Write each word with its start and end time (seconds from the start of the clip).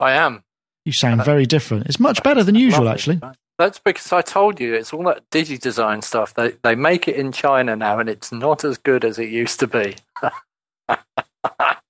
I 0.00 0.12
am. 0.12 0.42
You 0.84 0.92
sound 0.92 1.24
very 1.24 1.46
different. 1.46 1.86
It's 1.86 2.00
much 2.00 2.22
better 2.22 2.42
than 2.42 2.56
usual, 2.56 2.88
actually. 2.88 3.20
That's 3.58 3.78
because 3.78 4.12
I 4.12 4.22
told 4.22 4.58
you 4.58 4.74
it's 4.74 4.92
all 4.92 5.04
that 5.04 5.30
Digidesign 5.30 6.02
stuff. 6.02 6.34
They 6.34 6.54
they 6.62 6.74
make 6.74 7.06
it 7.06 7.14
in 7.14 7.30
China 7.30 7.76
now, 7.76 8.00
and 8.00 8.08
it's 8.08 8.32
not 8.32 8.64
as 8.64 8.78
good 8.78 9.04
as 9.04 9.18
it 9.20 9.28
used 9.28 9.60
to 9.60 9.68
be. 9.68 9.94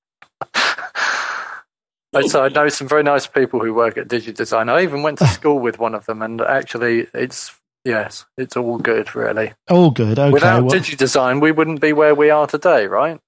So 2.20 2.44
I 2.44 2.48
know 2.48 2.68
some 2.68 2.88
very 2.88 3.02
nice 3.02 3.26
people 3.26 3.60
who 3.60 3.72
work 3.72 3.96
at 3.96 4.08
Digidesign. 4.08 4.70
I 4.70 4.82
even 4.82 5.02
went 5.02 5.18
to 5.18 5.26
school 5.38 5.58
with 5.58 5.78
one 5.78 5.94
of 5.94 6.06
them, 6.06 6.20
and 6.20 6.40
actually, 6.40 7.06
it's 7.14 7.54
yes, 7.84 8.26
it's 8.36 8.56
all 8.56 8.78
good, 8.78 9.14
really. 9.14 9.52
All 9.70 9.90
good. 9.90 10.18
Okay. 10.18 10.30
Without 10.30 10.64
well, 10.64 10.74
Digidesign, 10.74 11.40
we 11.40 11.52
wouldn't 11.52 11.80
be 11.80 11.92
where 11.92 12.14
we 12.14 12.30
are 12.30 12.46
today, 12.46 12.86
right? 12.86 13.18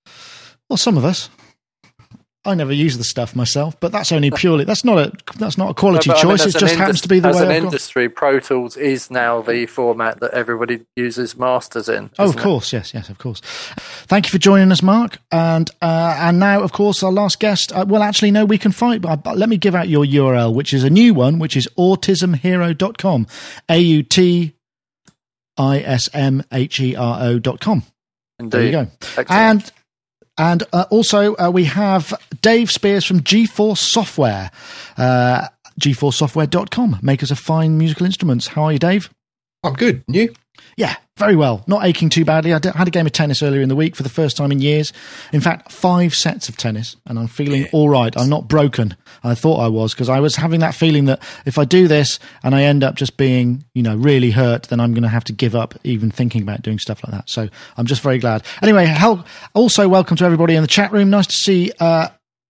Well, 0.69 0.77
some 0.77 0.97
of 0.97 1.05
us. 1.05 1.31
I 2.47 2.55
never 2.55 2.73
use 2.73 2.98
the 2.98 3.05
stuff 3.05 3.34
myself, 3.34 3.78
but 3.81 3.91
that's 3.91 4.12
only 4.12 4.31
purely 4.31 4.64
that's 4.64 4.84
not 4.84 4.98
a 4.98 5.12
that's 5.39 5.56
not 5.56 5.70
a 5.70 5.75
quality 5.75 6.11
no, 6.11 6.17
choice. 6.17 6.42
I 6.42 6.45
mean, 6.45 6.56
it 6.56 6.59
just 6.59 6.75
happens 6.75 7.00
to 7.00 7.09
be 7.09 7.19
the 7.19 7.28
as 7.28 7.37
way. 7.37 7.42
As 7.42 7.48
an 7.48 7.55
I've 7.56 7.64
industry, 7.64 8.09
got. 8.09 8.17
Pro 8.17 8.41
Tools 8.41 8.77
is 8.77 9.11
now 9.11 9.41
the 9.41 9.64
format 9.67 10.20
that 10.20 10.33
everybody 10.33 10.84
uses 10.95 11.39
masters 11.39 11.89
in. 11.89 12.11
Oh, 12.19 12.28
of 12.28 12.37
course, 12.37 12.72
it? 12.72 12.77
yes, 12.77 12.95
yes, 12.95 13.09
of 13.09 13.19
course. 13.19 13.41
Thank 13.41 14.27
you 14.27 14.31
for 14.31 14.38
joining 14.38 14.71
us, 14.72 14.82
Mark. 14.82 15.19
And 15.32 15.71
uh, 15.81 16.16
and 16.21 16.38
now, 16.38 16.62
of 16.62 16.72
course, 16.72 17.03
our 17.03 17.12
last 17.12 17.41
guest. 17.41 17.72
Uh, 17.72 17.87
well, 17.88 18.03
actually, 18.03 18.31
no, 18.31 18.44
we 18.44 18.59
can 18.59 18.72
find. 18.72 19.00
But 19.00 19.38
let 19.38 19.49
me 19.49 19.56
give 19.56 19.75
out 19.75 19.88
your 19.88 20.05
URL, 20.05 20.55
which 20.55 20.75
is 20.75 20.84
a 20.84 20.91
new 20.91 21.15
one, 21.15 21.38
which 21.38 21.56
is 21.56 21.66
autismhero.com. 21.78 23.26
A 23.71 23.78
U 23.78 24.03
T 24.03 24.55
I 25.56 25.78
S 25.78 26.11
M 26.12 26.43
H 26.53 26.78
E 26.81 26.94
R 26.94 27.19
O 27.22 27.38
dot 27.38 27.61
com. 27.61 27.84
Indeed. 28.38 28.53
There 28.53 28.66
you 28.66 28.72
go. 28.72 28.91
Excellent. 29.16 29.31
And 29.31 29.72
and 30.37 30.65
uh, 30.72 30.87
also, 30.91 31.37
uh, 31.37 31.50
we 31.53 31.65
have 31.65 32.12
Dave 32.43 32.71
Spiers 32.71 33.05
from 33.05 33.21
GForce 33.21 33.78
Software, 33.78 34.50
uh, 34.97 35.49
gforcesoftware.com, 35.81 36.99
makers 37.03 37.31
of 37.31 37.39
fine 37.39 37.78
musical 37.78 38.06
instruments. 38.06 38.49
How 38.49 38.65
are 38.65 38.73
you, 38.73 38.78
Dave? 38.78 39.11
I'm 39.62 39.75
good. 39.75 40.03
You? 40.09 40.34
Yeah, 40.76 40.97
very 41.16 41.37
well. 41.37 41.62
Not 41.69 41.84
aching 41.84 42.09
too 42.09 42.25
badly. 42.25 42.53
I 42.53 42.60
had 42.75 42.88
a 42.88 42.91
game 42.91 43.06
of 43.06 43.12
tennis 43.12 43.42
earlier 43.42 43.62
in 43.62 43.69
the 43.69 43.76
week 43.76 43.94
for 43.94 44.03
the 44.03 44.09
first 44.09 44.37
time 44.37 44.50
in 44.50 44.60
years. 44.60 44.92
In 45.32 45.41
fact, 45.41 45.70
five 45.70 46.15
sets 46.15 46.48
of 46.48 46.56
tennis, 46.56 46.97
and 47.06 47.19
I'm 47.19 47.28
feeling 47.28 47.62
yeah. 47.62 47.69
all 47.72 47.88
right. 47.88 48.16
I'm 48.16 48.28
not 48.28 48.48
broken. 48.48 48.97
I 49.22 49.34
thought 49.34 49.59
I 49.59 49.69
was 49.69 49.94
because 49.94 50.09
I 50.09 50.19
was 50.20 50.37
having 50.37 50.60
that 50.60 50.75
feeling 50.75 51.04
that 51.04 51.22
if 51.47 51.59
I 51.59 51.64
do 51.64 51.87
this 51.87 52.19
and 52.43 52.54
I 52.54 52.62
end 52.62 52.82
up 52.82 52.97
just 52.97 53.16
being, 53.16 53.64
you 53.75 53.82
know, 53.82 53.97
really 53.97 54.32
hurt, 54.32 54.64
then 54.64 54.81
I'm 54.81 54.93
going 54.93 55.04
to 55.04 55.09
have 55.09 55.25
to 55.25 55.32
give 55.32 55.54
up 55.54 55.75
even 55.84 56.10
thinking 56.10 56.43
about 56.43 56.62
doing 56.62 56.78
stuff 56.78 57.04
like 57.04 57.12
that. 57.12 57.31
So 57.31 57.48
I'm 57.76 57.87
just 57.87 58.03
very 58.03 58.19
glad. 58.19 58.44
Anyway, 58.60 58.93
also 59.54 59.88
welcome 59.88 60.16
to 60.16 60.25
everybody 60.25 60.56
in 60.56 60.62
the 60.62 60.69
chat 60.69 60.91
room. 60.93 61.10
Nice 61.10 61.28
to 61.28 61.37
see 61.37 61.72
uh, 61.78 62.09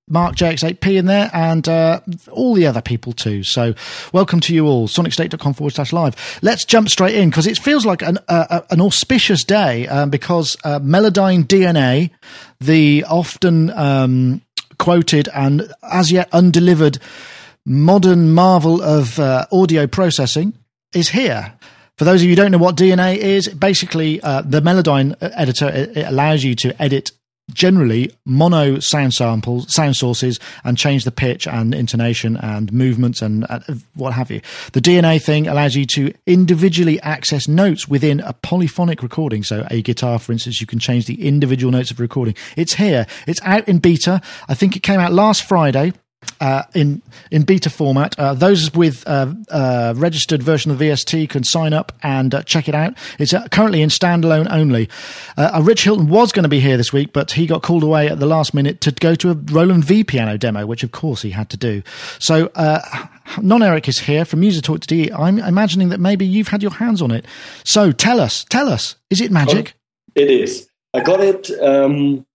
Mark 0.09 0.37
JX8P 0.37 0.97
in 0.99 1.07
there 1.07 1.31
and 1.33 1.67
uh, 1.67 2.01
all 2.31 2.55
the 2.55 2.67
other 2.67 2.83
people 2.83 3.13
too. 3.13 3.43
So 3.43 3.75
welcome 4.13 4.41
to 4.41 4.55
you 4.55 4.67
all. 4.67 4.87
SonicState.com 4.87 5.55
forward 5.55 5.75
slash 5.75 5.93
live. 5.93 6.39
Let's 6.43 6.65
jump 6.65 6.91
straight 6.91 7.15
in 7.15 7.31
because 7.31 7.47
it 7.47 7.59
feels 7.59 7.87
like 7.87 8.03
an, 8.03 8.19
uh, 8.29 8.61
an 8.71 8.81
auspicious 8.83 9.45
day 9.45 9.89
um, 9.89 10.11
because 10.11 10.57
uh, 10.65 10.79
Melodyne 10.81 11.45
DNA, 11.45 12.11
the 12.61 13.05
often 13.09 13.71
um, 13.71 14.43
quoted 14.79 15.29
and 15.35 15.73
as 15.83 16.13
yet 16.13 16.29
undelivered 16.33 16.99
modern 17.65 18.35
marvel 18.35 18.83
of 18.83 19.19
uh, 19.19 19.47
audio 19.51 19.87
processing, 19.87 20.53
is 20.93 21.09
here. 21.09 21.55
For 21.97 22.05
those 22.05 22.21
of 22.21 22.25
you 22.25 22.31
who 22.31 22.37
don't 22.37 22.51
know 22.51 22.59
what 22.59 22.77
DNA 22.77 23.17
is, 23.17 23.49
basically 23.49 24.21
uh, 24.21 24.43
the 24.43 24.61
Melodyne 24.61 25.17
editor 25.21 25.69
it 25.69 26.07
allows 26.07 26.45
you 26.45 26.55
to 26.57 26.83
edit 26.83 27.13
generally 27.53 28.11
mono 28.25 28.79
sound 28.79 29.13
samples, 29.13 29.73
sound 29.73 29.97
sources, 29.97 30.39
and 30.65 30.79
change 30.79 31.05
the 31.05 31.11
pitch 31.11 31.47
and 31.47 31.75
intonation 31.75 32.37
and 32.39 32.73
movements 32.73 33.23
and 33.23 33.47
uh, 33.49 33.61
what 33.95 34.13
have 34.13 34.31
you. 34.31 34.41
The 34.73 34.81
DNA 34.81 35.23
thing 35.23 35.47
allows 35.47 35.75
you 35.75 35.87
to 35.87 36.13
individually 36.27 37.01
access 37.01 37.47
notes 37.47 37.87
within 37.87 38.21
a 38.21 38.33
polyphonic 38.33 39.03
recording. 39.03 39.43
So, 39.43 39.67
a 39.71 39.83
guitar, 39.83 40.19
for 40.19 40.33
instance, 40.33 40.61
you 40.61 40.67
can 40.67 40.79
change 40.79 41.07
the 41.07 41.27
individual 41.27 41.71
notes 41.71 41.91
of 41.91 42.01
recording. 42.01 42.35
It's 42.57 42.75
here. 42.75 43.07
It's 43.27 43.41
out 43.43 43.69
in 43.69 43.79
beta. 43.79 44.21
I 44.49 44.55
think 44.55 44.77
it 44.77 44.83
came 44.83 45.01
out 45.01 45.13
last 45.13 45.45
Friday 45.45 45.93
uh, 46.41 46.65
in 46.75 47.03
in 47.31 47.43
beta 47.43 47.71
format. 47.71 48.19
Uh, 48.19 48.35
those 48.35 48.73
with 48.75 49.07
uh, 49.07 49.33
uh 49.51 49.95
registered 49.97 50.43
version 50.43 50.71
of 50.71 50.79
VST 50.79 51.29
can 51.31 51.45
sign 51.45 51.73
up 51.73 51.93
and 52.03 52.35
uh, 52.35 52.43
check 52.43 52.69
it 52.69 52.75
out. 52.75 52.97
It's 53.19 53.33
uh, 53.33 53.47
currently 53.49 53.83
in 53.83 53.89
standalone 53.89 54.49
only. 54.51 54.89
Rich 55.63 55.85
Hilton 55.85 56.09
was 56.09 56.33
going 56.33 56.43
to 56.43 56.49
be 56.49 56.61
here 56.61 56.77
this 56.77 56.93
week, 56.93 57.13
but 57.13 57.33
he 57.33 57.47
got 57.47 57.63
called 57.63 57.83
away 57.83 58.09
at 58.09 58.21
the 58.21 58.27
last 58.27 58.55
minute 58.55 58.81
to 58.83 58.93
go 58.93 59.15
to 59.15 59.31
a 59.31 59.35
Roland 59.35 59.85
V 59.85 60.05
piano 60.05 60.37
demo, 60.37 60.67
which 60.67 60.83
of 60.83 60.93
course 60.93 61.23
he 61.23 61.31
had 61.31 61.49
to 61.51 61.57
do. 61.57 61.83
So. 62.19 62.51
Non 63.41 63.63
Eric 63.63 63.89
is 63.89 64.01
here 64.01 64.27
from 64.27 64.43
MusoTalk.de. 64.43 65.11
I'm 65.11 65.39
imagining 65.39 65.89
that 65.89 65.99
maybe 65.99 66.27
you've 66.27 66.49
had 66.49 66.63
your 66.63 66.73
hands 66.73 67.01
on 67.01 67.11
it. 67.11 67.25
So 67.65 67.91
tell 67.91 68.21
us, 68.21 68.45
tell 68.45 68.69
us, 68.69 68.97
is 69.09 69.23
it 69.23 69.33
magic? 69.33 69.73
It 70.15 70.31
is. 70.31 70.69
I 70.93 71.01
got 71.01 71.21
it 71.21 71.51
um, 71.63 72.27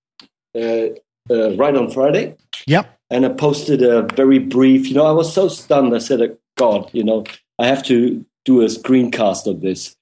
right 0.56 1.76
on 1.76 1.92
Friday. 1.92 2.38
Yep 2.66 2.99
and 3.10 3.26
I 3.26 3.30
posted 3.30 3.82
a 3.82 4.04
very 4.14 4.40
brief. 4.40 4.88
You 4.88 4.96
know, 4.96 5.06
I 5.06 5.12
was 5.12 5.34
so 5.34 5.48
stunned. 5.48 5.96
I 5.96 6.00
said, 6.00 6.38
"God, 6.58 6.90
you 6.94 7.04
know, 7.04 7.24
I 7.58 7.68
have 7.68 7.84
to 7.84 8.26
do 8.46 8.62
a 8.62 8.66
screencast 8.66 9.48
of 9.48 9.62
this." 9.62 9.96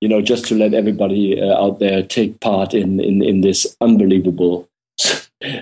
You 0.00 0.08
know, 0.08 0.20
just 0.20 0.46
to 0.46 0.54
let 0.54 0.74
everybody 0.74 1.40
uh, 1.40 1.56
out 1.56 1.78
there 1.78 2.02
take 2.02 2.40
part 2.40 2.74
in 2.74 3.00
in, 3.00 3.22
in 3.22 3.40
this 3.40 3.76
unbelievable 3.80 4.68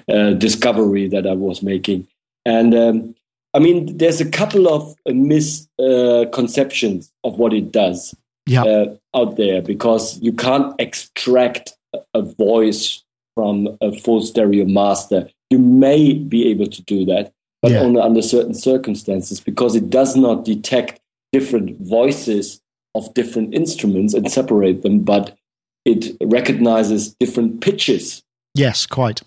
uh, 0.08 0.32
discovery 0.32 1.08
that 1.08 1.26
I 1.26 1.34
was 1.34 1.62
making. 1.62 2.06
And 2.44 2.74
um, 2.74 3.14
I 3.54 3.58
mean, 3.58 3.96
there's 3.96 4.20
a 4.20 4.30
couple 4.30 4.68
of 4.68 4.94
uh, 5.08 5.12
misconceptions 5.12 7.12
of 7.24 7.38
what 7.38 7.52
it 7.52 7.72
does 7.72 8.14
yeah. 8.46 8.64
Uh, 8.64 8.96
out 9.14 9.36
there 9.36 9.62
because 9.62 10.18
you 10.20 10.32
can't 10.32 10.74
extract 10.80 11.74
a 12.14 12.22
voice 12.22 13.04
from 13.36 13.78
a 13.80 13.96
full 14.00 14.20
stereo 14.20 14.64
master 14.64 15.28
you 15.52 15.58
may 15.58 16.14
be 16.14 16.48
able 16.48 16.66
to 16.66 16.82
do 16.82 17.04
that, 17.04 17.32
but 17.60 17.72
yeah. 17.72 17.80
only 17.80 18.00
under 18.00 18.22
certain 18.22 18.54
circumstances 18.54 19.38
because 19.38 19.76
it 19.76 19.90
does 19.90 20.16
not 20.16 20.44
detect 20.44 21.00
different 21.32 21.78
voices 21.80 22.60
of 22.94 23.12
different 23.14 23.54
instruments 23.54 24.14
and 24.14 24.30
separate 24.30 24.82
them, 24.82 25.00
but 25.00 25.36
it 25.84 26.16
recognizes 26.22 27.14
different 27.14 27.60
pitches. 27.60 28.22
Yes, 28.54 28.86
quite. 28.86 29.22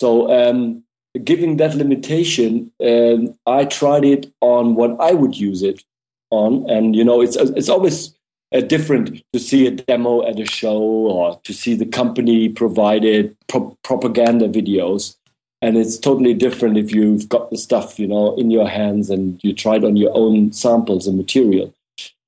So 0.00 0.32
um, 0.32 0.84
giving 1.24 1.56
that 1.56 1.74
limitation, 1.74 2.72
um, 2.84 3.34
I 3.46 3.64
tried 3.64 4.04
it 4.04 4.32
on 4.40 4.74
what 4.74 4.96
I 5.00 5.12
would 5.12 5.36
use 5.36 5.62
it 5.62 5.84
on, 6.30 6.68
and 6.68 6.94
you 6.94 7.04
know, 7.04 7.20
it's 7.20 7.36
it's 7.36 7.68
always 7.68 8.14
uh, 8.54 8.60
different 8.60 9.22
to 9.32 9.38
see 9.38 9.66
a 9.66 9.70
demo 9.70 10.26
at 10.26 10.38
a 10.38 10.44
show 10.44 10.78
or 10.78 11.40
to 11.44 11.52
see 11.52 11.74
the 11.74 11.86
company 11.86 12.48
provided 12.48 13.36
pro- 13.48 13.76
propaganda 13.82 14.48
videos. 14.48 15.16
And 15.60 15.76
it's 15.76 15.98
totally 15.98 16.34
different 16.34 16.76
if 16.76 16.92
you've 16.92 17.28
got 17.28 17.50
the 17.50 17.58
stuff, 17.58 17.98
you 17.98 18.06
know, 18.06 18.36
in 18.36 18.50
your 18.50 18.68
hands 18.68 19.10
and 19.10 19.42
you 19.42 19.52
tried 19.52 19.84
on 19.84 19.96
your 19.96 20.12
own 20.14 20.52
samples 20.52 21.06
and 21.06 21.16
material. 21.16 21.74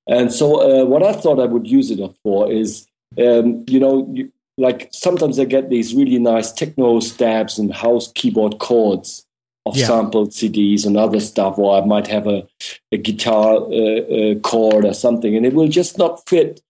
And 0.08 0.32
so, 0.32 0.60
uh, 0.60 0.84
what 0.84 1.04
I 1.04 1.12
thought 1.12 1.38
I 1.38 1.46
would 1.46 1.68
use 1.68 1.90
it 1.90 2.00
for 2.24 2.50
is, 2.50 2.86
um, 3.18 3.64
you 3.68 3.78
know, 3.78 4.08
you, 4.12 4.32
like 4.58 4.88
sometimes 4.92 5.38
I 5.38 5.44
get 5.44 5.70
these 5.70 5.94
really 5.94 6.18
nice 6.18 6.50
techno 6.50 7.00
stabs 7.00 7.58
and 7.58 7.72
house 7.72 8.10
keyboard 8.12 8.58
chords 8.58 9.24
of 9.66 9.76
yeah. 9.76 9.86
sampled 9.86 10.30
CDs 10.30 10.84
and 10.84 10.96
other 10.96 11.20
stuff, 11.20 11.58
or 11.58 11.80
I 11.80 11.84
might 11.84 12.08
have 12.08 12.26
a, 12.26 12.46
a 12.90 12.96
guitar 12.96 13.56
uh, 13.56 14.32
uh, 14.32 14.34
chord 14.40 14.84
or 14.84 14.94
something, 14.94 15.36
and 15.36 15.46
it 15.46 15.54
will 15.54 15.68
just 15.68 15.98
not 15.98 16.28
fit 16.28 16.60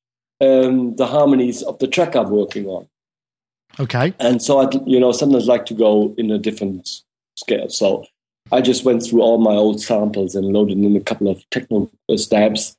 um, 0.40 0.96
the 0.96 1.06
harmonies 1.06 1.62
of 1.62 1.78
the 1.78 1.88
track 1.88 2.14
I'm 2.14 2.30
working 2.30 2.66
on. 2.66 2.88
Okay. 3.81 4.15
And 4.21 4.43
so 4.43 4.61
I, 4.61 4.69
you 4.87 5.00
know, 5.00 5.11
sometimes 5.11 5.47
like 5.47 5.65
to 5.67 5.75
go 5.75 6.15
in 6.19 6.31
a 6.31 6.38
different 6.38 6.88
scale. 7.37 7.71
So 7.71 8.05
I 8.53 8.61
just 8.61 8.85
went 8.85 9.03
through 9.03 9.23
all 9.23 9.38
my 9.38 9.55
old 9.55 9.81
samples 9.81 10.35
and 10.35 10.53
loaded 10.53 10.79
in 10.79 10.97
a 10.97 11.00
couple 11.00 11.29
of 11.29 11.43
techno 11.50 11.91
stabs, 12.17 12.77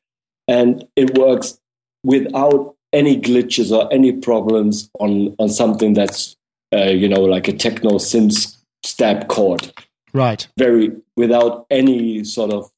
and 0.47 0.85
it 0.95 1.17
works 1.17 1.59
without 2.03 2.75
any 2.93 3.19
glitches 3.19 3.75
or 3.75 3.91
any 3.91 4.11
problems 4.11 4.89
on 4.99 5.35
on 5.39 5.49
something 5.49 5.93
that's 5.93 6.35
uh, 6.73 6.89
you 6.89 7.09
know 7.09 7.21
like 7.21 7.47
a 7.47 7.53
techno 7.53 7.91
synth 7.91 8.57
stab 8.83 9.27
chord. 9.27 9.73
Right. 10.13 10.47
Very 10.57 10.91
without 11.17 11.65
any 11.71 12.23
sort 12.23 12.51
of 12.51 12.69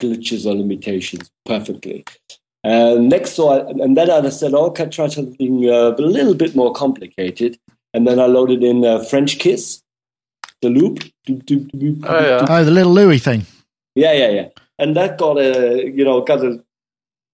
glitches 0.00 0.46
or 0.46 0.54
limitations, 0.54 1.30
perfectly. 1.44 2.04
And 2.64 3.08
next, 3.08 3.32
so 3.32 3.48
I, 3.50 3.70
and 3.70 3.96
then 3.96 4.10
I 4.10 4.28
said, 4.30 4.52
oh, 4.54 4.70
can 4.70 4.90
try 4.90 5.08
something 5.08 5.68
uh, 5.68 5.94
a 5.96 6.02
little 6.02 6.34
bit 6.34 6.56
more 6.56 6.72
complicated. 6.72 7.58
And 7.94 8.06
then 8.06 8.18
I 8.18 8.26
loaded 8.26 8.62
in 8.62 8.84
uh, 8.84 9.02
French 9.04 9.38
Kiss, 9.38 9.82
the 10.60 10.68
loop. 10.68 11.04
Oh, 11.28 12.20
yeah. 12.20 12.46
oh, 12.48 12.64
the 12.64 12.70
Lil 12.70 12.92
Louis 12.92 13.18
thing. 13.18 13.46
Yeah, 13.94 14.12
yeah, 14.12 14.30
yeah. 14.30 14.48
And 14.78 14.96
that 14.96 15.18
got 15.18 15.38
a, 15.38 15.88
you 15.88 16.04
know, 16.04 16.20
got 16.20 16.44
a, 16.44 16.62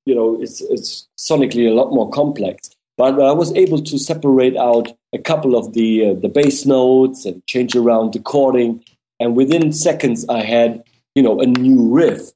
you 0.06 0.14
know, 0.14 0.40
it's 0.40 0.60
it's 0.60 1.08
sonically 1.18 1.66
a 1.66 1.74
lot 1.74 1.92
more 1.92 2.10
complex. 2.10 2.70
But 2.96 3.20
I 3.20 3.32
was 3.32 3.52
able 3.54 3.82
to 3.82 3.98
separate 3.98 4.56
out 4.56 4.92
a 5.12 5.18
couple 5.18 5.56
of 5.56 5.72
the 5.72 6.10
uh, 6.10 6.14
the 6.14 6.28
bass 6.28 6.64
notes 6.64 7.24
and 7.24 7.44
change 7.46 7.74
around 7.74 8.12
the 8.12 8.20
chording 8.20 8.84
and 9.20 9.36
within 9.36 9.72
seconds 9.72 10.26
I 10.28 10.42
had 10.42 10.82
you 11.14 11.22
know 11.22 11.40
a 11.40 11.46
new 11.46 11.88
riff 11.88 12.32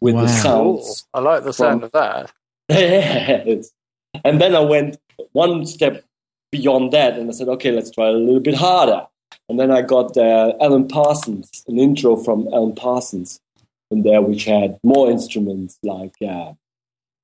with 0.00 0.14
wow. 0.14 0.22
the 0.22 0.28
sounds. 0.28 1.06
I 1.14 1.20
like 1.20 1.44
the 1.44 1.52
sound 1.52 1.80
from, 1.80 1.84
of 1.84 1.92
that. 1.92 2.32
and 4.24 4.40
then 4.40 4.54
I 4.54 4.60
went 4.60 4.98
one 5.32 5.66
step 5.66 6.04
beyond 6.50 6.92
that, 6.92 7.18
and 7.18 7.28
I 7.28 7.32
said, 7.32 7.48
okay, 7.48 7.72
let's 7.72 7.90
try 7.90 8.08
a 8.08 8.12
little 8.12 8.40
bit 8.40 8.54
harder. 8.54 9.06
And 9.48 9.58
then 9.58 9.70
I 9.70 9.82
got 9.82 10.16
uh, 10.16 10.54
Alan 10.60 10.88
Parsons, 10.88 11.64
an 11.68 11.78
intro 11.78 12.16
from 12.16 12.48
Alan 12.52 12.74
Parsons, 12.74 13.40
in 13.90 14.02
there, 14.02 14.22
which 14.22 14.44
had 14.44 14.78
more 14.82 15.10
instruments 15.10 15.78
like 15.82 16.14
uh, 16.26 16.52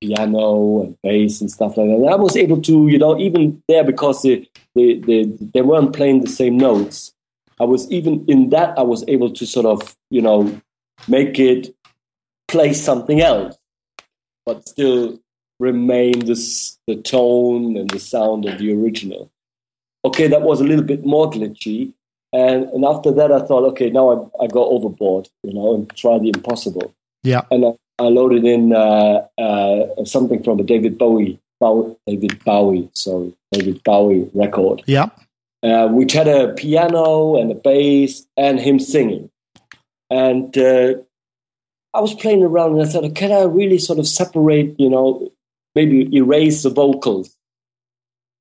piano 0.00 0.82
and 0.82 0.96
bass 1.02 1.40
and 1.40 1.50
stuff 1.50 1.76
like 1.76 1.86
that. 1.86 1.94
And 1.94 2.10
I 2.10 2.16
was 2.16 2.36
able 2.36 2.60
to, 2.62 2.88
you 2.88 2.98
know, 2.98 3.18
even 3.18 3.62
there 3.68 3.84
because 3.84 4.22
they, 4.22 4.48
they, 4.74 4.98
they, 4.98 5.24
they 5.24 5.62
weren't 5.62 5.94
playing 5.94 6.22
the 6.22 6.30
same 6.30 6.56
notes. 6.56 7.14
I 7.60 7.64
was 7.64 7.90
even 7.90 8.24
in 8.26 8.50
that 8.50 8.76
I 8.78 8.82
was 8.82 9.04
able 9.08 9.30
to 9.30 9.46
sort 9.46 9.66
of 9.66 9.96
you 10.10 10.20
know 10.20 10.60
make 11.08 11.38
it 11.38 11.74
play 12.48 12.72
something 12.72 13.20
else, 13.20 13.56
but 14.46 14.68
still 14.68 15.18
remain 15.60 16.26
this 16.26 16.78
the 16.86 16.96
tone 16.96 17.76
and 17.76 17.88
the 17.90 17.98
sound 17.98 18.46
of 18.46 18.58
the 18.58 18.72
original. 18.72 19.30
Okay, 20.04 20.28
that 20.28 20.42
was 20.42 20.60
a 20.60 20.64
little 20.64 20.84
bit 20.84 21.04
more 21.04 21.30
glitchy, 21.30 21.92
and 22.32 22.64
and 22.70 22.84
after 22.84 23.10
that 23.12 23.32
I 23.32 23.40
thought, 23.40 23.64
okay, 23.72 23.90
now 23.90 24.30
I 24.40 24.44
I 24.44 24.46
go 24.46 24.68
overboard, 24.70 25.28
you 25.42 25.52
know, 25.52 25.74
and 25.74 25.88
try 25.96 26.18
the 26.18 26.28
impossible. 26.28 26.94
Yeah, 27.22 27.42
and 27.50 27.64
I, 27.64 27.72
I 27.98 28.08
loaded 28.08 28.44
in 28.44 28.72
uh, 28.72 29.26
uh, 29.38 30.04
something 30.04 30.42
from 30.42 30.60
a 30.60 30.62
David 30.62 30.98
Bowie, 30.98 31.38
Bowie 31.60 31.96
David 32.06 32.44
Bowie, 32.44 32.90
sorry, 32.94 33.34
David 33.52 33.82
Bowie 33.84 34.28
record. 34.34 34.82
Yeah 34.86 35.08
uh, 35.64 35.88
which 35.88 36.12
had 36.12 36.28
a 36.28 36.52
piano 36.52 37.36
and 37.40 37.50
a 37.50 37.54
bass 37.54 38.26
and 38.36 38.60
him 38.60 38.78
singing. 38.78 39.30
And 40.10 40.56
uh, 40.58 40.94
I 41.94 42.00
was 42.00 42.12
playing 42.14 42.42
around 42.42 42.72
and 42.72 42.82
I 42.82 42.86
thought, 42.86 43.14
can 43.14 43.30
I 43.30 43.44
really 43.44 43.78
sort 43.78 44.00
of 44.00 44.08
separate, 44.08 44.74
you 44.78 44.90
know, 44.90 45.30
maybe 45.74 46.14
erase 46.14 46.64
the 46.64 46.70
vocals 46.70 47.36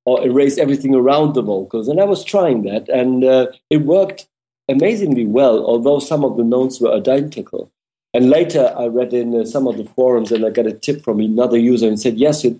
or 0.04 0.26
erase 0.26 0.58
everything 0.58 0.94
around 0.94 1.34
the 1.34 1.42
vocals? 1.42 1.86
And 1.86 2.00
I 2.00 2.04
was 2.04 2.24
trying 2.24 2.64
that 2.64 2.88
and 2.88 3.24
uh, 3.24 3.46
it 3.70 3.82
worked 3.82 4.26
amazingly 4.68 5.24
well, 5.24 5.64
although 5.64 6.00
some 6.00 6.24
of 6.24 6.36
the 6.36 6.42
notes 6.42 6.80
were 6.80 6.92
identical. 6.92 7.70
And 8.12 8.28
later 8.28 8.74
I 8.76 8.86
read 8.86 9.12
in 9.12 9.40
uh, 9.40 9.44
some 9.44 9.68
of 9.68 9.76
the 9.76 9.84
forums 9.84 10.32
and 10.32 10.44
I 10.44 10.50
got 10.50 10.66
a 10.66 10.72
tip 10.72 11.04
from 11.04 11.20
another 11.20 11.58
user 11.58 11.86
and 11.86 12.00
said, 12.00 12.16
yes, 12.16 12.44
it, 12.44 12.58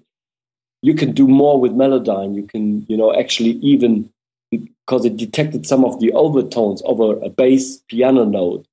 you 0.82 0.94
can 0.94 1.12
do 1.12 1.26
more 1.26 1.61
with 1.61 1.73
Melodyne. 1.73 2.37
You 2.37 2.44
can, 2.44 2.87
you 2.88 2.97
know, 2.97 3.12
actually 3.12 3.52
even 3.62 4.11
because 4.50 5.05
it 5.05 5.17
detected 5.17 5.67
some 5.67 5.85
of 5.85 5.99
the 5.99 6.12
overtones 6.12 6.82
over 6.85 7.19
a 7.25 7.29
bass 7.29 7.79
piano 7.88 8.25
note 8.25 8.64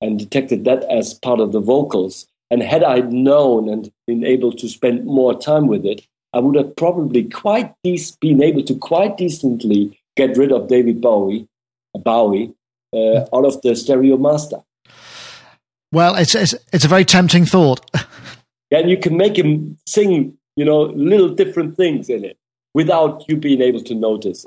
and 0.00 0.18
detected 0.18 0.64
that 0.64 0.84
as 0.84 1.14
part 1.14 1.40
of 1.40 1.52
the 1.52 1.60
vocals. 1.60 2.26
And 2.50 2.62
had 2.62 2.84
I 2.84 3.00
known 3.00 3.68
and 3.68 3.90
been 4.06 4.24
able 4.24 4.52
to 4.52 4.68
spend 4.68 5.04
more 5.04 5.38
time 5.38 5.66
with 5.66 5.84
it, 5.84 6.06
I 6.32 6.38
would 6.38 6.54
have 6.54 6.76
probably 6.76 7.24
quite 7.24 7.72
de- 7.82 7.98
been 8.20 8.42
able 8.42 8.62
to 8.64 8.74
quite 8.74 9.16
decently 9.16 9.98
get 10.16 10.36
rid 10.36 10.52
of 10.52 10.68
David 10.68 11.00
Bowie, 11.00 11.48
Bowie, 11.94 12.52
uh, 12.92 13.20
out 13.34 13.44
of 13.44 13.60
the 13.62 13.74
stereo 13.74 14.16
master. 14.16 14.62
Well, 15.92 16.14
it's, 16.16 16.34
it's 16.34 16.54
it's 16.72 16.84
a 16.84 16.88
very 16.88 17.04
tempting 17.04 17.46
thought. 17.46 17.80
and 18.70 18.90
you 18.90 18.98
can 18.98 19.16
make 19.16 19.38
him 19.38 19.78
sing, 19.86 20.36
you 20.56 20.64
know, 20.64 20.82
little 20.82 21.30
different 21.30 21.76
things 21.76 22.08
in 22.08 22.24
it 22.24 22.36
without 22.74 23.24
you 23.28 23.36
being 23.36 23.62
able 23.62 23.82
to 23.82 23.94
notice. 23.94 24.44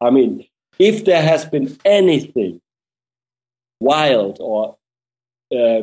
I 0.00 0.10
mean, 0.10 0.46
if 0.78 1.04
there 1.04 1.22
has 1.22 1.44
been 1.44 1.76
anything 1.84 2.60
wild 3.82 4.38
or 4.40 4.76
uh, 5.54 5.82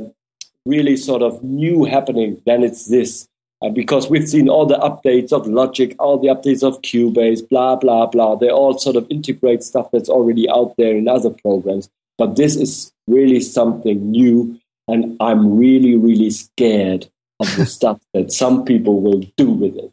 really 0.66 0.98
sort 0.98 1.22
of 1.22 1.44
new 1.44 1.86
happening, 1.86 2.42
then 2.46 2.64
it's 2.64 2.88
this. 2.88 3.28
Uh, 3.62 3.70
because 3.70 4.10
we've 4.10 4.30
seen 4.30 4.48
all 4.48 4.66
the 4.66 4.78
updates 4.78 5.34
of 5.34 5.46
Logic, 5.46 5.94
all 6.00 6.18
the 6.18 6.30
updates 6.30 6.64
of 6.64 6.82
Cubase, 6.82 7.48
blah, 7.48 7.76
blah, 7.76 8.06
blah. 8.06 8.36
They 8.36 8.50
all 8.50 8.78
sort 8.80 8.96
of 8.96 9.06
integrate 9.10 9.64
stuff 9.64 9.90
that's 9.92 10.08
already 10.08 10.50
out 10.50 10.76
there 10.78 10.96
in 10.96 11.10
other 11.10 11.30
programs. 11.30 11.90
But 12.18 12.38
this 12.38 12.56
is 12.56 12.94
really 13.08 13.42
something 13.42 14.12
new. 14.12 14.58
And 14.88 15.18
I'm 15.20 15.58
really, 15.58 15.98
really 15.98 16.30
scared 16.30 17.10
of 17.42 17.54
the 17.58 17.66
stuff 17.78 18.00
that 18.14 18.32
some 18.32 18.64
people 18.64 19.02
will 19.02 19.24
do 19.36 19.52
with 19.52 19.76
it 19.76 19.92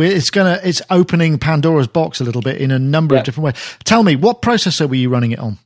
it's 0.00 0.30
gonna 0.30 0.60
it's 0.62 0.82
opening 0.90 1.38
Pandora's 1.38 1.88
box 1.88 2.20
a 2.20 2.24
little 2.24 2.42
bit 2.42 2.60
in 2.60 2.70
a 2.70 2.78
number 2.78 3.14
yeah. 3.14 3.20
of 3.20 3.24
different 3.24 3.44
ways. 3.46 3.76
Tell 3.84 4.02
me, 4.02 4.16
what 4.16 4.42
processor 4.42 4.88
were 4.88 4.94
you 4.94 5.10
running 5.10 5.32
it 5.32 5.38
on? 5.38 5.58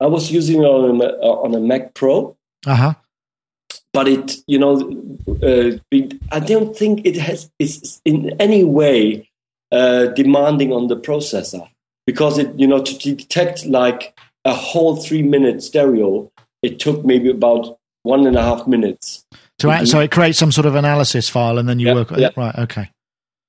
I 0.00 0.06
was 0.06 0.30
using 0.30 0.62
it 0.62 0.66
on 0.66 1.00
a, 1.00 1.04
on 1.04 1.54
a 1.54 1.60
Mac 1.60 1.94
Pro. 1.94 2.36
Uh 2.66 2.74
huh. 2.74 2.94
But 3.92 4.08
it, 4.08 4.36
you 4.46 4.58
know, 4.58 4.76
uh, 5.42 5.78
I 6.30 6.40
don't 6.40 6.76
think 6.76 7.06
it 7.06 7.16
has 7.16 7.50
is 7.58 8.00
in 8.04 8.36
any 8.40 8.62
way 8.62 9.30
uh, 9.72 10.06
demanding 10.06 10.72
on 10.72 10.88
the 10.88 10.96
processor 10.96 11.66
because 12.06 12.38
it, 12.38 12.58
you 12.58 12.66
know, 12.66 12.82
to 12.82 13.14
detect 13.14 13.64
like 13.64 14.18
a 14.44 14.54
whole 14.54 14.96
three 14.96 15.22
minute 15.22 15.62
stereo, 15.62 16.30
it 16.62 16.78
took 16.78 17.04
maybe 17.04 17.30
about 17.30 17.78
one 18.02 18.26
and 18.26 18.36
a 18.36 18.42
half 18.42 18.66
minutes. 18.66 19.24
To 19.60 19.70
add, 19.70 19.88
so 19.88 20.00
it 20.00 20.10
creates 20.10 20.38
some 20.38 20.52
sort 20.52 20.66
of 20.66 20.74
analysis 20.74 21.30
file, 21.30 21.56
and 21.56 21.66
then 21.66 21.78
you 21.78 21.94
work. 21.94 22.10
Right. 22.10 22.58
Okay 22.58 22.90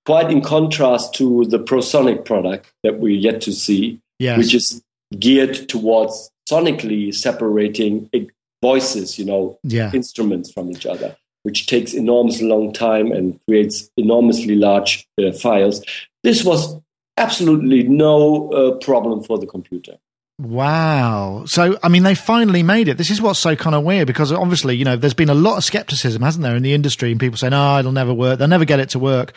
quite 0.07 0.31
in 0.31 0.41
contrast 0.41 1.13
to 1.13 1.43
the 1.47 1.59
Prosoniq 1.59 2.23
product 2.23 2.71
that 2.81 2.97
we're 2.97 3.13
yet 3.13 3.41
to 3.41 3.51
see, 3.51 3.99
yes. 4.19 4.37
which 4.37 4.55
is 4.55 4.81
geared 5.19 5.67
towards 5.67 6.31
sonically 6.49 7.13
separating 7.13 8.09
voices, 8.61 9.19
you 9.19 9.25
know, 9.25 9.59
yeah. 9.63 9.91
instruments 9.93 10.51
from 10.51 10.71
each 10.71 10.85
other, 10.85 11.15
which 11.43 11.67
takes 11.67 11.93
enormously 11.93 12.47
long 12.47 12.73
time 12.73 13.11
and 13.11 13.39
creates 13.47 13.89
enormously 13.97 14.55
large 14.55 15.07
uh, 15.21 15.31
files. 15.31 15.83
This 16.23 16.43
was 16.43 16.79
absolutely 17.17 17.83
no 17.83 18.51
uh, 18.51 18.77
problem 18.77 19.23
for 19.23 19.37
the 19.37 19.47
computer. 19.47 19.97
Wow. 20.39 21.45
So, 21.47 21.79
I 21.81 21.89
mean, 21.89 22.03
they 22.03 22.13
finally 22.13 22.61
made 22.61 22.87
it. 22.87 22.97
This 22.99 23.09
is 23.09 23.19
what's 23.19 23.39
so 23.39 23.55
kind 23.55 23.75
of 23.75 23.83
weird 23.83 24.05
because 24.05 24.31
obviously, 24.31 24.75
you 24.75 24.85
know, 24.85 24.95
there's 24.95 25.15
been 25.15 25.31
a 25.31 25.33
lot 25.33 25.57
of 25.57 25.63
skepticism, 25.63 26.21
hasn't 26.21 26.43
there, 26.43 26.55
in 26.55 26.61
the 26.61 26.75
industry 26.75 27.09
and 27.09 27.19
people 27.19 27.37
saying, 27.37 27.53
oh, 27.53 27.79
it'll 27.79 27.91
never 27.91 28.13
work. 28.13 28.37
They'll 28.37 28.47
never 28.47 28.65
get 28.65 28.79
it 28.79 28.89
to 28.89 28.99
work. 28.99 29.33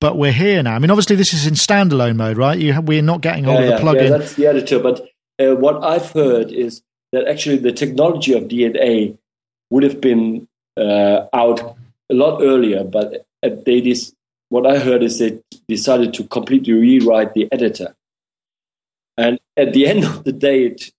But 0.00 0.16
we're 0.16 0.32
here 0.32 0.62
now. 0.62 0.76
I 0.76 0.78
mean, 0.78 0.92
obviously, 0.92 1.16
this 1.16 1.34
is 1.34 1.48
in 1.48 1.54
standalone 1.54 2.14
mode, 2.14 2.36
right? 2.36 2.56
You, 2.56 2.80
we're 2.80 3.02
not 3.02 3.20
getting 3.20 3.48
all 3.48 3.60
yeah, 3.60 3.70
of 3.70 3.80
the 3.80 3.84
plugin. 3.84 4.10
Yeah, 4.10 4.18
that's 4.18 4.34
the 4.34 4.46
editor. 4.46 4.78
But 4.78 5.08
uh, 5.38 5.54
what 5.56 5.82
I've 5.82 6.10
heard 6.10 6.52
is 6.52 6.82
that 7.12 7.26
actually 7.26 7.58
the 7.58 7.72
technology 7.72 8.34
of 8.34 8.44
DNA 8.44 9.16
would 9.70 9.82
have 9.82 10.00
been 10.00 10.48
uh, 10.76 11.26
out 11.32 11.76
a 12.10 12.14
lot 12.14 12.42
earlier, 12.42 12.84
but 12.84 13.24
they 13.42 13.80
dis- 13.80 14.14
what 14.48 14.66
I 14.66 14.78
heard 14.78 15.02
is 15.02 15.18
they 15.18 15.40
decided 15.68 16.14
to 16.14 16.24
completely 16.24 16.72
rewrite 16.74 17.34
the 17.34 17.48
editor. 17.50 17.94
And 19.16 19.38
at 19.56 19.72
the 19.72 19.86
end 19.90 20.04
of 20.04 20.24
the 20.24 20.32
day, 20.32 20.66
it, 20.66 20.92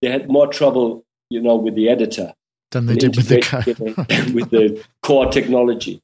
they 0.00 0.10
had 0.10 0.28
more 0.28 0.46
trouble, 0.46 1.04
you 1.30 1.40
know, 1.40 1.56
with 1.56 1.74
the 1.74 1.88
editor 1.88 2.32
than 2.70 2.86
they 2.86 2.96
did 2.96 3.16
with 3.16 3.28
the 3.28 3.40
code. 3.40 3.66
with 4.34 4.50
the 4.50 4.84
core 5.02 5.30
technology. 5.30 6.02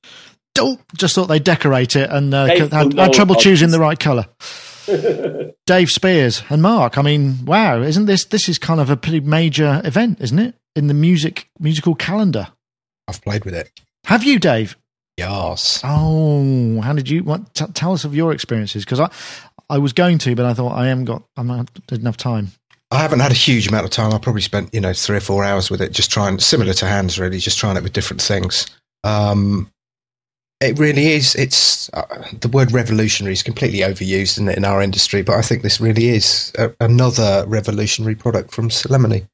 Oh, 0.59 0.79
just 0.97 1.15
thought 1.15 1.27
they'd 1.27 1.43
decorate 1.43 1.97
it 1.97 2.11
and 2.11 2.35
uh, 2.35 2.47
had, 2.47 2.93
had 2.93 3.13
trouble 3.13 3.35
choosing 3.37 3.71
the 3.71 3.81
right 3.81 3.99
colour. 3.99 4.27
Dave 5.67 5.91
Spiers 5.91 6.43
and 6.51 6.63
Mark. 6.63 6.99
I 6.99 7.03
mean, 7.03 7.45
wow, 7.45 7.81
isn't 7.81 8.07
this 8.07 8.25
this 8.25 8.49
is 8.49 8.59
kind 8.59 8.81
of 8.81 8.91
a 8.91 8.97
pretty 8.97 9.21
major 9.21 9.81
event, 9.85 10.21
isn't 10.21 10.39
it, 10.39 10.55
in 10.75 10.87
the 10.87 10.95
music 10.95 11.49
musical 11.59 11.95
calendar? 11.95 12.49
I've 13.09 13.23
played 13.23 13.45
with 13.45 13.55
it. 13.55 13.71
Have 14.05 14.25
you, 14.25 14.39
Dave? 14.39 14.77
Yes. 15.17 15.81
Oh, 15.85 16.81
how 16.81 16.93
did 16.93 17.09
you? 17.09 17.23
What? 17.23 17.55
T- 17.55 17.67
tell 17.75 17.93
us 17.93 18.05
of 18.05 18.15
your 18.15 18.33
experiences 18.33 18.85
because 18.85 19.01
I, 19.01 19.11
I 19.69 19.79
was 19.79 19.93
going 19.93 20.19
to, 20.19 20.35
but 20.35 20.47
I 20.47 20.55
thought 20.55 20.73
I 20.73 20.89
am 20.89 21.05
got. 21.05 21.23
I'm 21.37 21.47
not 21.47 21.71
enough 21.91 22.17
time. 22.17 22.49
I 22.91 22.99
haven't 22.99 23.21
had 23.21 23.31
a 23.31 23.35
huge 23.35 23.69
amount 23.69 23.85
of 23.85 23.91
time. 23.91 24.13
I 24.13 24.19
probably 24.19 24.43
spent 24.43 24.73
you 24.75 24.81
know 24.81 24.93
three 24.93 25.17
or 25.17 25.21
four 25.21 25.45
hours 25.45 25.71
with 25.71 25.81
it, 25.81 25.93
just 25.93 26.11
trying 26.11 26.39
similar 26.39 26.73
to 26.75 26.87
Hans 26.87 27.19
really, 27.19 27.39
just 27.39 27.59
trying 27.59 27.77
it 27.77 27.83
with 27.83 27.93
different 27.93 28.21
things. 28.21 28.67
Um, 29.05 29.71
it 30.63 30.79
really 30.79 31.09
is. 31.09 31.35
It's 31.35 31.91
uh, 31.93 32.05
the 32.41 32.49
word 32.49 32.73
revolutionary 32.73 33.33
is 33.33 33.43
completely 33.43 33.81
overused 33.81 34.39
in, 34.39 34.49
in 34.49 34.65
our 34.65 34.81
industry, 34.81 35.23
but 35.23 35.37
I 35.37 35.43
think 35.43 35.63
this 35.63 35.81
really 35.81 36.09
is 36.09 36.53
a, 36.59 36.73
another 36.81 37.45
revolutionary 37.47 38.15
product 38.15 38.53
from 38.53 38.69
Celemony. 38.69 39.27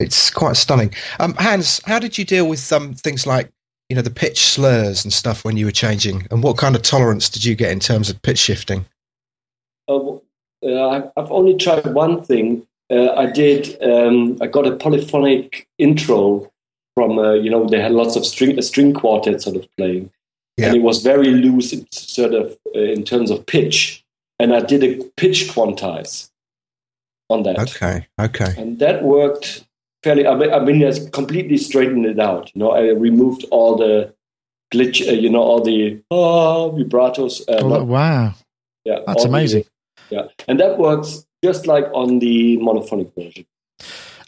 It's 0.00 0.30
quite 0.30 0.56
stunning. 0.56 0.92
Um, 1.20 1.34
Hans, 1.34 1.80
how 1.86 1.98
did 1.98 2.18
you 2.18 2.24
deal 2.24 2.48
with 2.48 2.72
um, 2.72 2.94
things 2.94 3.26
like 3.26 3.50
you 3.88 3.96
know 3.96 4.02
the 4.02 4.10
pitch 4.10 4.40
slurs 4.40 5.04
and 5.04 5.12
stuff 5.12 5.44
when 5.44 5.56
you 5.56 5.64
were 5.64 5.72
changing, 5.72 6.26
and 6.30 6.42
what 6.42 6.58
kind 6.58 6.74
of 6.74 6.82
tolerance 6.82 7.28
did 7.28 7.44
you 7.44 7.54
get 7.54 7.70
in 7.70 7.80
terms 7.80 8.10
of 8.10 8.20
pitch 8.22 8.38
shifting? 8.38 8.84
Uh, 9.88 10.16
uh, 10.64 11.08
I've 11.16 11.30
only 11.30 11.56
tried 11.56 11.86
one 11.94 12.22
thing. 12.22 12.66
Uh, 12.90 13.12
I 13.12 13.26
did. 13.26 13.80
Um, 13.82 14.36
I 14.40 14.48
got 14.48 14.66
a 14.66 14.76
polyphonic 14.76 15.68
intro 15.78 16.50
from 16.94 17.18
uh, 17.18 17.34
you 17.34 17.50
know 17.50 17.66
they 17.68 17.80
had 17.80 17.92
lots 17.92 18.16
of 18.16 18.26
string 18.26 18.58
a 18.58 18.62
string 18.62 18.92
quartet 18.92 19.40
sort 19.40 19.56
of 19.56 19.66
playing 19.76 20.10
yeah. 20.56 20.68
and 20.68 20.76
it 20.76 20.82
was 20.82 21.02
very 21.02 21.28
loose 21.28 21.72
in, 21.72 21.86
sort 21.92 22.34
of 22.34 22.56
uh, 22.74 22.80
in 22.80 23.04
terms 23.04 23.30
of 23.30 23.46
pitch. 23.46 24.04
And 24.38 24.54
I 24.54 24.60
did 24.60 24.84
a 24.84 25.02
pitch 25.16 25.48
quantize 25.48 26.30
on 27.30 27.42
that. 27.44 27.58
Okay, 27.58 28.06
okay. 28.20 28.54
And 28.58 28.78
that 28.80 29.02
worked 29.02 29.64
fairly. 30.02 30.26
I 30.26 30.34
mean, 30.34 30.52
I 30.52 30.58
mean, 30.60 30.84
I 30.84 30.92
completely 31.10 31.56
straightened 31.56 32.06
it 32.06 32.20
out. 32.20 32.50
You 32.54 32.60
know, 32.60 32.70
I 32.70 32.90
removed 32.90 33.44
all 33.50 33.76
the 33.76 34.14
glitch. 34.72 35.06
Uh, 35.06 35.12
you 35.12 35.30
know, 35.30 35.42
all 35.42 35.62
the 35.62 36.02
oh, 36.10 36.74
vibratos. 36.76 37.40
Uh, 37.48 37.60
oh, 37.62 37.84
wow. 37.84 38.34
Yeah, 38.84 39.00
that's 39.06 39.24
amazing. 39.24 39.64
The, 40.10 40.16
yeah, 40.16 40.22
and 40.46 40.60
that 40.60 40.78
works 40.78 41.26
just 41.42 41.66
like 41.66 41.86
on 41.92 42.18
the 42.18 42.58
monophonic 42.58 43.14
version. 43.14 43.46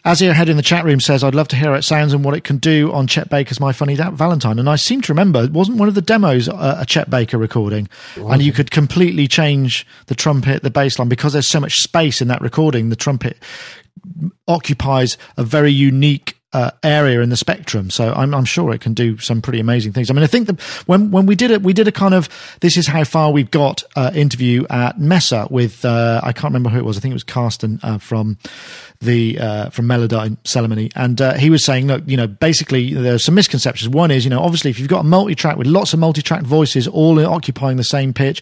Azir 0.05 0.33
Head 0.33 0.47
in 0.47 0.55
the 0.55 0.63
chat 0.63 0.85
room 0.85 1.01
says, 1.01 1.23
I'd 1.23 1.35
love 1.35 1.49
to 1.49 1.57
hear 1.57 1.71
how 1.71 1.75
it 1.75 1.83
sounds 1.83 2.13
and 2.13 2.23
what 2.23 2.33
it 2.33 2.45
can 2.45 2.57
do 2.57 2.91
on 2.93 3.05
Chet 3.05 3.29
Baker's 3.29 3.59
My 3.59 3.73
Funny 3.73 3.95
da- 3.95 4.11
Valentine. 4.11 4.57
And 4.57 4.69
I 4.69 4.77
seem 4.77 5.01
to 5.01 5.11
remember, 5.11 5.43
it 5.43 5.51
wasn't 5.51 5.77
one 5.77 5.89
of 5.89 5.95
the 5.95 6.01
demos 6.01 6.47
uh, 6.47 6.77
a 6.79 6.85
Chet 6.85 7.09
Baker 7.09 7.37
recording? 7.37 7.89
And 8.15 8.41
you 8.41 8.53
could 8.53 8.71
completely 8.71 9.27
change 9.27 9.85
the 10.07 10.15
trumpet, 10.15 10.63
the 10.63 10.69
bass 10.69 10.99
line, 10.99 11.09
because 11.09 11.33
there's 11.33 11.47
so 11.47 11.59
much 11.59 11.75
space 11.75 12.21
in 12.21 12.29
that 12.29 12.41
recording. 12.41 12.89
The 12.89 12.95
trumpet 12.95 13.37
occupies 14.47 15.17
a 15.35 15.43
very 15.43 15.71
unique 15.71 16.39
uh, 16.51 16.71
area 16.81 17.21
in 17.21 17.29
the 17.29 17.37
spectrum. 17.37 17.89
So 17.89 18.11
I'm, 18.13 18.33
I'm, 18.33 18.45
sure 18.45 18.73
it 18.73 18.81
can 18.81 18.93
do 18.93 19.17
some 19.19 19.41
pretty 19.41 19.59
amazing 19.59 19.93
things. 19.93 20.09
I 20.09 20.13
mean, 20.13 20.23
I 20.23 20.27
think 20.27 20.47
that 20.47 20.59
when 20.87 21.11
when 21.11 21.27
we 21.27 21.35
did 21.35 21.51
it, 21.51 21.61
we 21.61 21.73
did 21.73 21.87
a 21.87 21.91
kind 21.91 22.13
of 22.15 22.27
this 22.61 22.75
is 22.75 22.87
how 22.87 23.03
far 23.03 23.31
we've 23.31 23.51
got 23.51 23.83
uh, 23.95 24.11
interview 24.15 24.65
at 24.69 24.99
Messe 24.99 25.47
with 25.51 25.85
uh, 25.85 26.21
I 26.23 26.33
can't 26.33 26.45
remember 26.45 26.69
who 26.69 26.79
it 26.79 26.85
was. 26.85 26.97
I 26.97 27.01
think 27.01 27.11
it 27.11 27.15
was 27.15 27.23
Carsten 27.23 27.79
uh, 27.83 27.99
from 27.99 28.39
the 29.01 29.39
uh, 29.39 29.69
from 29.69 29.85
Melodyne 29.85 30.37
Celemony, 30.43 30.91
and 30.95 31.21
uh, 31.21 31.33
he 31.35 31.49
was 31.49 31.63
saying, 31.63 31.87
look, 31.87 32.03
you 32.05 32.17
know, 32.17 32.27
basically 32.27 32.93
there's 32.93 33.23
some 33.23 33.35
misconceptions. 33.35 33.89
One 33.89 34.11
is, 34.11 34.25
you 34.25 34.29
know, 34.29 34.41
obviously 34.41 34.71
if 34.71 34.79
you've 34.79 34.89
got 34.89 35.01
a 35.01 35.07
multi-track 35.07 35.57
with 35.57 35.67
lots 35.67 35.93
of 35.93 35.99
multi-track 35.99 36.43
voices 36.43 36.87
all 36.87 37.19
occupying 37.25 37.77
the 37.77 37.83
same 37.83 38.13
pitch 38.13 38.41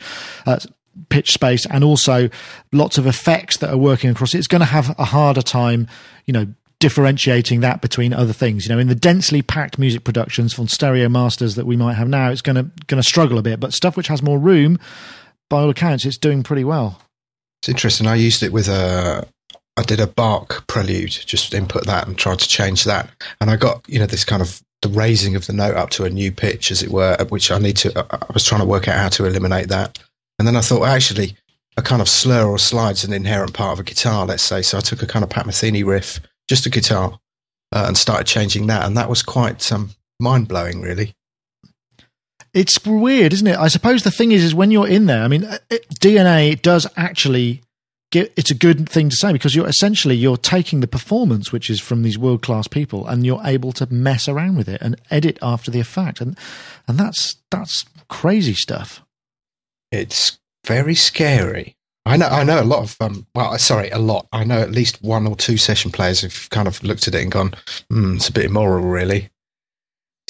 pitch 1.09 1.31
space 1.31 1.65
and 1.67 1.83
also 1.83 2.29
lots 2.71 2.97
of 2.97 3.05
effects 3.05 3.57
that 3.57 3.69
are 3.69 3.77
working 3.77 4.09
across 4.09 4.33
it, 4.33 4.39
it's 4.39 4.47
going 4.47 4.61
to 4.61 4.65
have 4.65 4.97
a 4.99 5.05
harder 5.05 5.41
time, 5.41 5.87
you 6.25 6.33
know, 6.33 6.47
differentiating 6.79 7.61
that 7.61 7.81
between 7.81 8.13
other 8.13 8.33
things. 8.33 8.65
You 8.65 8.73
know, 8.73 8.79
in 8.79 8.87
the 8.87 8.95
densely 8.95 9.41
packed 9.41 9.79
music 9.79 10.03
productions 10.03 10.53
from 10.53 10.67
stereo 10.67 11.09
masters 11.09 11.55
that 11.55 11.65
we 11.65 11.75
might 11.75 11.93
have 11.93 12.07
now, 12.07 12.29
it's 12.29 12.41
going 12.41 12.55
to 12.55 12.63
going 12.87 13.01
to 13.01 13.07
struggle 13.07 13.37
a 13.37 13.41
bit. 13.41 13.59
But 13.59 13.73
stuff 13.73 13.97
which 13.97 14.07
has 14.07 14.21
more 14.21 14.37
room, 14.37 14.79
by 15.49 15.61
all 15.61 15.69
accounts, 15.69 16.05
it's 16.05 16.17
doing 16.17 16.43
pretty 16.43 16.63
well. 16.63 17.01
It's 17.61 17.69
interesting. 17.69 18.07
I 18.07 18.15
used 18.15 18.43
it 18.43 18.53
with 18.53 18.67
a. 18.67 19.27
I 19.77 19.83
did 19.83 19.99
a 19.99 20.07
Bach 20.07 20.65
prelude, 20.67 21.11
just 21.11 21.53
input 21.53 21.85
that 21.85 22.07
and 22.07 22.17
tried 22.17 22.39
to 22.39 22.47
change 22.47 22.83
that, 22.85 23.09
and 23.39 23.49
I 23.49 23.55
got 23.55 23.87
you 23.87 23.99
know 23.99 24.07
this 24.07 24.25
kind 24.25 24.41
of 24.41 24.61
the 24.81 24.89
raising 24.89 25.35
of 25.35 25.47
the 25.47 25.53
note 25.53 25.75
up 25.75 25.89
to 25.91 26.05
a 26.05 26.09
new 26.09 26.31
pitch, 26.31 26.71
as 26.71 26.83
it 26.83 26.91
were, 26.91 27.17
which 27.29 27.51
I 27.51 27.59
need 27.59 27.77
to. 27.77 28.07
I 28.11 28.33
was 28.33 28.45
trying 28.45 28.61
to 28.61 28.67
work 28.67 28.87
out 28.87 28.97
how 28.97 29.09
to 29.09 29.25
eliminate 29.25 29.69
that, 29.69 29.99
and 30.39 30.47
then 30.47 30.55
I 30.55 30.61
thought 30.61 30.85
actually 30.85 31.35
a 31.77 31.81
kind 31.81 32.01
of 32.01 32.09
slur 32.09 32.45
or 32.45 32.57
slide's 32.57 33.03
an 33.03 33.13
inherent 33.13 33.53
part 33.53 33.73
of 33.73 33.79
a 33.79 33.83
guitar, 33.83 34.25
let's 34.25 34.43
say. 34.43 34.63
So 34.63 34.77
I 34.77 34.81
took 34.81 35.03
a 35.03 35.07
kind 35.07 35.23
of 35.23 35.29
Pat 35.29 35.45
Metheny 35.45 35.85
riff 35.85 36.19
just 36.47 36.65
a 36.65 36.69
guitar, 36.69 37.19
uh, 37.71 37.85
and 37.87 37.97
started 37.97 38.25
changing 38.25 38.67
that, 38.67 38.85
and 38.85 38.97
that 38.97 39.09
was 39.09 39.21
quite 39.21 39.71
um, 39.71 39.91
mind 40.19 40.47
blowing, 40.47 40.81
really. 40.81 41.13
It's 42.53 42.83
weird, 42.85 43.33
isn't 43.33 43.47
it? 43.47 43.57
I 43.57 43.67
suppose 43.67 44.03
the 44.03 44.11
thing 44.11 44.31
is, 44.31 44.43
is 44.43 44.55
when 44.55 44.71
you're 44.71 44.87
in 44.87 45.05
there. 45.05 45.23
I 45.23 45.27
mean, 45.27 45.43
it, 45.69 45.87
DNA 45.89 46.59
does 46.61 46.87
actually. 46.95 47.61
It's 48.13 48.51
a 48.51 48.55
good 48.55 48.87
thing 48.87 49.09
to 49.09 49.15
say 49.15 49.33
because 49.33 49.53
you're 49.55 49.67
essentially 49.67 50.15
you're 50.15 50.37
taking 50.37 50.79
the 50.79 50.87
performance, 50.87 51.51
which 51.51 51.69
is 51.69 51.81
from 51.81 52.03
these 52.03 52.17
world 52.17 52.41
class 52.41 52.67
people, 52.67 53.05
and 53.05 53.25
you're 53.25 53.41
able 53.43 53.73
to 53.73 53.91
mess 53.91 54.29
around 54.29 54.55
with 54.55 54.69
it 54.69 54.81
and 54.81 54.95
edit 55.11 55.37
after 55.41 55.71
the 55.71 55.81
effect, 55.81 56.21
and 56.21 56.37
and 56.87 56.97
that's 56.97 57.35
that's 57.51 57.85
crazy 58.09 58.53
stuff. 58.53 59.01
It's 59.91 60.39
very 60.65 60.95
scary. 60.95 61.75
I 62.05 62.15
know, 62.15 62.27
I 62.27 62.45
know 62.45 62.61
a 62.61 62.63
lot 62.63 62.83
of, 62.83 62.95
um, 63.01 63.27
well, 63.35 63.57
sorry, 63.57 63.89
a 63.89 63.97
lot. 63.99 64.27
I 64.31 64.45
know 64.45 64.61
at 64.61 64.71
least 64.71 65.03
one 65.03 65.27
or 65.27 65.35
two 65.35 65.57
session 65.57 65.91
players 65.91 66.21
who've 66.21 66.49
kind 66.51 66.65
of 66.65 66.81
looked 66.81 67.05
at 67.09 67.15
it 67.15 67.21
and 67.21 67.31
gone, 67.31 67.53
hmm, 67.89 68.15
it's 68.15 68.29
a 68.29 68.31
bit 68.31 68.45
immoral, 68.45 68.85
really. 68.85 69.29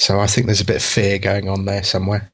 So 0.00 0.18
I 0.18 0.26
think 0.26 0.46
there's 0.46 0.60
a 0.60 0.64
bit 0.64 0.76
of 0.76 0.82
fear 0.82 1.20
going 1.20 1.48
on 1.48 1.66
there 1.66 1.84
somewhere. 1.84 2.32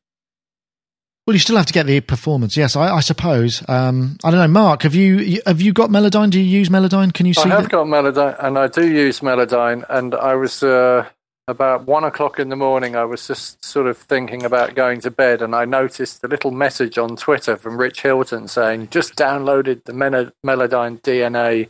Well, 1.26 1.34
you 1.34 1.40
still 1.40 1.56
have 1.56 1.66
to 1.66 1.72
get 1.72 1.86
the 1.86 2.00
performance. 2.00 2.54
Yes, 2.56 2.76
I, 2.76 2.96
I 2.96 3.00
suppose. 3.00 3.62
Um, 3.66 4.18
I 4.22 4.30
don't 4.30 4.40
know, 4.40 4.48
Mark. 4.48 4.82
Have 4.82 4.94
you 4.94 5.40
have 5.46 5.60
you 5.60 5.72
got 5.72 5.88
Melodyne? 5.88 6.30
Do 6.30 6.38
you 6.38 6.58
use 6.58 6.68
Melodyne? 6.68 7.14
Can 7.14 7.24
you 7.24 7.32
see? 7.32 7.44
I 7.44 7.48
have 7.48 7.62
that? 7.62 7.70
got 7.70 7.86
Melodyne, 7.86 8.36
and 8.44 8.58
I 8.58 8.68
do 8.68 8.86
use 8.86 9.20
Melodyne. 9.20 9.86
And 9.88 10.14
I 10.14 10.34
was 10.34 10.62
uh, 10.62 11.06
about 11.46 11.86
one 11.86 12.04
o'clock 12.04 12.38
in 12.38 12.48
the 12.48 12.56
morning, 12.56 12.96
I 12.96 13.04
was 13.04 13.26
just 13.26 13.62
sort 13.64 13.86
of 13.86 13.98
thinking 13.98 14.44
about 14.44 14.74
going 14.74 15.00
to 15.00 15.10
bed, 15.10 15.42
and 15.42 15.54
I 15.54 15.64
noticed 15.66 16.24
a 16.24 16.28
little 16.28 16.50
message 16.50 16.96
on 16.96 17.16
Twitter 17.16 17.56
from 17.56 17.76
Rich 17.76 18.02
Hilton 18.02 18.48
saying, 18.48 18.88
"Just 18.90 19.14
downloaded 19.16 19.84
the 19.84 19.92
Melodyne 19.92 21.00
DNA 21.02 21.68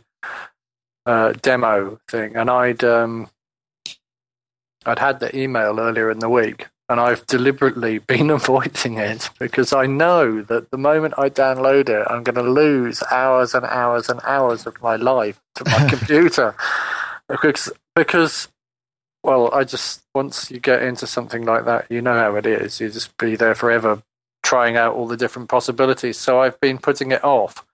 uh, 1.05 1.33
demo 1.41 1.99
thing," 2.09 2.35
and 2.37 2.49
I'd 2.49 2.83
um, 2.83 3.29
I'd 4.85 4.99
had 4.99 5.19
the 5.19 5.37
email 5.37 5.79
earlier 5.79 6.09
in 6.09 6.19
the 6.19 6.29
week, 6.29 6.67
and 6.87 6.99
I've 6.99 7.25
deliberately 7.25 7.97
been 8.13 8.29
avoiding 8.29 8.97
it 8.97 9.29
because 9.39 9.73
I 9.73 9.85
know 9.85 10.41
that 10.43 10.71
the 10.71 10.77
moment 10.77 11.15
I 11.17 11.29
download 11.29 11.89
it, 11.89 12.07
I'm 12.09 12.23
going 12.23 12.35
to 12.35 12.49
lose 12.49 13.03
hours 13.11 13.53
and 13.53 13.65
hours 13.65 14.09
and 14.09 14.19
hours 14.23 14.65
of 14.65 14.81
my 14.81 14.95
life 14.95 15.41
to 15.55 15.65
my 15.65 15.87
computer 15.89 16.55
because 17.27 17.71
because 17.95 18.47
well, 19.23 19.51
I 19.53 19.63
just 19.63 20.03
once 20.13 20.51
you 20.51 20.59
get 20.59 20.83
into 20.83 21.07
something 21.07 21.45
like 21.45 21.65
that, 21.65 21.87
you 21.89 22.01
know 22.01 22.13
how 22.13 22.35
it 22.35 22.45
is. 22.45 22.79
You 22.79 22.89
just 22.89 23.17
be 23.17 23.35
there 23.35 23.55
forever, 23.55 24.03
trying 24.43 24.77
out 24.77 24.93
all 24.93 25.07
the 25.07 25.17
different 25.17 25.49
possibilities. 25.49 26.17
So 26.17 26.39
I've 26.41 26.59
been 26.59 26.77
putting 26.77 27.11
it 27.11 27.23
off. 27.23 27.65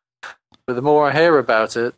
But 0.65 0.75
the 0.75 0.81
more 0.81 1.09
I 1.09 1.13
hear 1.13 1.37
about 1.37 1.75
it, 1.75 1.93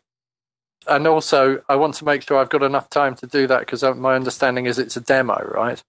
and 0.88 1.06
also 1.06 1.62
I 1.68 1.76
want 1.76 1.94
to 1.96 2.04
make 2.04 2.22
sure 2.22 2.38
I've 2.38 2.48
got 2.48 2.64
enough 2.64 2.90
time 2.90 3.14
to 3.16 3.28
do 3.28 3.46
that 3.46 3.60
because 3.60 3.84
uh, 3.84 3.94
my 3.94 4.16
understanding 4.16 4.66
is 4.66 4.78
it's 4.78 4.96
a 4.96 5.00
demo, 5.00 5.40
right? 5.54 5.82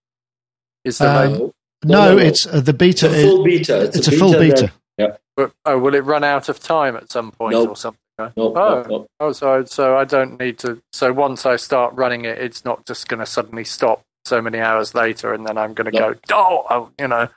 Is 0.86 1.00
the 1.00 1.10
uh, 1.10 1.28
no, 1.28 1.52
no, 1.84 2.18
it's 2.18 2.48
uh, 2.48 2.62
the 2.62 2.74
beta. 2.74 3.08
It's 3.08 3.16
a 3.16 3.22
full 3.28 3.44
beta. 3.44 3.82
It's, 3.82 3.98
it's 3.98 4.08
a, 4.08 4.16
a, 4.16 4.18
full 4.18 4.32
beta. 4.34 4.56
That, 4.56 4.72
yeah. 4.98 5.18
But, 5.36 5.52
oh, 5.66 5.78
will 5.78 5.96
it 5.96 6.06
run 6.06 6.24
out 6.24 6.48
of 6.48 6.60
time 6.60 6.96
at 6.96 7.12
some 7.12 7.32
point 7.32 7.54
nope. 7.54 7.70
or 7.70 7.76
something? 7.76 8.00
No, 8.18 8.32
oh, 8.38 8.86
no, 8.88 9.08
oh, 9.20 9.32
so 9.34 9.66
so 9.66 9.98
I 9.98 10.06
don't 10.06 10.40
need 10.40 10.58
to. 10.60 10.82
So 10.94 11.12
once 11.12 11.46
I 11.46 11.58
start 11.58 11.94
running 11.96 12.24
it, 12.24 12.38
it's 12.38 12.64
not 12.64 12.86
just 12.86 13.10
going 13.10 13.20
to 13.20 13.26
suddenly 13.26 13.66
stop 13.66 14.04
so 14.24 14.42
many 14.42 14.60
hours 14.60 14.96
later, 14.96 15.34
and 15.34 15.46
then 15.46 15.58
I'm 15.58 15.74
going 15.74 15.92
to 15.92 15.98
go, 15.98 16.16
oh, 16.32 16.66
oh, 16.70 16.90
you 16.98 17.10
know, 17.10 17.28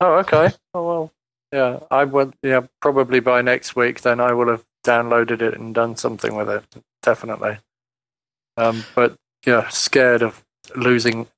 oh, 0.00 0.14
okay, 0.14 0.50
oh 0.74 0.86
well, 0.86 1.12
yeah, 1.52 1.78
I 1.90 2.04
will. 2.04 2.32
Yeah, 2.42 2.62
probably 2.80 3.20
by 3.20 3.42
next 3.42 3.76
week, 3.76 4.00
then 4.00 4.18
I 4.18 4.32
will 4.32 4.48
have 4.48 4.64
downloaded 4.84 5.40
it 5.40 5.54
and 5.54 5.72
done 5.72 5.94
something 5.94 6.34
with 6.34 6.48
it. 6.48 6.64
Definitely. 7.02 7.58
Um, 8.56 8.84
but 8.96 9.14
yeah, 9.46 9.68
scared 9.68 10.22
of 10.22 10.44
losing, 10.74 11.28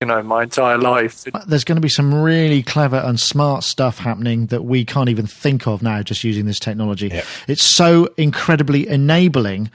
you 0.00 0.06
know, 0.06 0.22
my 0.22 0.42
entire 0.42 0.78
life. 0.78 1.24
There's 1.46 1.64
going 1.64 1.76
to 1.76 1.82
be 1.82 1.88
some 1.88 2.14
really 2.14 2.62
clever 2.62 2.96
and 2.96 3.18
smart 3.18 3.64
stuff 3.64 3.98
happening 3.98 4.46
that 4.46 4.64
we 4.64 4.84
can't 4.84 5.08
even 5.08 5.26
think 5.26 5.66
of 5.66 5.82
now 5.82 6.02
just 6.02 6.22
using 6.22 6.44
this 6.46 6.58
technology. 6.58 7.08
Yeah. 7.08 7.24
It's 7.48 7.64
so 7.64 8.08
incredibly 8.16 8.88
enabling. 8.88 9.70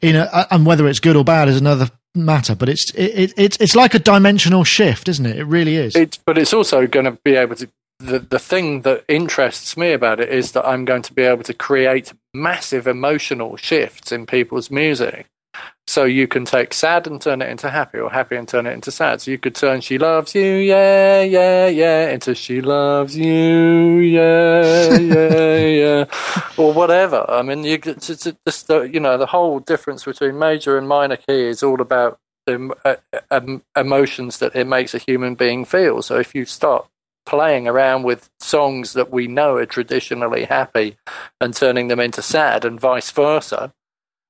In 0.00 0.14
a, 0.14 0.46
and 0.52 0.64
whether 0.64 0.86
it's 0.86 1.00
good 1.00 1.16
or 1.16 1.24
bad 1.24 1.48
is 1.48 1.56
another 1.56 1.90
matter, 2.14 2.54
but 2.54 2.68
it's 2.68 2.94
it, 2.94 3.34
it's 3.36 3.56
it's 3.60 3.74
like 3.74 3.94
a 3.94 3.98
dimensional 3.98 4.62
shift, 4.62 5.08
isn't 5.08 5.26
it? 5.26 5.36
It 5.36 5.44
really 5.44 5.74
is. 5.74 5.96
It's, 5.96 6.16
but 6.16 6.38
it's 6.38 6.54
also 6.54 6.86
going 6.86 7.04
to 7.04 7.18
be 7.24 7.34
able 7.34 7.56
to. 7.56 7.68
The, 7.98 8.20
the 8.20 8.38
thing 8.38 8.82
that 8.82 9.04
interests 9.08 9.76
me 9.76 9.92
about 9.92 10.20
it 10.20 10.28
is 10.28 10.52
that 10.52 10.64
I'm 10.64 10.84
going 10.84 11.02
to 11.02 11.12
be 11.12 11.22
able 11.22 11.42
to 11.42 11.52
create 11.52 12.12
massive 12.32 12.86
emotional 12.86 13.56
shifts 13.56 14.12
in 14.12 14.24
people's 14.24 14.70
music. 14.70 15.26
So 15.88 16.04
you 16.04 16.28
can 16.28 16.44
take 16.44 16.74
sad 16.74 17.06
and 17.06 17.18
turn 17.18 17.40
it 17.40 17.48
into 17.48 17.70
happy, 17.70 17.96
or 17.98 18.10
happy 18.10 18.36
and 18.36 18.46
turn 18.46 18.66
it 18.66 18.74
into 18.74 18.90
sad. 18.90 19.22
So 19.22 19.30
you 19.30 19.38
could 19.38 19.54
turn 19.54 19.80
"She 19.80 19.96
loves 19.96 20.34
you, 20.34 20.44
yeah, 20.44 21.22
yeah, 21.22 21.66
yeah" 21.68 22.10
into 22.10 22.34
"She 22.34 22.60
loves 22.60 23.16
you, 23.16 23.98
yeah, 23.98 24.98
yeah, 24.98 25.56
yeah," 25.56 26.04
or 26.58 26.74
whatever. 26.74 27.24
I 27.26 27.40
mean, 27.40 27.64
you 27.64 27.78
just 27.78 28.66
the, 28.66 28.80
you 28.82 29.00
know 29.00 29.16
the 29.16 29.26
whole 29.26 29.60
difference 29.60 30.04
between 30.04 30.38
major 30.38 30.76
and 30.76 30.86
minor 30.86 31.16
key 31.16 31.48
is 31.48 31.62
all 31.62 31.80
about 31.80 32.18
the 32.44 32.74
uh, 32.84 32.96
um, 33.30 33.62
emotions 33.74 34.40
that 34.40 34.54
it 34.54 34.66
makes 34.66 34.92
a 34.92 34.98
human 34.98 35.36
being 35.36 35.64
feel. 35.64 36.02
So 36.02 36.18
if 36.18 36.34
you 36.34 36.44
start 36.44 36.86
playing 37.24 37.66
around 37.66 38.02
with 38.02 38.28
songs 38.40 38.92
that 38.92 39.10
we 39.10 39.26
know 39.26 39.56
are 39.56 39.66
traditionally 39.66 40.44
happy 40.44 40.98
and 41.40 41.54
turning 41.54 41.88
them 41.88 42.00
into 42.00 42.20
sad, 42.20 42.66
and 42.66 42.78
vice 42.78 43.10
versa 43.10 43.72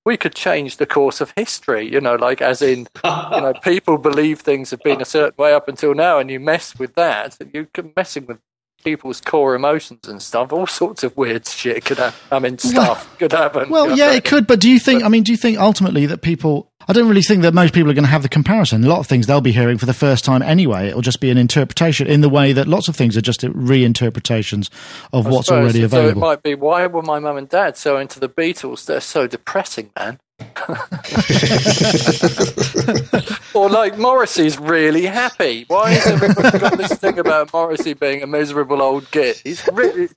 we 0.09 0.17
could 0.17 0.35
change 0.35 0.79
the 0.79 0.87
course 0.87 1.21
of 1.21 1.35
history, 1.37 1.87
you 1.87 2.01
know, 2.01 2.15
like 2.15 2.41
as 2.41 2.63
in, 2.63 2.89
you 3.05 3.41
know, 3.43 3.53
people 3.63 3.99
believe 3.99 4.41
things 4.41 4.71
have 4.71 4.83
been 4.83 5.03
a 5.03 5.05
certain 5.05 5.37
way 5.37 5.53
up 5.53 5.69
until 5.69 5.95
now, 5.95 6.19
and 6.19 6.31
you 6.31 6.41
mess 6.41 6.79
with 6.79 6.95
that, 6.95 7.37
you're 7.53 7.69
messing 7.95 8.25
with 8.25 8.39
people's 8.83 9.21
core 9.21 9.55
emotions 9.55 10.09
and 10.09 10.23
stuff. 10.23 10.51
All 10.51 10.67
sorts 10.67 11.05
of 11.05 11.15
weird 11.15 11.47
shit 11.47 11.85
could 11.85 11.99
happen. 11.99 12.19
I 12.33 12.39
mean, 12.39 12.57
stuff 12.57 13.19
could 13.19 13.33
happen. 13.33 13.69
Well, 13.69 13.99
yeah, 13.99 14.13
it 14.13 14.25
could. 14.25 14.47
But 14.47 14.61
do 14.61 14.71
you 14.71 14.79
think? 14.79 15.05
I 15.05 15.09
mean, 15.09 15.25
do 15.25 15.33
you 15.33 15.39
think 15.39 15.59
ultimately 15.59 16.07
that 16.07 16.23
people? 16.23 16.73
I 16.91 16.95
don't 16.95 17.07
really 17.07 17.23
think 17.23 17.43
that 17.43 17.53
most 17.53 17.75
people 17.75 17.91
are 17.91 17.95
going 17.95 18.05
to 18.05 18.11
have 18.11 18.23
the 18.23 18.31
comparison. 18.31 18.83
A 18.83 18.89
lot 18.89 19.01
of 19.01 19.07
things 19.07 19.27
they'll 19.27 19.43
be 19.43 19.53
hearing 19.53 19.77
for 19.77 19.85
the 19.85 19.93
first 19.93 20.25
time 20.25 20.41
anyway. 20.41 20.89
It'll 20.89 21.03
just 21.03 21.21
be 21.21 21.29
an 21.29 21.37
interpretation 21.37 22.07
in 22.07 22.23
the 22.23 22.31
way 22.31 22.55
that 22.55 22.67
lots 22.67 22.89
of 22.89 22.97
things 22.97 23.15
are 23.15 23.21
just 23.21 23.43
reinterpretations 23.43 24.71
of 25.13 25.27
I 25.27 25.31
what's 25.31 25.51
already 25.51 25.83
available. 25.83 26.23
So 26.23 26.27
it 26.27 26.31
might 26.31 26.43
be 26.43 26.55
why 26.55 26.87
were 26.87 27.03
my 27.03 27.19
mum 27.19 27.37
and 27.37 27.47
dad 27.47 27.77
so 27.77 27.99
into 27.99 28.19
the 28.19 28.29
Beatles? 28.29 28.87
They're 28.87 29.03
so 29.03 29.27
depressing, 29.27 29.91
man. 29.99 30.19
or 33.55 33.69
like 33.69 33.99
Morrissey's 33.99 34.59
really 34.59 35.05
happy. 35.05 35.67
Why 35.69 35.91
has 35.91 36.07
everybody 36.07 36.59
got 36.59 36.79
this 36.79 36.95
thing 36.95 37.19
about 37.19 37.53
Morrissey 37.53 37.93
being 37.93 38.23
a 38.23 38.27
miserable 38.27 38.81
old 38.81 39.11
git? 39.11 39.43
He's 39.45 39.69
really 39.73 40.09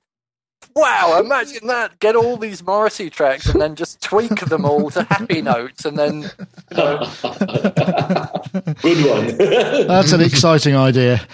wow, 0.74 1.20
imagine 1.20 1.66
that. 1.66 1.98
Get 1.98 2.16
all 2.16 2.36
these 2.36 2.62
Morrissey 2.64 3.10
tracks 3.10 3.46
and 3.46 3.60
then 3.60 3.74
just 3.76 4.00
tweak 4.00 4.40
them 4.40 4.64
all 4.64 4.90
to 4.90 5.04
happy 5.04 5.42
notes 5.42 5.84
and 5.84 5.98
then 5.98 6.22
you 6.22 6.28
know. 6.76 6.98
Good 8.82 9.06
one. 9.06 9.36
That's 9.86 10.12
an 10.12 10.20
exciting 10.20 10.76
idea. 10.76 11.26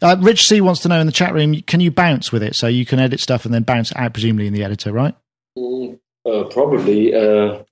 Uh, 0.00 0.16
Rich 0.20 0.48
C 0.48 0.60
wants 0.60 0.80
to 0.80 0.88
know 0.88 1.00
in 1.00 1.06
the 1.06 1.12
chat 1.12 1.34
room, 1.34 1.60
can 1.62 1.80
you 1.80 1.90
bounce 1.90 2.32
with 2.32 2.42
it? 2.42 2.54
So 2.54 2.66
you 2.66 2.86
can 2.86 2.98
edit 2.98 3.20
stuff 3.20 3.44
and 3.44 3.52
then 3.52 3.62
bounce 3.62 3.94
out, 3.94 4.14
presumably 4.14 4.46
in 4.46 4.54
the 4.54 4.64
editor, 4.64 4.92
right? 4.92 5.14
Mm, 5.58 5.98
uh, 6.24 6.44
probably. 6.44 7.14
Uh, 7.14 7.62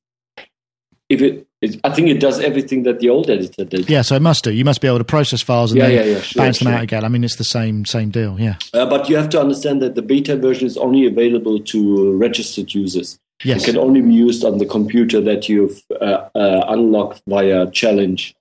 if 1.08 1.22
it, 1.22 1.46
it, 1.60 1.78
I 1.84 1.90
think 1.90 2.08
it 2.08 2.20
does 2.20 2.40
everything 2.40 2.84
that 2.84 3.00
the 3.00 3.10
old 3.10 3.28
editor 3.28 3.64
did. 3.64 3.90
Yeah, 3.90 4.02
so 4.02 4.16
it 4.16 4.22
must 4.22 4.44
do. 4.44 4.52
You 4.52 4.64
must 4.64 4.80
be 4.80 4.88
able 4.88 4.98
to 4.98 5.04
process 5.04 5.42
files 5.42 5.72
and 5.72 5.78
yeah, 5.78 5.88
then 5.88 5.94
yeah, 5.94 6.12
yeah, 6.14 6.20
sure, 6.20 6.42
bounce 6.42 6.58
them 6.58 6.68
out 6.68 6.82
again. 6.82 7.04
I 7.04 7.08
mean, 7.08 7.22
it's 7.22 7.36
the 7.36 7.44
same 7.44 7.84
same 7.84 8.10
deal. 8.10 8.40
Yeah. 8.40 8.56
Uh, 8.72 8.86
but 8.86 9.08
you 9.08 9.16
have 9.16 9.28
to 9.30 9.40
understand 9.40 9.82
that 9.82 9.94
the 9.94 10.02
beta 10.02 10.36
version 10.36 10.66
is 10.66 10.78
only 10.78 11.06
available 11.06 11.58
to 11.60 12.16
registered 12.16 12.72
users. 12.72 13.18
Yes. 13.44 13.62
It 13.62 13.72
can 13.72 13.78
only 13.78 14.00
be 14.00 14.12
used 14.12 14.44
on 14.44 14.58
the 14.58 14.66
computer 14.66 15.20
that 15.20 15.48
you've 15.48 15.82
uh, 16.00 16.28
uh, 16.34 16.64
unlocked 16.68 17.22
via 17.26 17.70
challenge 17.70 18.34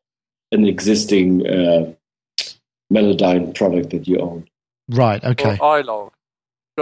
an 0.51 0.65
existing 0.65 1.47
uh, 1.47 1.93
Melodyne 2.91 3.53
product 3.53 3.91
that 3.91 4.07
you 4.07 4.19
own. 4.19 4.47
Right. 4.89 5.23
Okay. 5.23 5.57
Or 5.61 5.81
iLok 5.81 6.11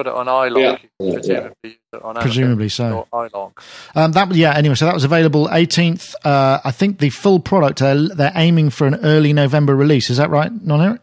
got 0.03 0.07
it 0.07 0.13
on 0.13 0.27
iLok. 0.27 0.79
Yeah. 0.99 1.11
Presumably, 1.13 1.77
yeah. 1.93 1.99
on 2.01 2.15
presumably 2.15 2.69
so. 2.69 3.07
iLok. 3.11 3.57
Um, 3.95 4.11
that 4.13 4.33
yeah. 4.35 4.53
Anyway, 4.55 4.75
so 4.75 4.85
that 4.85 4.93
was 4.93 5.03
available 5.03 5.47
18th. 5.47 6.13
Uh, 6.23 6.59
I 6.63 6.71
think 6.71 6.99
the 6.99 7.09
full 7.09 7.39
product 7.39 7.81
uh, 7.81 8.07
they're 8.15 8.31
aiming 8.35 8.69
for 8.69 8.87
an 8.87 8.95
early 9.03 9.33
November 9.33 9.75
release. 9.75 10.09
Is 10.09 10.17
that 10.17 10.29
right, 10.29 10.51
non 10.51 10.81
Eric? 10.81 11.01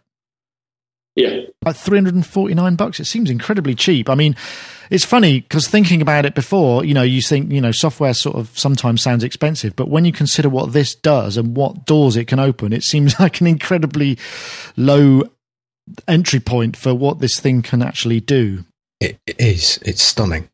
Yeah. 1.17 1.43
At 1.65 1.77
349 1.77 2.75
bucks. 2.75 2.99
It 2.99 3.05
seems 3.05 3.31
incredibly 3.31 3.75
cheap. 3.77 4.11
I 4.11 4.17
mean, 4.17 4.35
it's 4.91 5.05
funny 5.05 5.41
because 5.41 5.69
thinking 5.69 6.03
about 6.03 6.27
it 6.27 6.35
before, 6.35 6.85
you 6.85 6.93
know, 6.93 7.03
you 7.03 7.23
think, 7.23 7.53
you 7.53 7.61
know, 7.61 7.71
software 7.71 8.15
sort 8.15 8.37
of 8.37 8.57
sometimes 8.59 9.03
sounds 9.03 9.23
expensive, 9.23 9.77
but 9.77 9.89
when 9.89 10.05
you 10.05 10.13
consider 10.13 10.49
what 10.49 10.73
this 10.73 10.95
does 10.95 11.37
and 11.37 11.57
what 11.57 11.87
doors 11.87 12.17
it 12.17 12.27
can 12.27 12.41
open, 12.41 12.73
it 12.73 12.83
seems 12.83 13.19
like 13.21 13.41
an 13.41 13.47
incredibly 13.47 14.19
low 14.77 15.23
entry 16.09 16.41
point 16.41 16.77
for 16.77 16.95
what 16.95 17.21
this 17.21 17.39
thing 17.39 17.63
can 17.63 17.81
actually 17.81 18.19
do 18.19 18.65
it, 19.05 19.19
it 19.27 19.41
is. 19.41 19.79
It's 19.83 20.03
stunning. 20.03 20.49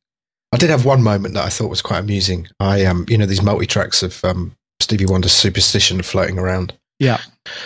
I 0.52 0.56
did 0.56 0.70
have 0.70 0.84
one 0.84 1.02
moment 1.02 1.34
that 1.34 1.44
I 1.44 1.48
thought 1.48 1.70
was 1.70 1.82
quite 1.82 2.00
amusing. 2.00 2.48
I 2.58 2.84
um, 2.84 3.06
you 3.08 3.16
know, 3.16 3.26
these 3.26 3.42
multi 3.42 3.66
tracks 3.66 4.02
of 4.02 4.24
um, 4.24 4.52
Stevie 4.80 5.06
Wonder's 5.06 5.32
Superstition 5.32 6.02
floating 6.02 6.38
around. 6.38 6.76
Yeah. 6.98 7.20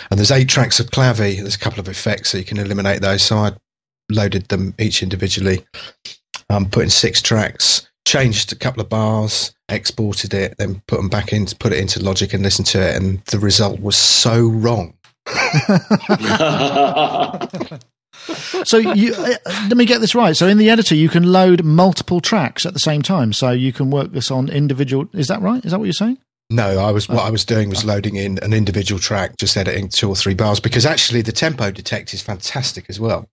And 0.09 0.19
there's 0.19 0.31
eight 0.31 0.47
tracks 0.47 0.79
of 0.79 0.91
Clavy. 0.91 1.37
There's 1.37 1.55
a 1.55 1.59
couple 1.59 1.79
of 1.79 1.89
effects, 1.89 2.29
so 2.29 2.37
you 2.37 2.43
can 2.43 2.59
eliminate 2.59 3.01
those. 3.01 3.23
So 3.23 3.37
I 3.37 3.51
loaded 4.09 4.47
them 4.49 4.75
each 4.79 5.01
individually. 5.01 5.65
Um, 6.49 6.69
put 6.69 6.83
in 6.83 6.89
six 6.91 7.21
tracks, 7.21 7.89
changed 8.07 8.53
a 8.53 8.55
couple 8.55 8.81
of 8.81 8.89
bars, 8.89 9.53
exported 9.67 10.33
it, 10.33 10.55
then 10.59 10.81
put 10.87 10.97
them 10.97 11.09
back 11.09 11.33
in, 11.33 11.47
put 11.59 11.73
it 11.73 11.79
into 11.79 12.03
Logic 12.03 12.31
and 12.33 12.43
listened 12.43 12.67
to 12.67 12.79
it, 12.79 12.95
and 12.95 13.19
the 13.25 13.39
result 13.39 13.81
was 13.81 13.95
so 13.95 14.47
wrong. 14.47 14.93
so 18.63 18.77
you, 18.77 19.13
uh, 19.13 19.35
let 19.67 19.77
me 19.77 19.85
get 19.85 20.01
this 20.01 20.15
right. 20.15 20.35
So 20.35 20.47
in 20.47 20.57
the 20.57 20.69
editor, 20.69 20.95
you 20.95 21.09
can 21.09 21.31
load 21.31 21.63
multiple 21.63 22.21
tracks 22.21 22.65
at 22.65 22.73
the 22.73 22.79
same 22.79 23.01
time. 23.01 23.33
So 23.33 23.51
you 23.51 23.71
can 23.71 23.91
work 23.91 24.11
this 24.11 24.31
on 24.31 24.49
individual. 24.49 25.07
Is 25.13 25.27
that 25.27 25.41
right? 25.41 25.63
Is 25.63 25.71
that 25.71 25.79
what 25.79 25.85
you're 25.85 25.93
saying? 25.93 26.17
No, 26.49 26.79
I 26.79 26.91
was 26.91 27.09
what 27.09 27.23
I 27.23 27.31
was 27.31 27.43
doing 27.43 27.69
was 27.69 27.83
loading 27.83 28.17
in 28.17 28.37
an 28.39 28.53
individual 28.53 28.99
track, 28.99 29.37
just 29.37 29.57
editing 29.57 29.89
two 29.89 30.07
or 30.07 30.15
three 30.15 30.35
bars 30.35 30.59
because 30.59 30.85
actually 30.85 31.23
the 31.23 31.31
tempo 31.31 31.71
detect 31.71 32.13
is 32.13 32.21
fantastic 32.21 32.85
as 32.87 32.99
well. 32.99 33.27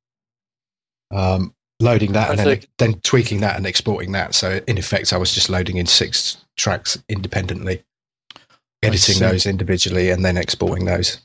Um, 1.10 1.54
loading 1.78 2.12
that 2.12 2.30
and 2.30 2.38
then, 2.38 2.60
then 2.78 3.00
tweaking 3.00 3.40
that 3.40 3.56
and 3.56 3.66
exporting 3.66 4.12
that. 4.12 4.34
So 4.34 4.60
in 4.66 4.78
effect, 4.78 5.12
I 5.12 5.18
was 5.18 5.34
just 5.34 5.50
loading 5.50 5.76
in 5.76 5.84
six 5.84 6.42
tracks 6.56 7.02
independently, 7.08 7.84
editing 8.82 9.18
those 9.18 9.44
individually, 9.44 10.08
and 10.08 10.24
then 10.24 10.38
exporting 10.38 10.86
those. 10.86 11.20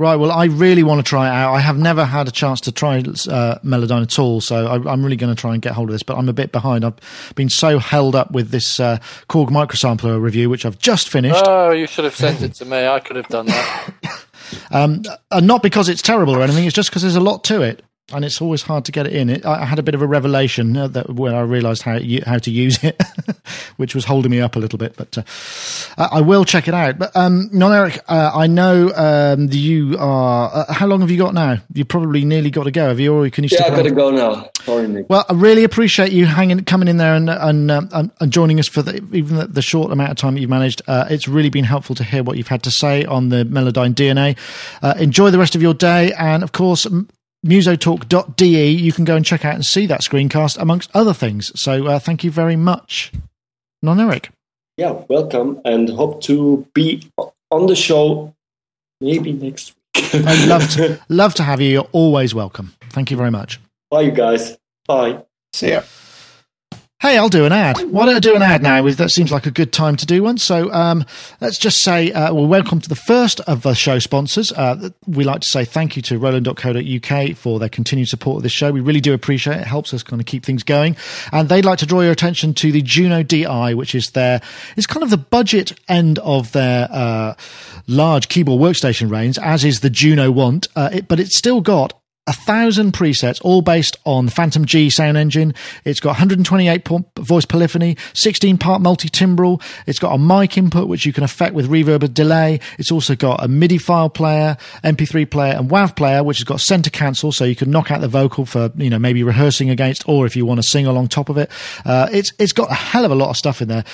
Right. 0.00 0.16
Well, 0.16 0.32
I 0.32 0.46
really 0.46 0.82
want 0.82 1.04
to 1.04 1.06
try 1.06 1.26
it 1.26 1.30
out. 1.30 1.52
I 1.52 1.60
have 1.60 1.76
never 1.76 2.06
had 2.06 2.26
a 2.26 2.30
chance 2.30 2.62
to 2.62 2.72
try 2.72 3.00
uh, 3.00 3.58
Melodyne 3.62 4.00
at 4.00 4.18
all, 4.18 4.40
so 4.40 4.66
I, 4.66 4.94
am 4.94 5.04
really 5.04 5.16
going 5.16 5.34
to 5.34 5.38
try 5.38 5.52
and 5.52 5.60
get 5.60 5.74
hold 5.74 5.90
of 5.90 5.92
this. 5.92 6.02
But 6.02 6.16
I'm 6.16 6.26
a 6.26 6.32
bit 6.32 6.52
behind. 6.52 6.86
I've 6.86 6.96
been 7.34 7.50
so 7.50 7.78
held 7.78 8.16
up 8.16 8.30
with 8.30 8.48
this 8.48 8.80
uh, 8.80 8.96
Korg 9.28 9.48
microsampler 9.48 10.18
review, 10.18 10.48
which 10.48 10.64
I've 10.64 10.78
just 10.78 11.10
finished. 11.10 11.44
Oh, 11.46 11.72
you 11.72 11.86
should 11.86 12.06
have 12.06 12.16
sent 12.16 12.40
it 12.40 12.54
to 12.54 12.64
me. 12.64 12.86
I 12.86 12.98
could 13.00 13.16
have 13.16 13.28
done 13.28 13.44
that. 13.44 13.92
um, 14.70 15.02
and 15.30 15.46
not 15.46 15.62
because 15.62 15.90
it's 15.90 16.00
terrible 16.00 16.34
or 16.34 16.40
anything. 16.40 16.64
It's 16.64 16.74
just 16.74 16.88
because 16.88 17.02
there's 17.02 17.14
a 17.14 17.20
lot 17.20 17.44
to 17.44 17.60
it 17.60 17.84
and 18.12 18.24
it's 18.24 18.40
always 18.40 18.62
hard 18.62 18.84
to 18.86 18.92
get 18.92 19.06
it 19.06 19.12
in. 19.12 19.30
It, 19.30 19.44
I 19.44 19.64
had 19.64 19.78
a 19.78 19.82
bit 19.82 19.94
of 19.94 20.02
a 20.02 20.06
revelation 20.06 20.76
uh, 20.76 20.88
that 20.88 21.10
when 21.10 21.34
I 21.34 21.40
realised 21.40 21.82
how 21.82 21.98
how 22.26 22.38
to 22.38 22.50
use 22.50 22.82
it, 22.82 23.00
which 23.76 23.94
was 23.94 24.04
holding 24.04 24.30
me 24.30 24.40
up 24.40 24.56
a 24.56 24.58
little 24.58 24.78
bit. 24.78 24.96
But 24.96 25.18
uh, 25.18 26.08
I 26.10 26.20
will 26.20 26.44
check 26.44 26.68
it 26.68 26.74
out. 26.74 26.98
But 26.98 27.14
um, 27.16 27.48
non 27.52 27.72
Eric, 27.72 28.00
uh, 28.08 28.30
I 28.34 28.46
know 28.46 28.92
um, 28.94 29.48
you 29.50 29.96
are. 29.98 30.50
Uh, 30.52 30.72
how 30.72 30.86
long 30.86 31.00
have 31.00 31.10
you 31.10 31.18
got 31.18 31.34
now? 31.34 31.58
You 31.72 31.84
probably 31.84 32.24
nearly 32.24 32.50
got 32.50 32.64
to 32.64 32.70
go. 32.70 32.88
Have 32.88 33.00
you? 33.00 33.14
Or 33.14 33.28
can 33.30 33.44
you? 33.44 33.50
Yeah, 33.52 33.66
I've 33.66 33.76
got 33.76 33.82
to 33.82 33.90
go 33.90 34.10
now. 34.10 34.50
Sorry, 34.64 34.88
Nick. 34.88 35.08
Well, 35.08 35.24
I 35.28 35.32
really 35.32 35.64
appreciate 35.64 36.12
you 36.12 36.26
hanging, 36.26 36.64
coming 36.64 36.88
in 36.88 36.96
there, 36.96 37.14
and 37.14 37.30
and, 37.30 37.70
um, 37.70 38.12
and 38.20 38.32
joining 38.32 38.58
us 38.58 38.68
for 38.68 38.82
the, 38.82 38.96
even 39.12 39.36
the, 39.36 39.46
the, 39.46 39.62
short 39.62 39.92
amount 39.92 40.10
of 40.10 40.16
time 40.16 40.34
that 40.34 40.40
you've 40.40 40.50
managed. 40.50 40.82
Uh, 40.86 41.06
it's 41.08 41.28
really 41.28 41.50
been 41.50 41.64
helpful 41.64 41.94
to 41.96 42.04
hear 42.04 42.22
what 42.22 42.36
you've 42.36 42.48
had 42.48 42.62
to 42.64 42.70
say 42.70 43.04
on 43.04 43.28
the 43.28 43.44
Melodyne 43.44 43.94
DNA. 43.94 44.36
Uh, 44.82 44.94
enjoy 44.98 45.30
the 45.30 45.38
rest 45.38 45.54
of 45.54 45.62
your 45.62 45.74
day, 45.74 46.12
and 46.12 46.42
of 46.42 46.52
course 46.52 46.86
musotalk.de, 47.46 48.70
you 48.70 48.92
can 48.92 49.04
go 49.04 49.16
and 49.16 49.24
check 49.24 49.44
out 49.44 49.54
and 49.54 49.64
see 49.64 49.86
that 49.86 50.02
screencast, 50.02 50.58
amongst 50.58 50.90
other 50.94 51.14
things. 51.14 51.52
So 51.60 51.86
uh, 51.86 51.98
thank 51.98 52.24
you 52.24 52.30
very 52.30 52.56
much, 52.56 53.12
Non 53.82 54.00
Eric. 54.00 54.30
Yeah, 54.76 55.02
welcome, 55.08 55.60
and 55.64 55.88
hope 55.90 56.22
to 56.22 56.66
be 56.74 57.10
on 57.50 57.66
the 57.66 57.76
show 57.76 58.34
maybe 59.00 59.32
next 59.32 59.74
week. 59.94 60.14
I'd 60.14 60.48
love 60.48 60.68
to, 60.70 61.00
love 61.08 61.34
to 61.34 61.42
have 61.42 61.60
you. 61.60 61.70
You're 61.70 61.88
always 61.92 62.34
welcome. 62.34 62.74
Thank 62.90 63.10
you 63.10 63.16
very 63.16 63.30
much. 63.30 63.60
Bye, 63.90 64.02
you 64.02 64.12
guys. 64.12 64.56
Bye. 64.86 65.24
See 65.52 65.70
ya. 65.70 65.82
Hey, 67.00 67.16
I'll 67.16 67.30
do 67.30 67.46
an 67.46 67.52
ad. 67.52 67.78
Why 67.90 68.04
don't 68.04 68.16
I 68.16 68.20
do 68.20 68.36
an 68.36 68.42
ad 68.42 68.62
now? 68.62 68.86
That 68.86 69.10
seems 69.10 69.32
like 69.32 69.46
a 69.46 69.50
good 69.50 69.72
time 69.72 69.96
to 69.96 70.04
do 70.04 70.22
one. 70.22 70.36
So 70.36 70.70
um, 70.70 71.06
let's 71.40 71.56
just 71.56 71.78
say, 71.78 72.12
uh, 72.12 72.34
well, 72.34 72.46
welcome 72.46 72.78
to 72.78 72.90
the 72.90 72.94
first 72.94 73.40
of 73.40 73.62
the 73.62 73.72
show 73.72 73.98
sponsors. 73.98 74.52
Uh, 74.52 74.90
we 75.06 75.24
like 75.24 75.40
to 75.40 75.48
say 75.48 75.64
thank 75.64 75.96
you 75.96 76.02
to 76.02 76.18
Roland.co.uk 76.18 77.36
for 77.38 77.58
their 77.58 77.70
continued 77.70 78.08
support 78.08 78.36
of 78.36 78.42
this 78.42 78.52
show. 78.52 78.70
We 78.70 78.82
really 78.82 79.00
do 79.00 79.14
appreciate 79.14 79.56
it. 79.56 79.60
It 79.62 79.66
helps 79.66 79.94
us 79.94 80.02
kind 80.02 80.20
of 80.20 80.26
keep 80.26 80.44
things 80.44 80.62
going. 80.62 80.94
And 81.32 81.48
they'd 81.48 81.64
like 81.64 81.78
to 81.78 81.86
draw 81.86 82.02
your 82.02 82.12
attention 82.12 82.52
to 82.52 82.70
the 82.70 82.82
Juno 82.82 83.22
DI, 83.22 83.72
which 83.72 83.94
is 83.94 84.10
their, 84.10 84.42
is 84.76 84.86
kind 84.86 85.02
of 85.02 85.08
the 85.08 85.16
budget 85.16 85.72
end 85.88 86.18
of 86.18 86.52
their 86.52 86.86
uh, 86.90 87.34
large 87.86 88.28
keyboard 88.28 88.60
workstation 88.60 89.10
range, 89.10 89.38
as 89.38 89.64
is 89.64 89.80
the 89.80 89.88
Juno 89.88 90.30
Want. 90.30 90.68
Uh, 90.76 90.90
it, 90.92 91.08
but 91.08 91.18
it's 91.18 91.38
still 91.38 91.62
got 91.62 91.94
a 92.26 92.32
thousand 92.32 92.92
presets, 92.92 93.40
all 93.42 93.62
based 93.62 93.96
on 94.04 94.28
Fantom 94.28 94.64
G 94.64 94.90
sound 94.90 95.16
engine. 95.16 95.54
It's 95.84 96.00
got 96.00 96.10
128 96.10 96.86
voice 97.18 97.44
polyphony, 97.44 97.96
16 98.12 98.58
part 98.58 98.82
multi 98.82 99.08
timbral. 99.08 99.60
It's 99.86 99.98
got 99.98 100.14
a 100.14 100.18
mic 100.18 100.58
input, 100.58 100.86
which 100.86 101.06
you 101.06 101.12
can 101.12 101.24
affect 101.24 101.54
with 101.54 101.68
reverb 101.68 102.02
and 102.02 102.14
delay. 102.14 102.60
It's 102.78 102.92
also 102.92 103.16
got 103.16 103.42
a 103.42 103.48
MIDI 103.48 103.78
file 103.78 104.10
player, 104.10 104.58
MP3 104.84 105.28
player, 105.30 105.54
and 105.54 105.70
WAV 105.70 105.96
player, 105.96 106.22
which 106.22 106.38
has 106.38 106.44
got 106.44 106.60
center 106.60 106.90
cancel, 106.90 107.32
so 107.32 107.44
you 107.44 107.56
can 107.56 107.70
knock 107.70 107.90
out 107.90 108.00
the 108.00 108.08
vocal 108.08 108.44
for, 108.44 108.70
you 108.76 108.90
know, 108.90 108.98
maybe 108.98 109.22
rehearsing 109.22 109.70
against, 109.70 110.06
or 110.08 110.26
if 110.26 110.36
you 110.36 110.44
want 110.44 110.58
to 110.58 110.68
sing 110.68 110.86
along 110.86 111.08
top 111.08 111.30
of 111.30 111.38
it. 111.38 111.50
Uh, 111.84 112.08
it's, 112.12 112.32
it's 112.38 112.52
got 112.52 112.70
a 112.70 112.74
hell 112.74 113.04
of 113.04 113.10
a 113.10 113.16
lot 113.16 113.30
of 113.30 113.36
stuff 113.36 113.62
in 113.62 113.68
there. 113.68 113.84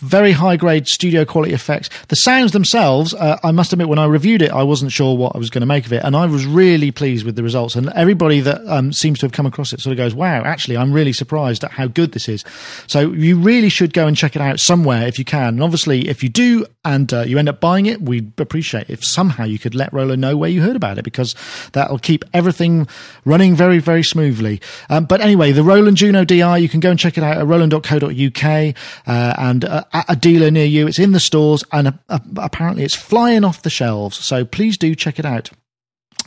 Very 0.00 0.32
high 0.32 0.56
grade 0.56 0.88
studio 0.88 1.24
quality 1.24 1.54
effects. 1.54 1.88
The 2.08 2.16
sounds 2.16 2.52
themselves, 2.52 3.14
uh, 3.14 3.38
I 3.42 3.52
must 3.52 3.72
admit, 3.72 3.88
when 3.88 4.00
I 4.00 4.06
reviewed 4.06 4.42
it, 4.42 4.50
I 4.50 4.64
wasn't 4.64 4.92
sure 4.92 5.16
what 5.16 5.34
I 5.34 5.38
was 5.38 5.48
going 5.48 5.62
to 5.62 5.66
make 5.66 5.86
of 5.86 5.92
it, 5.92 6.02
and 6.04 6.16
I 6.16 6.26
was 6.26 6.44
really 6.44 6.90
pleased 6.90 7.24
with 7.24 7.36
the 7.36 7.42
results 7.42 7.67
and 7.76 7.90
everybody 7.94 8.40
that 8.40 8.66
um, 8.66 8.92
seems 8.92 9.18
to 9.20 9.26
have 9.26 9.32
come 9.32 9.46
across 9.46 9.72
it 9.72 9.80
sort 9.80 9.92
of 9.92 9.96
goes, 9.96 10.14
"Wow, 10.14 10.42
actually, 10.44 10.76
I'm 10.76 10.92
really 10.92 11.12
surprised 11.12 11.64
at 11.64 11.72
how 11.72 11.86
good 11.86 12.12
this 12.12 12.28
is." 12.28 12.44
So 12.86 13.12
you 13.12 13.38
really 13.38 13.68
should 13.68 13.92
go 13.92 14.06
and 14.06 14.16
check 14.16 14.36
it 14.36 14.42
out 14.42 14.60
somewhere 14.60 15.06
if 15.06 15.18
you 15.18 15.24
can. 15.24 15.54
And 15.54 15.62
obviously, 15.62 16.08
if 16.08 16.22
you 16.22 16.28
do 16.28 16.66
and 16.84 17.12
uh, 17.12 17.20
you 17.20 17.38
end 17.38 17.48
up 17.48 17.60
buying 17.60 17.86
it, 17.86 18.00
we'd 18.00 18.32
appreciate 18.40 18.88
if 18.88 19.04
somehow 19.04 19.44
you 19.44 19.58
could 19.58 19.74
let 19.74 19.92
Roland 19.92 20.20
know 20.20 20.36
where 20.36 20.48
you 20.48 20.62
heard 20.62 20.76
about 20.76 20.98
it 20.98 21.04
because 21.04 21.34
that'll 21.72 21.98
keep 21.98 22.24
everything 22.32 22.88
running 23.24 23.54
very, 23.54 23.78
very 23.78 24.02
smoothly. 24.02 24.60
Um, 24.88 25.04
but 25.04 25.20
anyway, 25.20 25.52
the 25.52 25.62
Roland 25.62 25.98
Juno 25.98 26.24
DI, 26.24 26.56
you 26.58 26.68
can 26.68 26.80
go 26.80 26.90
and 26.90 26.98
check 26.98 27.18
it 27.18 27.24
out 27.24 27.36
at 27.36 27.46
roland.co.uk 27.46 28.74
uh, 29.06 29.34
and 29.38 29.64
uh, 29.64 29.84
at 29.92 30.06
a 30.08 30.16
dealer 30.16 30.50
near 30.50 30.64
you. 30.64 30.86
It's 30.86 30.98
in 30.98 31.12
the 31.12 31.20
stores 31.20 31.62
and 31.72 31.98
uh, 32.08 32.18
apparently 32.36 32.84
it's 32.84 32.96
flying 32.96 33.44
off 33.44 33.62
the 33.62 33.70
shelves. 33.70 34.16
So 34.16 34.44
please 34.44 34.78
do 34.78 34.94
check 34.94 35.18
it 35.18 35.26
out. 35.26 35.50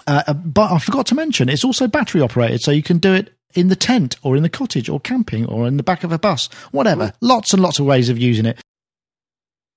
Uh, 0.08 0.24
uh, 0.28 0.34
but 0.34 0.72
I 0.72 0.80
forgot 0.80 1.06
to 1.08 1.16
mention, 1.16 1.50
it's 1.50 1.64
also 1.64 1.88
battery 1.88 2.22
operated, 2.22 2.62
so 2.62 2.72
you 2.72 2.84
can 2.84 2.98
do 2.98 3.14
it 3.14 3.34
in 3.54 3.68
the 3.68 3.76
tent 3.76 4.16
or 4.24 4.36
in 4.36 4.44
the 4.44 4.50
cottage 4.50 4.90
or 4.90 5.00
camping 5.00 5.46
or 5.46 5.68
in 5.68 5.78
the 5.78 5.84
back 5.84 6.04
of 6.04 6.12
a 6.12 6.20
bus, 6.20 6.48
whatever. 6.72 7.14
Lots 7.22 7.54
and 7.54 7.62
lots 7.62 7.80
of 7.80 7.86
ways 7.86 8.10
of 8.10 8.18
using 8.18 8.46
it. 8.46 8.60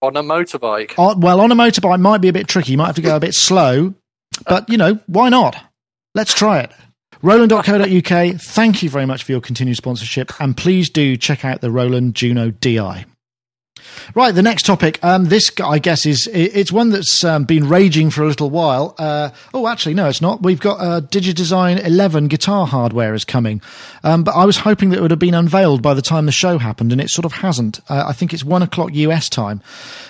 On 0.02 0.16
a 0.16 0.22
motorbike? 0.22 0.94
Uh, 0.98 1.14
well, 1.18 1.40
on 1.40 1.50
a 1.50 1.56
motorbike 1.56 2.00
might 2.00 2.20
be 2.20 2.28
a 2.28 2.32
bit 2.32 2.48
tricky. 2.48 2.72
You 2.72 2.78
might 2.78 2.86
have 2.86 2.96
to 2.96 3.02
go 3.02 3.16
a 3.16 3.20
bit 3.20 3.34
slow, 3.34 3.94
but 4.46 4.68
you 4.68 4.76
know, 4.76 4.98
why 5.06 5.28
not? 5.28 5.56
Let's 6.14 6.34
try 6.34 6.60
it. 6.60 6.72
Roland.co.uk, 7.22 8.40
thank 8.40 8.82
you 8.82 8.90
very 8.90 9.06
much 9.06 9.24
for 9.24 9.32
your 9.32 9.40
continued 9.40 9.78
sponsorship, 9.78 10.30
and 10.40 10.54
please 10.54 10.90
do 10.90 11.16
check 11.16 11.42
out 11.42 11.62
the 11.62 11.70
Roland 11.70 12.14
Juno 12.14 12.50
DI. 12.50 13.06
Right, 14.14 14.34
the 14.34 14.42
next 14.42 14.64
topic. 14.64 14.98
Um, 15.02 15.26
this, 15.26 15.50
I 15.62 15.78
guess, 15.78 16.06
is 16.06 16.28
it's 16.32 16.72
one 16.72 16.90
that's 16.90 17.24
um, 17.24 17.44
been 17.44 17.68
raging 17.68 18.10
for 18.10 18.22
a 18.22 18.26
little 18.26 18.50
while. 18.50 18.94
Uh, 18.98 19.30
oh, 19.52 19.66
actually, 19.66 19.94
no, 19.94 20.08
it's 20.08 20.20
not. 20.20 20.42
We've 20.42 20.60
got 20.60 20.80
uh, 20.80 21.00
Digidesign 21.00 21.84
11 21.84 22.28
guitar 22.28 22.66
hardware 22.66 23.14
is 23.14 23.24
coming, 23.24 23.62
um, 24.02 24.24
but 24.24 24.32
I 24.32 24.44
was 24.44 24.58
hoping 24.58 24.90
that 24.90 24.98
it 24.98 25.02
would 25.02 25.10
have 25.10 25.18
been 25.18 25.34
unveiled 25.34 25.82
by 25.82 25.94
the 25.94 26.02
time 26.02 26.26
the 26.26 26.32
show 26.32 26.58
happened, 26.58 26.92
and 26.92 27.00
it 27.00 27.10
sort 27.10 27.24
of 27.24 27.32
hasn't. 27.32 27.80
Uh, 27.88 28.04
I 28.06 28.12
think 28.12 28.32
it's 28.32 28.44
one 28.44 28.62
o'clock 28.62 28.94
US 28.94 29.28
time, 29.28 29.62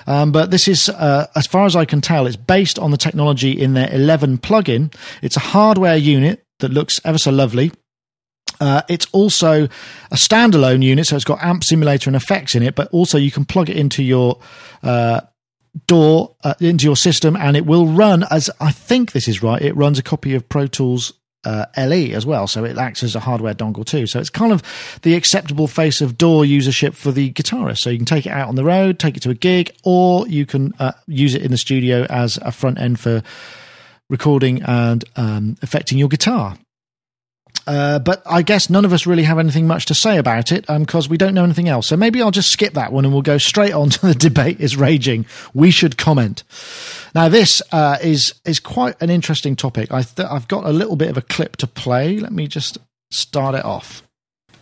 um, 0.06 0.32
but 0.32 0.50
this 0.50 0.68
is, 0.68 0.88
uh, 0.88 1.26
as 1.34 1.46
far 1.46 1.66
as 1.66 1.76
I 1.76 1.84
can 1.84 2.00
tell, 2.00 2.26
it's 2.26 2.36
based 2.36 2.78
on 2.78 2.90
the 2.90 2.96
technology 2.96 3.52
in 3.52 3.74
their 3.74 3.92
11 3.92 4.38
plugin. 4.38 4.94
It's 5.22 5.36
a 5.36 5.40
hardware 5.40 5.96
unit 5.96 6.44
that 6.58 6.72
looks 6.72 7.00
ever 7.04 7.18
so 7.18 7.30
lovely. 7.30 7.72
Uh, 8.60 8.82
it's 8.88 9.06
also 9.12 9.64
a 9.64 10.16
standalone 10.16 10.82
unit, 10.82 11.06
so 11.06 11.16
it's 11.16 11.24
got 11.24 11.42
amp 11.42 11.64
simulator 11.64 12.08
and 12.08 12.16
effects 12.16 12.54
in 12.54 12.62
it, 12.62 12.74
but 12.74 12.88
also 12.92 13.18
you 13.18 13.30
can 13.30 13.44
plug 13.44 13.68
it 13.68 13.76
into 13.76 14.02
your 14.02 14.38
uh, 14.82 15.20
DAW 15.86 16.28
uh, 16.44 16.54
into 16.60 16.84
your 16.84 16.96
system, 16.96 17.36
and 17.36 17.56
it 17.56 17.66
will 17.66 17.86
run 17.86 18.24
as 18.30 18.50
I 18.60 18.70
think 18.70 19.12
this 19.12 19.28
is 19.28 19.42
right. 19.42 19.60
It 19.60 19.76
runs 19.76 19.98
a 19.98 20.02
copy 20.02 20.34
of 20.34 20.48
Pro 20.48 20.66
Tools 20.66 21.12
uh, 21.44 21.66
LE 21.76 22.12
as 22.14 22.24
well, 22.24 22.46
so 22.46 22.64
it 22.64 22.78
acts 22.78 23.02
as 23.02 23.14
a 23.14 23.20
hardware 23.20 23.54
dongle 23.54 23.84
too. 23.84 24.06
So 24.06 24.18
it's 24.18 24.30
kind 24.30 24.52
of 24.52 24.62
the 25.02 25.14
acceptable 25.14 25.66
face 25.66 26.00
of 26.00 26.16
DAW 26.16 26.44
usership 26.44 26.94
for 26.94 27.12
the 27.12 27.32
guitarist. 27.32 27.78
So 27.78 27.90
you 27.90 27.98
can 27.98 28.06
take 28.06 28.26
it 28.26 28.32
out 28.32 28.48
on 28.48 28.54
the 28.54 28.64
road, 28.64 28.98
take 28.98 29.16
it 29.16 29.22
to 29.24 29.30
a 29.30 29.34
gig, 29.34 29.74
or 29.82 30.26
you 30.28 30.46
can 30.46 30.72
uh, 30.78 30.92
use 31.06 31.34
it 31.34 31.42
in 31.42 31.50
the 31.50 31.58
studio 31.58 32.06
as 32.08 32.38
a 32.38 32.52
front 32.52 32.78
end 32.78 33.00
for 33.00 33.22
recording 34.08 34.62
and 34.62 35.04
um, 35.16 35.56
affecting 35.60 35.98
your 35.98 36.08
guitar. 36.08 36.56
Uh, 37.66 37.98
but 37.98 38.22
I 38.26 38.42
guess 38.42 38.68
none 38.68 38.84
of 38.84 38.92
us 38.92 39.06
really 39.06 39.22
have 39.22 39.38
anything 39.38 39.66
much 39.66 39.86
to 39.86 39.94
say 39.94 40.18
about 40.18 40.52
it 40.52 40.66
because 40.66 41.06
um, 41.06 41.10
we 41.10 41.16
don't 41.16 41.34
know 41.34 41.44
anything 41.44 41.68
else. 41.68 41.88
So 41.88 41.96
maybe 41.96 42.20
I'll 42.20 42.30
just 42.30 42.50
skip 42.50 42.74
that 42.74 42.92
one 42.92 43.04
and 43.04 43.12
we'll 43.12 43.22
go 43.22 43.38
straight 43.38 43.72
on 43.72 43.90
to 43.90 44.06
the 44.06 44.14
debate 44.14 44.60
is 44.60 44.76
raging. 44.76 45.26
We 45.54 45.70
should 45.70 45.96
comment. 45.96 46.42
Now, 47.14 47.28
this 47.28 47.62
uh, 47.72 47.98
is 48.02 48.34
is 48.44 48.58
quite 48.58 49.00
an 49.00 49.10
interesting 49.10 49.56
topic. 49.56 49.92
I 49.92 50.02
th- 50.02 50.28
I've 50.28 50.48
got 50.48 50.64
a 50.64 50.72
little 50.72 50.96
bit 50.96 51.08
of 51.08 51.16
a 51.16 51.22
clip 51.22 51.56
to 51.56 51.66
play. 51.66 52.18
Let 52.18 52.32
me 52.32 52.46
just 52.48 52.78
start 53.10 53.54
it 53.54 53.64
off. 53.64 54.02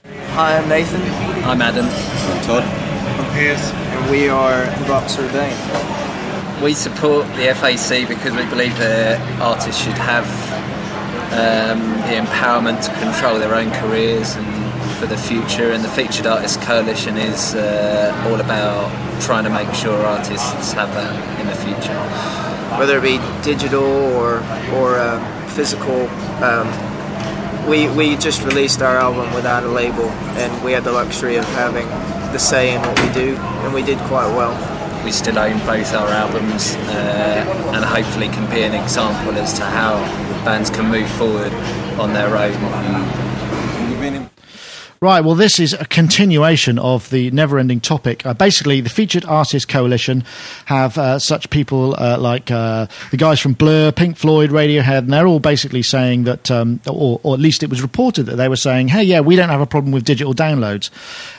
Hi, 0.05 0.59
I'm 0.59 0.69
Nathan. 0.69 1.01
I'm 1.45 1.63
Adam. 1.63 1.87
I'm 1.87 2.45
Todd. 2.45 2.65
I'm 2.65 3.35
Piers. 3.35 3.61
And 3.71 4.11
we 4.11 4.29
are 4.29 4.67
Vox 4.87 5.19
Urbane. 5.19 6.63
We 6.63 6.75
support 6.75 7.27
the 7.37 7.55
FAC 7.55 8.07
because 8.07 8.35
we 8.37 8.45
believe 8.47 8.77
that 8.79 9.21
artists 9.41 9.83
should 9.83 9.95
have 9.95 10.27
um, 11.33 11.81
the 12.09 12.17
empowerment 12.17 12.85
to 12.85 12.93
control 13.01 13.39
their 13.39 13.55
own 13.55 13.71
careers 13.73 14.37
and 14.37 14.93
for 14.99 15.07
the 15.07 15.17
future. 15.17 15.73
And 15.73 15.83
the 15.83 15.89
Featured 15.89 16.27
Artists 16.27 16.63
Coalition 16.65 17.17
is 17.17 17.55
uh, 17.55 18.29
all 18.29 18.41
about 18.41 18.91
trying 19.21 19.45
to 19.45 19.51
make 19.51 19.73
sure 19.75 19.95
artists 20.05 20.73
have 20.73 20.93
that 20.95 21.41
in 21.41 21.47
the 21.47 21.55
future. 21.55 21.99
Whether 22.79 22.99
it 22.99 23.03
be 23.03 23.19
digital 23.43 23.85
or 23.85 24.39
or 24.75 24.99
uh, 24.99 25.49
physical. 25.49 26.09
Um, 26.43 26.69
we, 27.69 27.89
we 27.91 28.17
just 28.17 28.43
released 28.43 28.83
our 28.83 28.97
album 28.97 29.33
without 29.35 29.63
a 29.63 29.69
label, 29.69 30.09
and 30.35 30.65
we 30.65 30.73
had 30.73 30.83
the 30.83 30.91
luxury 30.91 31.37
of 31.37 31.45
having 31.45 31.87
the 32.33 32.39
say 32.39 32.75
in 32.75 32.81
what 32.81 32.99
we 33.01 33.13
do, 33.13 33.37
and 33.37 33.73
we 33.73 33.83
did 33.85 33.99
quite 33.99 34.27
well 34.35 34.53
we 35.05 35.13
still 35.13 35.39
own 35.39 35.59
both 35.67 35.93
our 35.95 36.09
albums 36.09 36.75
uh, 36.75 37.73
and 37.75 37.85
hopefully 37.85 38.29
can 38.29 38.49
be 38.51 38.63
an 38.63 38.75
example 38.75 39.35
as 39.35 39.55
to 39.55 39.65
how 39.65 39.95
bands 40.45 40.71
can 40.71 40.87
move 40.91 41.11
forward 41.13 41.53
on 41.99 42.13
their 42.13 42.37
own. 42.37 43.23
Right, 45.03 45.25
well, 45.25 45.35
this 45.35 45.59
is 45.59 45.73
a 45.73 45.85
continuation 45.85 46.79
of 46.79 47.11
the 47.11 47.33
never 47.33 47.59
ending 47.59 47.81
topic. 47.81 48.25
Uh, 48.25 48.35
basically, 48.35 48.81
the 48.81 48.89
Featured 48.89 49.25
Artists 49.25 49.67
Coalition 49.67 50.23
have 50.67 50.97
uh, 50.97 51.19
such 51.19 51.51
people 51.51 51.97
uh, 51.99 52.17
like 52.19 52.53
uh, 52.53 52.87
the 53.11 53.17
guys 53.17 53.41
from 53.41 53.55
Blur, 53.55 53.91
Pink 53.91 54.17
Floyd, 54.17 54.51
Radiohead, 54.51 54.99
and 54.99 55.13
they're 55.13 55.27
all 55.27 55.41
basically 55.41 55.83
saying 55.83 56.23
that, 56.23 56.53
um, 56.53 56.81
or, 56.87 57.19
or, 57.25 57.35
at 57.35 57.41
least 57.41 57.65
it 57.65 57.69
was 57.69 57.83
reported 57.83 58.27
that 58.27 58.37
they 58.37 58.49
were 58.49 58.55
saying, 58.55 58.87
hey, 58.87 59.03
yeah, 59.03 59.19
we 59.19 59.35
don't 59.35 59.49
have 59.49 59.61
a 59.61 59.67
problem 59.67 59.91
with 59.91 60.05
digital 60.05 60.35
downloads. 60.35 60.89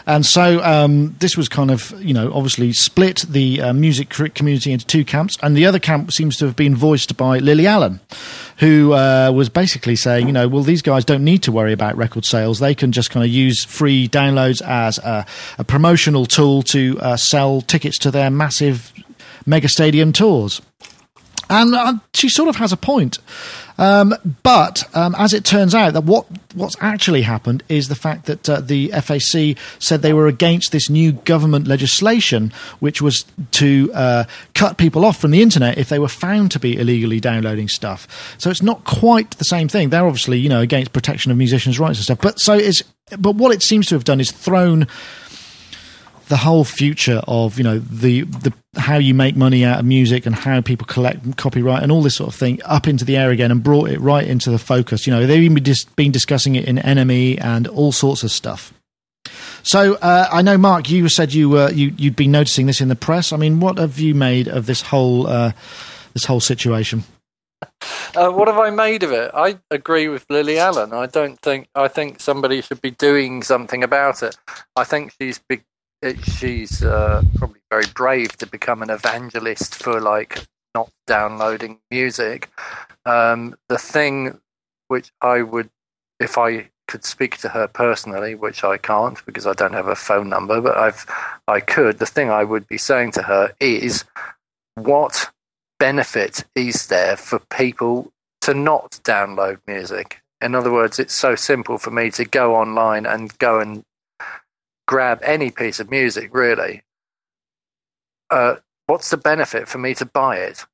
And 0.06 0.26
so 0.26 0.62
um, 0.64 1.16
this 1.20 1.38
was 1.38 1.48
kind 1.48 1.72
of, 1.72 1.94
you 2.02 2.14
know, 2.14 2.32
obviously 2.34 2.74
split 2.74 3.26
the 3.28 3.62
uh, 3.62 3.74
music 3.74 4.10
community 4.10 4.72
into 4.72 4.86
two 4.86 5.06
camps, 5.06 5.38
and 5.42 5.56
the 5.56 5.66
other 5.66 5.80
camp 5.80 6.12
seems 6.12 6.38
to 6.38 6.46
have 6.46 6.56
been 6.56 6.76
voiced 6.76 7.16
by 7.18 7.40
Lily 7.40 7.68
Allen 7.68 8.00
who 8.58 8.94
uh, 8.94 9.32
was 9.34 9.50
basically 9.50 9.96
saying, 9.96 10.28
you 10.28 10.34
know, 10.34 10.48
well, 10.48 10.64
these 10.64 10.82
guys 10.82 11.06
don't 11.06 11.24
need 11.24 11.44
to 11.44 11.52
worry 11.52 11.74
about 11.74 11.98
record 11.98 12.26
sales. 12.26 12.60
They 12.60 12.76
can 12.76 12.92
just 12.92 13.10
kind 13.10 13.24
of 13.24 13.32
use 13.32 13.66
free 13.66 14.08
downloads 14.08 14.62
as 14.62 14.98
a, 15.00 15.26
a 15.58 15.64
promotional 15.64 16.26
tool 16.26 16.62
to 16.64 17.00
uh, 17.02 17.18
sell 17.18 17.62
tickets 17.62 17.98
to 18.00 18.12
their 18.12 18.30
massive 18.30 18.94
mega 19.46 19.68
stadium 19.68 20.14
tours. 20.14 20.62
And 21.50 21.76
uh, 21.76 21.94
she 22.14 22.30
sort 22.30 22.50
of 22.50 22.56
has 22.58 22.72
a 22.72 22.78
point. 22.78 23.20
Um, 23.78 24.14
but 24.44 24.84
um, 24.96 25.16
as 25.18 25.34
it 25.34 25.44
turns 25.44 25.74
out, 25.74 25.94
that 25.94 26.04
what 26.04 26.26
what's 26.54 26.76
actually 26.80 27.24
happened 27.24 27.64
is 27.70 27.88
the 27.88 27.96
fact 27.96 28.26
that 28.26 28.48
uh, 28.48 28.62
the 28.62 28.90
FAC 28.90 29.58
said 29.80 30.02
they 30.02 30.14
were 30.14 30.28
against 30.28 30.72
this 30.72 30.90
new 30.90 31.12
government 31.12 31.68
legislation, 31.68 32.54
which 32.80 33.02
was 33.02 33.26
to 33.52 33.92
uh, 33.94 34.26
cut 34.54 34.78
people 34.78 35.04
off 35.04 35.20
from 35.20 35.32
the 35.32 35.42
internet 35.42 35.78
if 35.78 35.90
they 35.90 36.00
were 36.00 36.08
found 36.08 36.52
to 36.52 36.60
be 36.60 36.78
illegally 36.78 37.20
downloading 37.20 37.68
stuff. 37.68 38.36
So 38.38 38.50
it's 38.50 38.62
not 38.62 38.84
quite 38.84 39.32
the 39.32 39.46
same 39.46 39.68
thing. 39.68 39.90
They're 39.90 40.06
obviously 40.06 40.40
you 40.40 40.50
know 40.50 40.62
against 40.62 40.94
protection 40.94 41.32
of 41.32 41.38
musicians' 41.38 41.80
rights 41.80 41.98
and 41.98 42.04
stuff. 42.04 42.20
But 42.22 42.40
so 42.40 42.54
is 42.54 42.84
but 43.20 43.36
what 43.36 43.54
it 43.54 43.62
seems 43.62 43.88
to 43.88 43.96
have 43.96 44.04
done 44.04 44.20
is 44.20 44.32
thrown 44.32 44.88
the 46.28 46.38
whole 46.38 46.64
future 46.64 47.22
of 47.28 47.58
you 47.58 47.64
know 47.64 47.80
the 47.80 48.22
the 48.22 48.54
how 48.76 48.98
you 48.98 49.14
make 49.14 49.36
money 49.36 49.64
out 49.64 49.80
of 49.80 49.86
music 49.86 50.26
and 50.26 50.34
how 50.34 50.62
people 50.62 50.88
collect 50.88 51.38
copyright 51.38 51.84
and 51.84 51.92
all 51.92 52.02
this 52.02 52.16
sort 52.16 52.30
of 52.30 52.36
thing 52.36 52.60
up 52.66 52.88
into 52.88 53.06
the 53.06 53.18
air 53.18 53.30
again 53.30 53.52
and 53.52 53.62
brought 53.62 53.90
it 53.90 54.00
right 54.00 54.28
into 54.28 54.50
the 54.50 54.60
focus. 54.60 55.06
You 55.06 55.14
know 55.14 55.26
they've 55.26 55.44
even 55.44 55.64
been 55.96 56.12
discussing 56.12 56.56
it 56.56 56.66
in 56.66 56.78
NME 56.78 57.44
and 57.44 57.68
all 57.68 57.92
sorts 57.92 58.24
of 58.24 58.32
stuff. 58.32 58.74
So 59.64 59.96
uh, 59.96 60.28
I 60.32 60.42
know, 60.42 60.58
Mark, 60.58 60.90
you 60.90 61.08
said 61.10 61.34
you 61.34 61.50
were 61.50 61.72
you 61.72 61.94
you'd 61.98 62.16
been 62.16 62.32
noticing 62.32 62.66
this 62.66 62.82
in 62.82 62.90
the 62.90 62.96
press. 62.96 63.32
I 63.32 63.38
mean, 63.38 63.60
what 63.60 63.78
have 63.78 64.00
you 64.00 64.14
made 64.14 64.48
of 64.48 64.66
this 64.66 64.82
whole 64.82 65.28
uh, 65.28 65.54
this 66.14 66.26
whole 66.26 66.42
situation? 66.42 67.04
Uh, 68.16 68.30
what 68.30 68.48
have 68.48 68.58
I 68.58 68.70
made 68.70 69.04
of 69.04 69.12
it? 69.12 69.32
I 69.34 69.60
agree 69.72 70.08
with 70.08 70.26
Lily 70.30 70.60
Allen. 70.60 70.94
I 70.94 71.08
don't 71.08 71.40
think 71.40 71.68
I 71.76 71.88
think 71.88 72.20
somebody 72.20 72.62
should 72.62 72.82
be 72.82 72.92
doing 72.92 73.42
something 73.42 73.84
about 73.84 74.22
it. 74.22 74.38
I 74.76 74.84
think 74.84 75.14
she's 75.20 75.40
big. 75.40 75.64
She's 76.24 76.84
uh, 76.84 77.24
probably 77.36 77.62
very 77.70 77.86
brave 77.94 78.38
to 78.38 78.46
become 78.46 78.82
an 78.82 78.90
evangelist 78.90 79.76
for 79.76 80.02
like 80.02 80.46
not 80.76 80.90
downloading 81.08 81.80
music. 81.92 82.50
Um, 83.06 83.56
the 83.70 83.78
thing 83.78 84.40
which 84.88 85.12
I 85.22 85.42
would, 85.42 85.70
if 86.20 86.38
I 86.38 86.70
could 86.88 87.06
speak 87.06 87.38
to 87.38 87.50
her 87.50 87.68
personally, 87.68 88.36
which 88.36 88.64
I 88.64 88.78
can't 88.78 89.24
because 89.26 89.48
I 89.48 89.54
don't 89.54 89.74
have 89.74 89.88
a 89.88 89.96
phone 89.96 90.30
number, 90.30 90.62
but 90.62 90.78
I've 90.78 91.06
I 91.48 91.60
could. 91.60 92.00
The 92.00 92.06
thing 92.06 92.30
I 92.30 92.44
would 92.44 92.68
be 92.68 92.78
saying 92.78 93.14
to 93.14 93.24
her 93.24 93.54
is, 93.60 94.04
what 94.76 95.32
benefit 95.80 96.44
is 96.56 96.88
there 96.88 97.16
for 97.16 97.40
people 97.40 98.12
to 98.42 98.54
not 98.54 99.00
download 99.04 99.60
music? 99.68 100.22
In 100.42 100.56
other 100.56 100.72
words, 100.72 101.00
it's 101.00 101.14
so 101.14 101.36
simple 101.36 101.78
for 101.78 101.92
me 101.92 102.12
to 102.12 102.26
go 102.26 102.56
online 102.56 103.06
and 103.06 103.38
go 103.38 103.60
and 103.60 103.86
grab 104.88 105.20
any 105.24 105.52
piece 105.52 105.80
of 105.80 105.90
music, 105.90 106.34
really. 106.34 106.84
Uh, 108.30 108.56
what's 108.88 109.10
the 109.10 109.18
benefit 109.18 109.68
for 109.68 109.78
me 109.78 109.94
to 109.96 110.06
buy 110.06 110.38
it? 110.38 110.66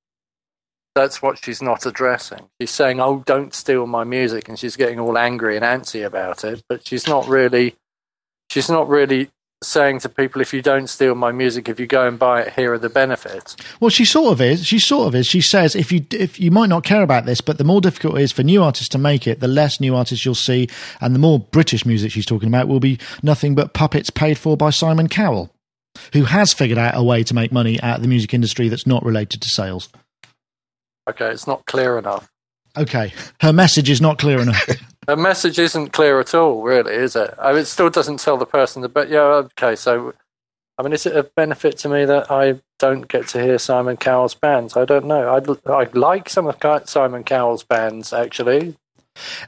That's 0.95 1.21
what 1.21 1.43
she's 1.43 1.61
not 1.61 1.85
addressing. 1.85 2.49
She's 2.59 2.71
saying, 2.71 2.99
"Oh, 2.99 3.23
don't 3.25 3.53
steal 3.53 3.85
my 3.85 4.03
music," 4.03 4.49
and 4.49 4.57
she's 4.57 4.75
getting 4.75 4.99
all 4.99 5.17
angry 5.17 5.55
and 5.55 5.63
antsy 5.63 6.05
about 6.05 6.43
it. 6.43 6.63
But 6.67 6.87
she's 6.87 7.07
not 7.07 7.27
really, 7.27 7.75
she's 8.49 8.69
not 8.69 8.89
really 8.89 9.29
saying 9.61 9.99
to 9.99 10.09
people, 10.09 10.41
if 10.41 10.53
you 10.53 10.61
don't 10.61 10.87
steal 10.87 11.15
my 11.15 11.31
music, 11.31 11.67
if 11.67 11.79
you 11.79 11.87
go 11.87 12.07
and 12.07 12.17
buy 12.17 12.41
it, 12.41 12.53
here 12.53 12.73
are 12.73 12.77
the 12.77 12.89
benefits. 12.89 13.55
Well, 13.79 13.89
she 13.89 14.05
sort 14.05 14.31
of 14.31 14.41
is. 14.41 14.65
She 14.65 14.79
sort 14.79 15.07
of 15.07 15.15
is. 15.15 15.27
She 15.27 15.41
says 15.41 15.75
if 15.75 15.91
you 15.91 16.05
if 16.11 16.39
you 16.39 16.51
might 16.51 16.69
not 16.69 16.83
care 16.83 17.03
about 17.03 17.25
this, 17.25 17.41
but 17.41 17.57
the 17.57 17.63
more 17.63 17.81
difficult 17.81 18.17
it 18.17 18.23
is 18.23 18.31
for 18.31 18.43
new 18.43 18.63
artists 18.63 18.89
to 18.89 18.97
make 18.97 19.27
it, 19.27 19.39
the 19.39 19.47
less 19.47 19.79
new 19.79 19.95
artists 19.95 20.25
you'll 20.25 20.35
see, 20.35 20.69
and 21.01 21.13
the 21.13 21.19
more 21.19 21.39
British 21.39 21.85
music 21.85 22.11
she's 22.11 22.25
talking 22.25 22.47
about 22.47 22.67
will 22.67 22.79
be 22.79 22.99
nothing 23.21 23.55
but 23.55 23.73
puppets 23.73 24.09
paid 24.09 24.37
for 24.37 24.55
by 24.55 24.69
Simon 24.69 25.09
Cowell, 25.09 25.51
who 26.13 26.23
has 26.25 26.53
figured 26.53 26.79
out 26.79 26.95
a 26.95 27.03
way 27.03 27.23
to 27.23 27.33
make 27.33 27.51
money 27.51 27.81
out 27.81 27.97
of 27.97 28.01
the 28.01 28.07
music 28.07 28.33
industry 28.33 28.69
that's 28.69 28.87
not 28.87 29.03
related 29.03 29.41
to 29.41 29.49
sales. 29.49 29.89
Okay, 31.09 31.31
it's 31.31 31.47
not 31.47 31.65
clear 31.65 31.97
enough. 31.97 32.31
Okay, 32.77 33.13
her 33.41 33.51
message 33.51 33.89
is 33.89 33.99
not 33.99 34.19
clear 34.19 34.39
enough. 34.39 34.69
The 35.09 35.17
message 35.17 35.57
isn't 35.57 35.91
clear 35.91 36.19
at 36.19 36.35
all, 36.35 36.61
really, 36.61 36.93
is 36.93 37.15
it? 37.15 37.33
I 37.41 37.53
mean, 37.53 37.61
it 37.61 37.65
still 37.65 37.89
doesn't 37.89 38.19
tell 38.19 38.37
the 38.37 38.45
person 38.45 38.83
that. 38.83 38.93
But 38.93 39.09
yeah, 39.09 39.23
okay. 39.57 39.75
So, 39.75 40.13
I 40.77 40.83
mean, 40.83 40.93
is 40.93 41.07
it 41.07 41.17
a 41.17 41.23
benefit 41.23 41.79
to 41.79 41.89
me 41.89 42.05
that 42.05 42.29
I 42.29 42.59
don't 42.77 43.07
get 43.07 43.27
to 43.29 43.41
hear 43.41 43.57
Simon 43.57 43.97
Cowell's 43.97 44.35
bands? 44.35 44.77
I 44.77 44.85
don't 44.85 45.05
know. 45.05 45.27
I 45.27 45.41
I 45.71 45.87
like 45.93 46.29
some 46.29 46.45
of 46.45 46.57
Simon 46.87 47.23
Cowell's 47.23 47.63
bands 47.63 48.13
actually. 48.13 48.75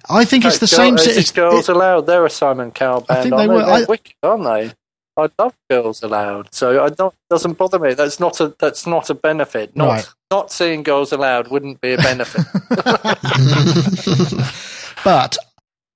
I 0.10 0.26
think 0.26 0.46
it's 0.46 0.58
the 0.58 0.66
Girl, 0.66 0.78
same. 0.78 0.96
It's, 0.98 1.32
Girls 1.32 1.70
it- 1.70 1.76
Aloud. 1.76 2.08
They're 2.08 2.26
a 2.26 2.30
Simon 2.32 2.72
Cowell 2.72 3.02
band. 3.02 3.20
I 3.20 3.22
think 3.22 3.36
they 3.36 3.48
were. 3.48 3.60
They're 3.64 3.70
I- 3.70 3.86
wicked, 3.88 4.16
aren't 4.24 4.46
they? 4.46 4.74
I 5.16 5.30
love 5.38 5.56
Girls 5.70 6.02
Aloud, 6.02 6.56
so 6.56 6.84
I 6.84 6.90
don't 6.90 7.14
doesn't 7.30 7.60
bother 7.60 7.78
me. 7.78 7.94
That's 7.94 8.20
not 8.20 8.40
a 8.40 8.56
that's 8.58 8.88
not 8.88 9.12
a 9.12 9.14
benefit. 9.14 9.76
Not 9.76 9.88
Right. 9.90 10.10
not 10.32 10.52
seeing 10.52 10.82
Girls 10.82 11.12
Aloud 11.12 11.50
wouldn't 11.50 11.82
be 11.82 11.94
a 11.94 11.98
benefit. 11.98 12.48
but 15.04 15.38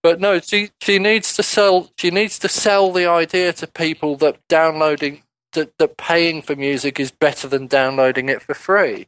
But 0.06 0.22
no, 0.22 0.40
she 0.40 0.70
she 0.84 1.00
needs 1.00 1.36
to 1.36 1.42
sell. 1.42 1.90
She 1.98 2.12
needs 2.12 2.38
to 2.42 2.48
sell 2.48 2.92
the 2.92 3.08
idea 3.08 3.54
to 3.54 3.66
people 3.66 4.18
that 4.18 4.38
downloading 4.48 5.24
that, 5.54 5.80
that 5.80 5.98
paying 5.98 6.44
for 6.44 6.56
music 6.56 7.00
is 7.00 7.10
better 7.10 7.48
than 7.48 7.66
downloading 7.66 8.30
it 8.30 8.44
for 8.44 8.54
free. 8.54 9.08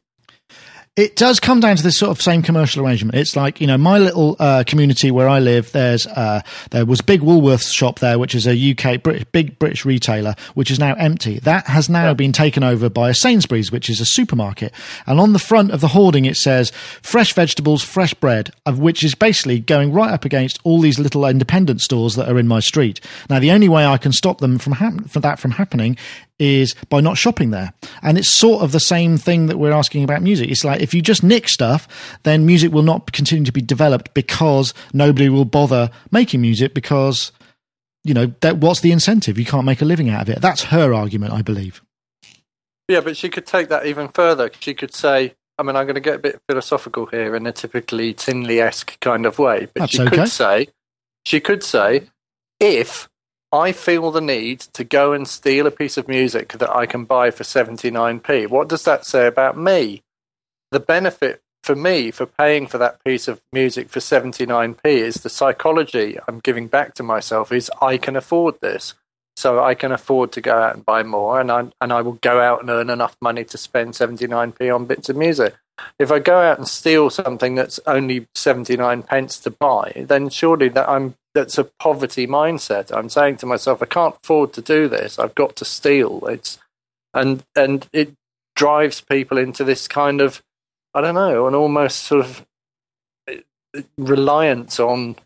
It 0.98 1.14
does 1.14 1.38
come 1.38 1.60
down 1.60 1.76
to 1.76 1.82
this 1.84 1.96
sort 1.96 2.10
of 2.10 2.20
same 2.20 2.42
commercial 2.42 2.84
arrangement. 2.84 3.14
It's 3.14 3.36
like 3.36 3.60
you 3.60 3.68
know 3.68 3.78
my 3.78 4.00
little 4.00 4.34
uh, 4.40 4.64
community 4.66 5.12
where 5.12 5.28
I 5.28 5.38
live. 5.38 5.70
There's 5.70 6.08
uh, 6.08 6.42
there 6.72 6.84
was 6.84 6.98
a 6.98 7.04
big 7.04 7.20
Woolworths 7.20 7.72
shop 7.72 8.00
there, 8.00 8.18
which 8.18 8.34
is 8.34 8.48
a 8.48 8.72
UK 8.72 9.00
Brit- 9.00 9.30
big 9.30 9.60
British 9.60 9.84
retailer, 9.84 10.34
which 10.54 10.72
is 10.72 10.80
now 10.80 10.94
empty. 10.94 11.38
That 11.38 11.68
has 11.68 11.88
now 11.88 12.14
been 12.14 12.32
taken 12.32 12.64
over 12.64 12.90
by 12.90 13.10
a 13.10 13.14
Sainsbury's, 13.14 13.70
which 13.70 13.88
is 13.88 14.00
a 14.00 14.04
supermarket. 14.04 14.74
And 15.06 15.20
on 15.20 15.34
the 15.34 15.38
front 15.38 15.70
of 15.70 15.80
the 15.80 15.86
hoarding, 15.86 16.24
it 16.24 16.36
says 16.36 16.72
"fresh 17.00 17.32
vegetables, 17.32 17.84
fresh 17.84 18.14
bread," 18.14 18.50
of 18.66 18.80
which 18.80 19.04
is 19.04 19.14
basically 19.14 19.60
going 19.60 19.92
right 19.92 20.10
up 20.10 20.24
against 20.24 20.58
all 20.64 20.80
these 20.80 20.98
little 20.98 21.24
independent 21.24 21.80
stores 21.80 22.16
that 22.16 22.28
are 22.28 22.40
in 22.40 22.48
my 22.48 22.58
street. 22.58 23.00
Now, 23.30 23.38
the 23.38 23.52
only 23.52 23.68
way 23.68 23.86
I 23.86 23.98
can 23.98 24.10
stop 24.10 24.40
them 24.40 24.58
from 24.58 24.72
hap- 24.72 25.08
for 25.08 25.20
that 25.20 25.38
from 25.38 25.52
happening 25.52 25.96
is 26.38 26.74
by 26.88 27.00
not 27.00 27.18
shopping 27.18 27.50
there. 27.50 27.72
And 28.02 28.18
it's 28.18 28.30
sort 28.30 28.62
of 28.62 28.72
the 28.72 28.80
same 28.80 29.16
thing 29.16 29.46
that 29.46 29.58
we're 29.58 29.72
asking 29.72 30.04
about 30.04 30.22
music. 30.22 30.50
It's 30.50 30.64
like 30.64 30.80
if 30.80 30.94
you 30.94 31.02
just 31.02 31.22
nick 31.22 31.48
stuff, 31.48 31.88
then 32.22 32.46
music 32.46 32.72
will 32.72 32.82
not 32.82 33.12
continue 33.12 33.44
to 33.44 33.52
be 33.52 33.60
developed 33.60 34.14
because 34.14 34.74
nobody 34.92 35.28
will 35.28 35.44
bother 35.44 35.90
making 36.10 36.40
music 36.40 36.74
because, 36.74 37.32
you 38.04 38.14
know, 38.14 38.32
that, 38.40 38.58
what's 38.58 38.80
the 38.80 38.92
incentive? 38.92 39.38
You 39.38 39.44
can't 39.44 39.64
make 39.64 39.82
a 39.82 39.84
living 39.84 40.08
out 40.10 40.22
of 40.22 40.28
it. 40.28 40.40
That's 40.40 40.64
her 40.64 40.94
argument, 40.94 41.32
I 41.32 41.42
believe. 41.42 41.82
Yeah, 42.88 43.00
but 43.00 43.16
she 43.16 43.28
could 43.28 43.46
take 43.46 43.68
that 43.68 43.86
even 43.86 44.08
further. 44.08 44.50
She 44.60 44.74
could 44.74 44.94
say, 44.94 45.34
I 45.58 45.62
mean, 45.62 45.76
I'm 45.76 45.84
going 45.84 45.96
to 45.96 46.00
get 46.00 46.14
a 46.14 46.20
bit 46.20 46.40
philosophical 46.48 47.06
here 47.06 47.34
in 47.34 47.46
a 47.46 47.52
typically 47.52 48.14
Tinley 48.14 48.60
esque 48.60 48.98
kind 49.00 49.26
of 49.26 49.38
way, 49.38 49.66
but 49.74 49.80
That's 49.80 49.92
she 49.92 50.02
okay. 50.02 50.16
could 50.16 50.28
say, 50.28 50.68
she 51.24 51.40
could 51.40 51.62
say, 51.62 52.08
if 52.60 53.08
I 53.52 53.72
feel 53.72 54.10
the 54.10 54.20
need 54.20 54.60
to 54.60 54.84
go 54.84 55.12
and 55.12 55.26
steal 55.26 55.66
a 55.66 55.70
piece 55.70 55.96
of 55.96 56.06
music 56.06 56.52
that 56.54 56.74
I 56.74 56.84
can 56.86 57.04
buy 57.04 57.30
for 57.30 57.44
79p, 57.44 58.48
what 58.48 58.68
does 58.68 58.84
that 58.84 59.06
say 59.06 59.26
about 59.26 59.56
me? 59.56 60.02
The 60.70 60.80
benefit 60.80 61.40
for 61.62 61.74
me 61.74 62.10
for 62.10 62.26
paying 62.26 62.66
for 62.66 62.78
that 62.78 63.02
piece 63.04 63.26
of 63.26 63.40
music 63.52 63.88
for 63.88 64.00
79p 64.00 64.84
is 64.84 65.16
the 65.16 65.30
psychology 65.30 66.18
I'm 66.28 66.40
giving 66.40 66.66
back 66.66 66.94
to 66.94 67.02
myself 67.02 67.50
is 67.52 67.70
I 67.80 67.96
can 67.96 68.16
afford 68.16 68.60
this. 68.60 68.94
So 69.36 69.62
I 69.62 69.74
can 69.74 69.92
afford 69.92 70.32
to 70.32 70.40
go 70.40 70.58
out 70.58 70.74
and 70.74 70.84
buy 70.84 71.04
more, 71.04 71.40
and 71.40 71.52
I 71.52 71.66
and 71.80 71.92
I 71.92 72.02
will 72.02 72.18
go 72.20 72.40
out 72.40 72.60
and 72.60 72.70
earn 72.70 72.90
enough 72.90 73.16
money 73.22 73.44
to 73.44 73.56
spend 73.56 73.92
79p 73.92 74.74
on 74.74 74.86
bits 74.86 75.08
of 75.08 75.16
music. 75.16 75.54
If 75.96 76.10
I 76.10 76.18
go 76.18 76.40
out 76.40 76.58
and 76.58 76.66
steal 76.66 77.08
something 77.08 77.54
that's 77.54 77.78
only 77.86 78.26
79 78.34 79.04
pence 79.04 79.38
to 79.38 79.50
buy, 79.52 79.92
then 80.08 80.28
surely 80.28 80.68
that 80.70 80.88
I'm 80.88 81.14
that's 81.38 81.58
a 81.58 81.64
poverty 81.64 82.26
mindset. 82.26 82.94
I'm 82.96 83.08
saying 83.08 83.36
to 83.38 83.46
myself, 83.46 83.82
I 83.82 83.86
can't 83.86 84.16
afford 84.22 84.52
to 84.54 84.60
do 84.60 84.88
this. 84.88 85.18
I've 85.18 85.34
got 85.34 85.56
to 85.56 85.64
steal. 85.64 86.26
It's 86.26 86.58
and 87.14 87.44
and 87.54 87.88
it 87.92 88.12
drives 88.56 89.00
people 89.00 89.38
into 89.38 89.64
this 89.64 89.86
kind 89.86 90.20
of 90.20 90.42
I 90.94 91.00
don't 91.00 91.14
know, 91.14 91.46
an 91.46 91.54
almost 91.54 92.00
sort 92.00 92.24
of 92.24 92.46
uh, 93.30 93.82
reliance 93.96 94.80
on 94.80 95.16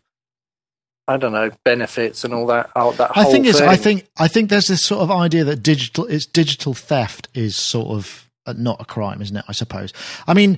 I 1.07 1.17
don't 1.17 1.33
know 1.33 1.51
benefits 1.65 2.23
and 2.23 2.33
all 2.33 2.45
that. 2.47 2.69
All 2.75 2.93
that 2.93 3.11
I 3.15 3.25
think 3.25 3.45
it's. 3.45 3.59
thing. 3.59 3.67
I 3.67 3.75
think. 3.75 4.07
I 4.17 4.27
think 4.27 4.49
there's 4.49 4.67
this 4.67 4.85
sort 4.85 5.01
of 5.01 5.11
idea 5.11 5.43
that 5.45 5.63
digital. 5.63 6.05
It's 6.05 6.25
digital 6.25 6.73
theft 6.73 7.27
is 7.33 7.55
sort 7.55 7.87
of 7.87 8.29
uh, 8.45 8.53
not 8.55 8.79
a 8.79 8.85
crime, 8.85 9.21
isn't 9.21 9.35
it? 9.35 9.45
I 9.47 9.51
suppose. 9.51 9.91
I 10.27 10.33
mean, 10.33 10.57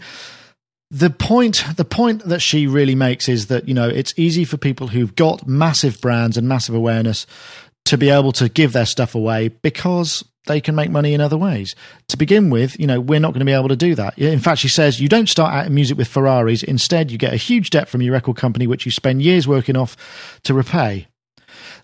the 0.91 1.09
point. 1.09 1.63
The 1.75 1.85
point 1.85 2.23
that 2.25 2.41
she 2.41 2.67
really 2.67 2.95
makes 2.95 3.27
is 3.27 3.47
that 3.47 3.67
you 3.67 3.73
know 3.73 3.87
it's 3.87 4.13
easy 4.17 4.45
for 4.45 4.57
people 4.57 4.87
who've 4.87 5.15
got 5.15 5.47
massive 5.47 5.99
brands 6.01 6.37
and 6.37 6.47
massive 6.47 6.75
awareness 6.75 7.25
to 7.85 7.97
be 7.97 8.09
able 8.09 8.31
to 8.33 8.49
give 8.49 8.73
their 8.73 8.85
stuff 8.85 9.15
away 9.15 9.47
because 9.47 10.23
they 10.47 10.61
can 10.61 10.75
make 10.75 10.91
money 10.91 11.13
in 11.13 11.21
other 11.21 11.37
ways. 11.37 11.75
To 12.09 12.17
begin 12.17 12.49
with, 12.49 12.79
you 12.79 12.87
know, 12.87 12.99
we're 12.99 13.19
not 13.19 13.33
going 13.33 13.39
to 13.39 13.45
be 13.45 13.51
able 13.51 13.69
to 13.69 13.75
do 13.75 13.95
that. 13.95 14.17
In 14.17 14.39
fact, 14.39 14.59
she 14.59 14.67
says 14.67 14.99
you 14.99 15.09
don't 15.09 15.29
start 15.29 15.53
out 15.53 15.67
in 15.67 15.73
music 15.73 15.97
with 15.97 16.07
Ferraris. 16.07 16.63
Instead, 16.63 17.11
you 17.11 17.17
get 17.17 17.33
a 17.33 17.37
huge 17.37 17.69
debt 17.69 17.89
from 17.89 18.01
your 18.01 18.13
record 18.13 18.37
company, 18.37 18.67
which 18.67 18.85
you 18.85 18.91
spend 18.91 19.21
years 19.21 19.47
working 19.47 19.75
off 19.75 19.97
to 20.43 20.53
repay. 20.53 21.07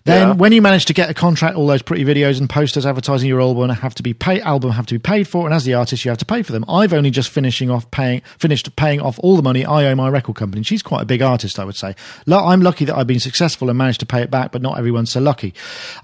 Then, 0.04 0.28
Yeah. 0.28 0.34
when 0.34 0.50
you 0.52 0.60
manage 0.60 0.86
to 0.86 0.92
get 0.92 1.10
a 1.10 1.14
contract, 1.14 1.56
all 1.56 1.66
those 1.66 1.82
pretty 1.82 2.04
videos 2.04 2.40
and 2.40 2.50
posters 2.50 2.84
advertising 2.84 3.28
your 3.28 3.40
album 3.40 3.70
have 3.70 3.94
to 3.94 4.02
be 4.02 4.12
pay 4.12 4.40
album 4.40 4.72
have 4.72 4.86
to 4.86 4.94
be 4.94 4.98
paid 4.98 5.28
for, 5.28 5.46
and 5.46 5.54
as 5.54 5.64
the 5.64 5.74
artist, 5.74 6.04
you 6.04 6.10
have 6.10 6.18
to 6.18 6.24
pay 6.24 6.42
for 6.42 6.50
them. 6.52 6.64
I've 6.68 6.92
only 6.92 7.10
just 7.10 7.28
finishing 7.30 7.70
off 7.70 7.88
paying 7.90 8.22
finished 8.38 8.74
paying 8.74 9.00
off 9.00 9.18
all 9.20 9.36
the 9.36 9.42
money 9.42 9.64
I 9.64 9.84
owe 9.86 9.94
my 9.94 10.08
record 10.08 10.34
company. 10.36 10.58
And 10.58 10.66
she's 10.66 10.82
quite 10.82 11.02
a 11.02 11.06
big 11.06 11.22
artist, 11.22 11.58
I 11.58 11.64
would 11.64 11.76
say. 11.76 11.94
I'm 12.28 12.62
lucky 12.62 12.84
that 12.86 12.96
I've 12.96 13.06
been 13.06 13.20
successful 13.20 13.68
and 13.68 13.78
managed 13.78 14.00
to 14.00 14.06
pay 14.06 14.22
it 14.22 14.30
back, 14.30 14.50
but 14.52 14.60
not 14.62 14.76
everyone's 14.78 15.12
so 15.12 15.20
lucky. 15.20 15.54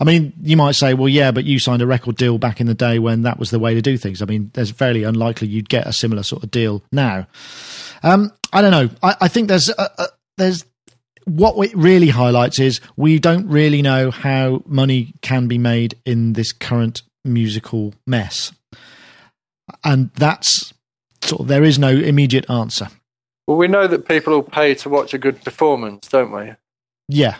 I 0.01 0.05
mean, 0.05 0.33
you 0.43 0.57
might 0.57 0.77
say, 0.77 0.95
well, 0.95 1.09
yeah, 1.09 1.33
but 1.33 1.45
you 1.45 1.59
signed 1.59 1.83
a 1.83 1.87
record 1.87 2.17
deal 2.17 2.39
back 2.39 2.61
in 2.61 2.67
the 2.69 2.75
day 2.75 2.99
when 3.01 3.23
that 3.23 3.39
was 3.39 3.51
the 3.51 3.59
way 3.59 3.75
to 3.75 3.83
do 3.83 3.97
things. 3.97 4.23
I 4.23 4.27
mean, 4.27 4.51
there's 4.55 4.71
fairly 4.71 5.03
unlikely 5.03 5.49
you'd 5.49 5.69
get 5.69 5.87
a 5.87 5.93
similar 5.93 6.23
sort 6.23 6.45
of 6.45 6.51
deal 6.51 6.83
now. 6.93 7.27
Um, 8.03 8.33
I 8.53 8.63
don't 8.63 8.71
know. 8.71 8.89
I, 9.03 9.17
I 9.23 9.29
think 9.29 9.49
there's 9.49 9.69
uh, 9.71 9.89
uh, 9.99 10.07
there's 10.37 10.65
what 11.29 11.57
it 11.67 11.77
really 11.77 12.09
highlights 12.09 12.59
is 12.59 12.81
we 12.97 13.19
don't 13.19 13.49
really 13.49 13.83
know 13.83 14.11
how 14.11 14.63
money 14.67 15.15
can 15.21 15.49
be 15.49 15.59
made 15.59 15.95
in 16.05 16.33
this 16.33 16.53
current 16.53 17.03
musical 17.25 17.95
mess, 18.07 18.53
and 19.85 20.11
that's 20.15 20.73
sort 21.23 21.43
of 21.43 21.49
there 21.49 21.65
is 21.65 21.79
no 21.79 21.91
immediate 21.91 22.49
answer. 22.49 22.89
Well, 23.47 23.57
we 23.57 23.69
know 23.69 23.87
that 23.87 24.09
people 24.09 24.33
will 24.33 24.43
pay 24.43 24.75
to 24.77 24.89
watch 24.89 25.15
a 25.15 25.19
good 25.19 25.45
performance, 25.45 26.09
don't 26.09 26.33
we? 26.33 26.53
Yeah, 27.09 27.37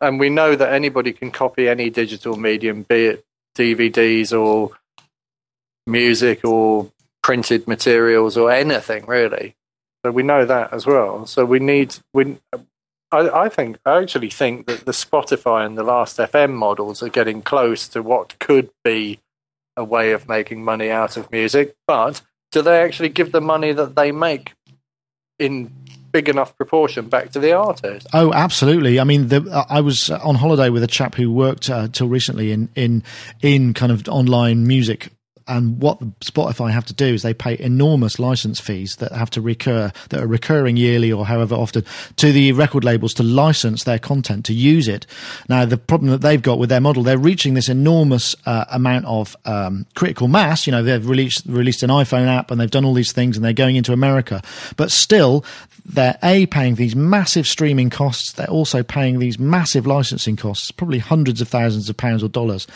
and 0.00 0.18
we 0.18 0.30
know 0.30 0.56
that 0.56 0.72
anybody 0.72 1.12
can 1.12 1.30
copy 1.30 1.68
any 1.68 1.90
digital 1.90 2.36
medium, 2.36 2.82
be 2.82 3.06
it 3.06 3.24
DVDs 3.56 4.38
or 4.38 4.70
music 5.86 6.44
or 6.44 6.90
printed 7.22 7.66
materials 7.66 8.36
or 8.36 8.50
anything 8.50 9.06
really. 9.06 9.54
So 10.04 10.12
we 10.12 10.22
know 10.22 10.44
that 10.44 10.72
as 10.72 10.86
well. 10.86 11.26
So 11.26 11.44
we 11.44 11.58
need 11.58 11.96
we. 12.12 12.38
I, 13.12 13.28
I 13.28 13.48
think 13.48 13.78
I 13.84 14.00
actually 14.00 14.30
think 14.30 14.66
that 14.66 14.84
the 14.84 14.92
Spotify 14.92 15.64
and 15.64 15.78
the 15.78 15.82
Last 15.82 16.18
FM 16.18 16.54
models 16.54 17.02
are 17.02 17.08
getting 17.08 17.42
close 17.42 17.88
to 17.88 18.02
what 18.02 18.38
could 18.38 18.70
be 18.84 19.20
a 19.76 19.84
way 19.84 20.12
of 20.12 20.28
making 20.28 20.64
money 20.64 20.90
out 20.90 21.16
of 21.16 21.30
music. 21.30 21.76
But 21.86 22.22
do 22.52 22.62
they 22.62 22.80
actually 22.80 23.10
give 23.10 23.32
the 23.32 23.40
money 23.40 23.72
that 23.72 23.94
they 23.94 24.12
make 24.12 24.54
in 25.38 25.70
big 26.16 26.28
enough 26.30 26.56
proportion 26.56 27.10
back 27.10 27.30
to 27.30 27.38
the 27.38 27.52
artist. 27.52 28.06
Oh, 28.14 28.32
absolutely. 28.32 28.98
I 28.98 29.04
mean, 29.04 29.28
the, 29.28 29.66
I 29.68 29.82
was 29.82 30.08
on 30.08 30.36
holiday 30.36 30.70
with 30.70 30.82
a 30.82 30.86
chap 30.86 31.14
who 31.14 31.30
worked 31.30 31.68
uh, 31.68 31.88
till 31.88 32.08
recently 32.08 32.52
in 32.52 32.70
in 32.74 33.02
in 33.42 33.74
kind 33.74 33.92
of 33.92 34.08
online 34.08 34.66
music 34.66 35.10
and 35.48 35.80
what 35.80 36.00
Spotify 36.20 36.70
have 36.72 36.86
to 36.86 36.94
do 36.94 37.06
is 37.06 37.22
they 37.22 37.34
pay 37.34 37.58
enormous 37.58 38.18
license 38.18 38.60
fees 38.60 38.96
that 38.96 39.12
have 39.12 39.30
to 39.30 39.40
recur, 39.40 39.92
that 40.10 40.20
are 40.20 40.26
recurring 40.26 40.76
yearly 40.76 41.12
or 41.12 41.24
however 41.26 41.54
often 41.54 41.84
to 42.16 42.32
the 42.32 42.52
record 42.52 42.84
labels 42.84 43.14
to 43.14 43.22
license 43.22 43.84
their 43.84 43.98
content 43.98 44.44
to 44.46 44.52
use 44.52 44.88
it. 44.88 45.06
Now, 45.48 45.64
the 45.64 45.78
problem 45.78 46.10
that 46.10 46.20
they've 46.20 46.42
got 46.42 46.58
with 46.58 46.68
their 46.68 46.80
model, 46.80 47.02
they're 47.02 47.18
reaching 47.18 47.54
this 47.54 47.68
enormous 47.68 48.34
uh, 48.44 48.64
amount 48.70 49.06
of 49.06 49.36
um, 49.44 49.86
critical 49.94 50.28
mass. 50.28 50.66
You 50.66 50.72
know, 50.72 50.82
they've 50.82 51.06
released 51.06 51.44
released 51.46 51.82
an 51.82 51.90
iPhone 51.90 52.26
app 52.26 52.50
and 52.50 52.60
they've 52.60 52.70
done 52.70 52.84
all 52.84 52.94
these 52.94 53.12
things 53.12 53.36
and 53.36 53.44
they're 53.44 53.52
going 53.52 53.76
into 53.76 53.92
America, 53.92 54.42
but 54.76 54.90
still, 54.90 55.44
they're 55.84 56.18
a 56.22 56.46
paying 56.46 56.74
these 56.74 56.96
massive 56.96 57.46
streaming 57.46 57.90
costs. 57.90 58.32
They're 58.32 58.50
also 58.50 58.82
paying 58.82 59.18
these 59.20 59.38
massive 59.38 59.86
licensing 59.86 60.36
costs, 60.36 60.70
probably 60.72 60.98
hundreds 60.98 61.40
of 61.40 61.48
thousands 61.48 61.88
of 61.88 61.96
pounds 61.96 62.24
or 62.24 62.28
dollars, 62.28 62.66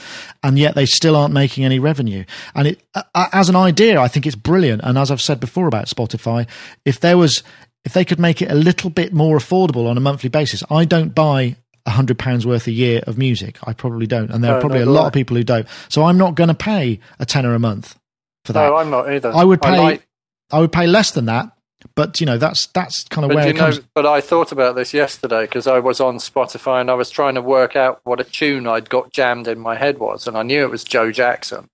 and 0.45 0.59
yet 0.59 0.77
they 0.77 0.87
still 0.87 1.17
aren't 1.17 1.35
making 1.35 1.65
any 1.65 1.79
revenue. 1.79 2.25
It, 2.69 2.83
uh, 2.95 3.03
as 3.33 3.49
an 3.49 3.57
idea, 3.57 4.01
I 4.01 4.09
think 4.09 4.27
it's 4.27 4.37
brilliant. 4.37 4.83
And 4.85 4.99
as 4.99 5.11
I've 5.11 5.21
said 5.21 5.41
before 5.41 5.67
about 5.67 5.87
Spotify, 5.87 6.49
if 6.85 7.01
there 7.01 7.17
was, 7.17 7.43
if 7.85 7.93
they 7.93 8.05
could 8.05 8.19
make 8.19 8.43
it 8.43 8.51
a 8.51 8.55
little 8.55 8.91
bit 8.91 9.13
more 9.13 9.39
affordable 9.39 9.89
on 9.89 9.97
a 9.97 10.01
monthly 10.01 10.29
basis, 10.29 10.63
I 10.71 10.85
don't 10.85 11.15
buy 11.15 11.57
a 11.87 11.91
hundred 11.91 12.19
pounds 12.19 12.47
worth 12.47 12.67
a 12.67 12.73
year 12.73 13.03
of 13.07 13.19
music. 13.19 13.59
I 13.65 13.73
probably 13.73 14.07
don't, 14.07 14.31
and 14.31 14.45
there 14.45 14.53
no, 14.53 14.59
are 14.59 14.61
probably 14.61 14.81
a 14.81 14.87
lot 14.87 15.07
of 15.07 15.13
people 15.13 15.37
who 15.37 15.45
don't. 15.45 15.67
So 15.89 16.05
I'm 16.05 16.19
not 16.19 16.35
going 16.35 16.49
to 16.49 16.55
pay 16.55 17.01
a 17.19 17.27
tenner 17.27 17.55
a 17.55 17.59
month 17.59 17.99
for 18.45 18.53
that. 18.53 18.67
No, 18.67 18.77
I'm 18.77 18.91
not 18.91 19.11
either. 19.13 19.33
I 19.35 19.45
would 19.45 19.61
pay. 19.63 19.69
I, 19.69 19.79
like- 19.79 20.07
I 20.53 20.59
would 20.59 20.73
pay 20.73 20.87
less 20.87 21.13
than 21.13 21.27
that, 21.27 21.53
but 21.95 22.21
you 22.21 22.27
know 22.27 22.39
that's 22.39 22.67
that's 22.69 23.05
kind 23.05 23.25
of 23.25 23.31
but 23.31 23.37
where 23.37 23.49
it 23.49 23.57
comes. 23.57 23.79
Know, 23.79 23.85
but 23.95 24.07
I 24.07 24.21
thought 24.21 24.53
about 24.53 24.75
this 24.75 24.93
yesterday 24.93 25.43
because 25.43 25.67
I 25.67 25.79
was 25.79 26.01
on 26.01 26.17
Spotify 26.17 26.81
and 26.81 26.91
I 26.91 26.95
was 26.95 27.11
trying 27.11 27.35
to 27.37 27.43
work 27.43 27.77
out 27.77 28.01
what 28.05 28.21
a 28.21 28.25
tune 28.25 28.67
I'd 28.67 28.91
got 28.91 29.13
jammed 29.13 29.49
in 29.49 29.59
my 29.59 29.77
head 29.77 29.99
was, 29.99 30.27
and 30.27 30.37
I 30.37 30.43
knew 30.43 30.63
it 30.65 30.71
was 30.71 30.85
Joe 30.85 31.13
Jackson. 31.13 31.69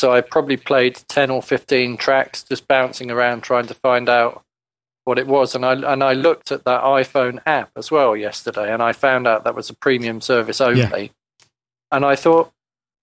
So 0.00 0.14
I 0.14 0.22
probably 0.22 0.56
played 0.56 0.98
10 1.08 1.30
or 1.30 1.42
15 1.42 1.98
tracks 1.98 2.42
just 2.42 2.66
bouncing 2.66 3.10
around 3.10 3.42
trying 3.42 3.66
to 3.66 3.74
find 3.74 4.08
out 4.08 4.42
what 5.04 5.18
it 5.18 5.26
was. 5.26 5.54
And 5.54 5.62
I, 5.62 5.74
and 5.74 6.02
I 6.02 6.14
looked 6.14 6.50
at 6.50 6.64
that 6.64 6.82
iPhone 6.84 7.38
app 7.44 7.70
as 7.76 7.90
well 7.90 8.16
yesterday 8.16 8.72
and 8.72 8.82
I 8.82 8.94
found 8.94 9.26
out 9.26 9.44
that 9.44 9.54
was 9.54 9.68
a 9.68 9.74
premium 9.74 10.22
service 10.22 10.58
only. 10.58 11.02
Yeah. 11.02 11.46
And 11.92 12.06
I 12.06 12.16
thought, 12.16 12.50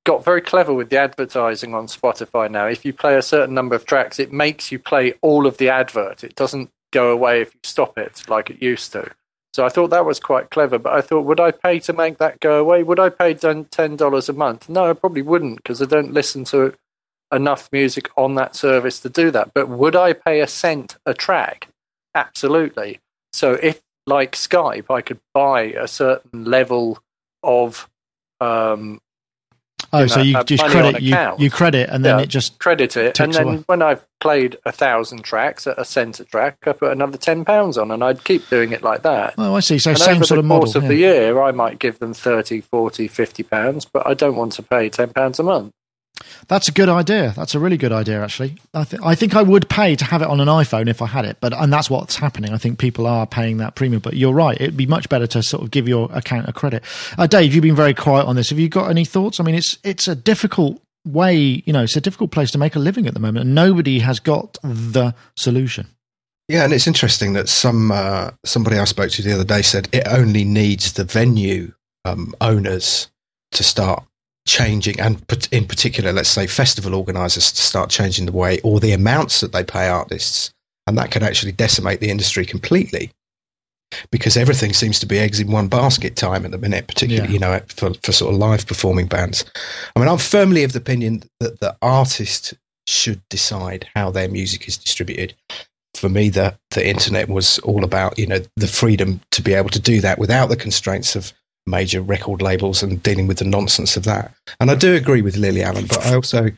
got 0.07 0.25
very 0.25 0.41
clever 0.41 0.73
with 0.73 0.89
the 0.89 0.97
advertising 0.97 1.75
on 1.75 1.86
Spotify 1.86 2.49
now. 2.49 2.65
If 2.65 2.83
you 2.83 2.93
play 2.93 3.15
a 3.15 3.21
certain 3.21 3.53
number 3.53 3.75
of 3.75 3.86
tracks, 3.86 4.17
it 4.17 4.33
makes 4.33 4.71
you 4.71 4.79
play 4.79 5.13
all 5.21 5.45
of 5.45 5.57
the 5.57 5.69
advert. 5.69 6.23
It 6.23 6.33
doesn't 6.33 6.71
go 6.91 7.12
away 7.12 7.41
if 7.41 7.53
you 7.53 7.60
stop 7.62 7.99
it 7.99 8.23
like 8.27 8.49
it 8.49 8.60
used 8.60 8.91
to. 8.93 9.12
So 9.53 9.67
I 9.67 9.69
thought 9.69 9.91
that 9.91 10.05
was 10.05 10.19
quite 10.19 10.49
clever. 10.49 10.79
But 10.79 10.93
I 10.93 11.01
thought, 11.01 11.25
would 11.25 11.39
I 11.39 11.51
pay 11.51 11.77
to 11.81 11.93
make 11.93 12.17
that 12.17 12.39
go 12.39 12.60
away? 12.60 12.81
Would 12.81 12.99
I 12.99 13.10
pay 13.10 13.36
ten 13.36 13.95
dollars 13.97 14.29
a 14.29 14.33
month? 14.33 14.67
No, 14.67 14.89
I 14.89 14.93
probably 14.93 15.21
wouldn't 15.21 15.57
because 15.57 15.79
I 15.79 15.86
don't 15.86 16.12
listen 16.12 16.43
to 16.45 16.73
enough 17.31 17.69
music 17.71 18.09
on 18.17 18.35
that 18.35 18.55
service 18.55 18.99
to 19.01 19.09
do 19.09 19.31
that. 19.31 19.53
But 19.53 19.69
would 19.69 19.95
I 19.95 20.13
pay 20.13 20.41
a 20.41 20.47
cent 20.47 20.97
a 21.05 21.13
track? 21.13 21.67
Absolutely. 22.15 22.99
So 23.33 23.53
if, 23.53 23.81
like 24.05 24.33
Skype, 24.33 24.89
I 24.89 25.01
could 25.01 25.19
buy 25.33 25.63
a 25.63 25.87
certain 25.87 26.45
level 26.45 26.99
of 27.43 27.89
um, 28.39 28.99
Oh, 29.93 30.01
you 30.01 30.07
so 30.09 30.21
you 30.21 30.43
just 30.43 30.65
credit 30.65 31.01
you, 31.01 31.15
you 31.37 31.49
credit 31.49 31.89
and 31.89 32.03
then 32.03 32.17
yeah, 32.17 32.23
it 32.23 32.27
just 32.27 32.59
credit 32.59 32.97
it, 32.97 33.19
and 33.19 33.33
then 33.33 33.47
away. 33.47 33.63
when 33.67 33.81
I've 33.81 34.05
played 34.19 34.57
a 34.65 34.71
thousand 34.71 35.23
tracks 35.23 35.65
at 35.65 35.79
a 35.79 35.85
cent 35.85 36.19
a 36.19 36.25
track, 36.25 36.57
I 36.65 36.73
put 36.73 36.91
another 36.91 37.17
ten 37.17 37.45
pounds 37.45 37.77
on, 37.77 37.91
and 37.91 38.03
I'd 38.03 38.23
keep 38.23 38.49
doing 38.49 38.73
it 38.73 38.83
like 38.83 39.03
that. 39.03 39.35
Oh, 39.37 39.55
I 39.55 39.61
see. 39.61 39.77
So 39.77 39.91
and 39.91 39.99
same 39.99 40.23
sort 40.23 40.39
of 40.39 40.45
model. 40.45 40.63
course 40.63 40.75
of 40.75 40.83
yeah. 40.83 40.89
the 40.89 40.95
year, 40.95 41.41
I 41.41 41.51
might 41.51 41.79
give 41.79 41.99
them 41.99 42.13
30, 42.13 42.61
40, 42.61 43.07
50 43.07 43.43
pounds, 43.43 43.85
but 43.85 44.05
I 44.05 44.13
don't 44.13 44.35
want 44.35 44.53
to 44.53 44.63
pay 44.63 44.89
ten 44.89 45.09
pounds 45.13 45.39
a 45.39 45.43
month. 45.43 45.71
That's 46.47 46.67
a 46.67 46.71
good 46.71 46.89
idea. 46.89 47.34
That's 47.36 47.56
a 47.56 47.60
really 47.60 47.77
good 47.77 47.91
idea, 47.91 48.23
actually. 48.23 48.58
I, 48.73 48.84
th- 48.84 49.01
I 49.03 49.15
think 49.15 49.36
I 49.36 49.41
would 49.41 49.69
pay 49.69 49.95
to 49.95 50.06
have 50.06 50.21
it 50.21 50.27
on 50.27 50.39
an 50.39 50.47
iPhone 50.47 50.88
if 50.88 51.01
I 51.01 51.08
had 51.08 51.25
it, 51.25 51.38
but 51.41 51.53
and 51.53 51.71
that's 51.71 51.89
what's 51.89 52.15
happening. 52.15 52.53
I 52.53 52.58
think 52.58 52.80
people 52.80 53.06
are 53.06 53.27
paying 53.27 53.58
that 53.58 53.75
premium. 53.75 54.01
But 54.01 54.15
you're 54.15 54.34
right; 54.34 54.60
it'd 54.60 54.77
be 54.77 54.86
much 54.86 55.10
better 55.10 55.27
to 55.27 55.43
sort 55.43 55.63
of 55.63 55.71
give 55.71 55.88
your 55.88 56.10
account 56.13 56.47
a 56.47 56.53
credit. 56.53 56.84
Uh, 57.17 57.27
Dave, 57.27 57.53
you've 57.53 57.63
been 57.63 57.75
very 57.75 57.93
quiet 57.93 58.25
on 58.25 58.36
this. 58.36 58.49
Have 58.49 58.60
you 58.60 58.69
got 58.69 58.89
any 58.89 59.06
thoughts? 59.06 59.39
I 59.39 59.43
mean, 59.43 59.56
it's 59.56 59.77
it's 59.84 60.08
a 60.08 60.15
difficult 60.15 60.82
way. 61.06 61.36
You 61.65 61.73
know, 61.73 61.84
it's 61.84 61.97
a 61.97 62.01
difficult 62.01 62.32
place 62.32 62.51
to 62.51 62.58
make 62.58 62.75
a 62.75 62.80
living 62.80 63.08
at 63.08 63.13
the 63.13 63.19
moment, 63.19 63.45
and 63.45 63.56
nobody 63.56 63.99
has 63.99 64.19
got 64.19 64.58
the 64.63 65.13
solution. 65.36 65.88
Yeah, 66.47 66.63
and 66.63 66.71
it's 66.71 66.88
interesting 66.88 67.34
that 67.34 67.49
some 67.49 67.91
uh, 67.91 68.32
somebody 68.45 68.77
I 68.77 68.86
spoke 68.86 69.12
to 69.12 69.21
the 69.21 69.34
other 69.34 69.43
day 69.43 69.62
said 69.62 69.89
it 69.91 70.08
only 70.08 70.45
needs 70.45 70.93
the 70.93 71.03
venue 71.03 71.73
um, 72.06 72.34
owners 72.39 73.10
to 73.51 73.63
start 73.63 74.07
changing, 74.47 74.99
and 74.99 75.23
in 75.51 75.65
particular, 75.65 76.12
let's 76.12 76.29
say 76.29 76.47
festival 76.47 76.95
organisers 76.95 77.51
to 77.51 77.62
start 77.62 77.89
changing 77.89 78.25
the 78.25 78.31
way 78.31 78.60
or 78.62 78.79
the 78.79 78.93
amounts 78.93 79.41
that 79.41 79.51
they 79.51 79.63
pay 79.63 79.88
artists, 79.88 80.51
and 80.88 80.97
that 80.97 81.12
could 81.12 81.23
actually 81.23 81.51
decimate 81.51 81.99
the 81.99 82.10
industry 82.10 82.45
completely 82.45 83.12
because 84.12 84.36
everything 84.36 84.73
seems 84.73 84.99
to 84.99 85.05
be 85.05 85.19
eggs 85.19 85.39
in 85.39 85.51
one 85.51 85.67
basket 85.67 86.15
time 86.15 86.45
at 86.45 86.51
the 86.51 86.57
minute, 86.57 86.88
particularly 86.88 87.27
yeah. 87.27 87.33
you 87.33 87.39
know 87.39 87.62
for, 87.67 87.93
for 88.03 88.12
sort 88.12 88.33
of 88.33 88.39
live 88.39 88.65
performing 88.65 89.07
bands. 89.07 89.45
I 89.95 89.99
mean, 89.99 90.10
I'm 90.10 90.17
firmly 90.17 90.63
of 90.63 90.73
the 90.73 90.79
opinion 90.79 91.23
that 91.39 91.60
the 91.60 91.75
artist 91.81 92.53
should 92.88 93.21
decide 93.29 93.88
how 93.95 94.12
their 94.12 94.29
music 94.29 94.67
is 94.67 94.77
distributed. 94.77 95.33
For 95.93 96.10
me, 96.10 96.29
the 96.29 96.57
the 96.71 96.88
internet 96.88 97.29
was 97.29 97.60
all 97.60 97.83
about 97.83 98.17
you 98.17 98.27
know 98.27 98.39
the 98.55 98.67
freedom 98.67 99.21
to 99.31 99.41
be 99.41 99.53
able 99.53 99.69
to 99.69 99.79
do 99.79 100.01
that 100.01 100.19
without 100.19 100.47
the 100.47 100.55
constraints 100.55 101.15
of 101.15 101.33
major 101.67 102.01
record 102.01 102.41
labels 102.41 102.82
and 102.82 103.03
dealing 103.03 103.27
with 103.27 103.38
the 103.38 103.45
nonsense 103.45 103.97
of 103.97 104.03
that. 104.06 104.34
And 104.60 104.71
I 104.71 104.75
do 104.75 104.95
agree 104.95 105.21
with 105.21 105.38
Lily 105.38 105.63
Allen, 105.63 105.86
but 105.88 106.06
I 106.06 106.15
also 106.15 106.49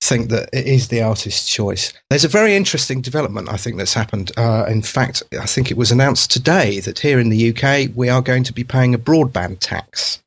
think 0.00 0.28
that 0.28 0.50
it 0.52 0.66
is 0.66 0.88
the 0.88 1.02
artist's 1.02 1.48
choice. 1.48 1.92
There's 2.10 2.24
a 2.24 2.28
very 2.28 2.54
interesting 2.54 3.00
development, 3.00 3.48
I 3.48 3.56
think, 3.56 3.76
that's 3.76 3.94
happened. 3.94 4.32
Uh, 4.36 4.66
in 4.68 4.82
fact, 4.82 5.22
I 5.40 5.46
think 5.46 5.70
it 5.70 5.76
was 5.76 5.90
announced 5.90 6.30
today 6.30 6.80
that 6.80 6.98
here 6.98 7.18
in 7.18 7.30
the 7.30 7.50
UK 7.56 7.90
we 7.94 8.08
are 8.08 8.22
going 8.22 8.44
to 8.44 8.52
be 8.52 8.64
paying 8.64 8.94
a 8.94 8.98
broadband 8.98 9.58
tax. 9.60 10.22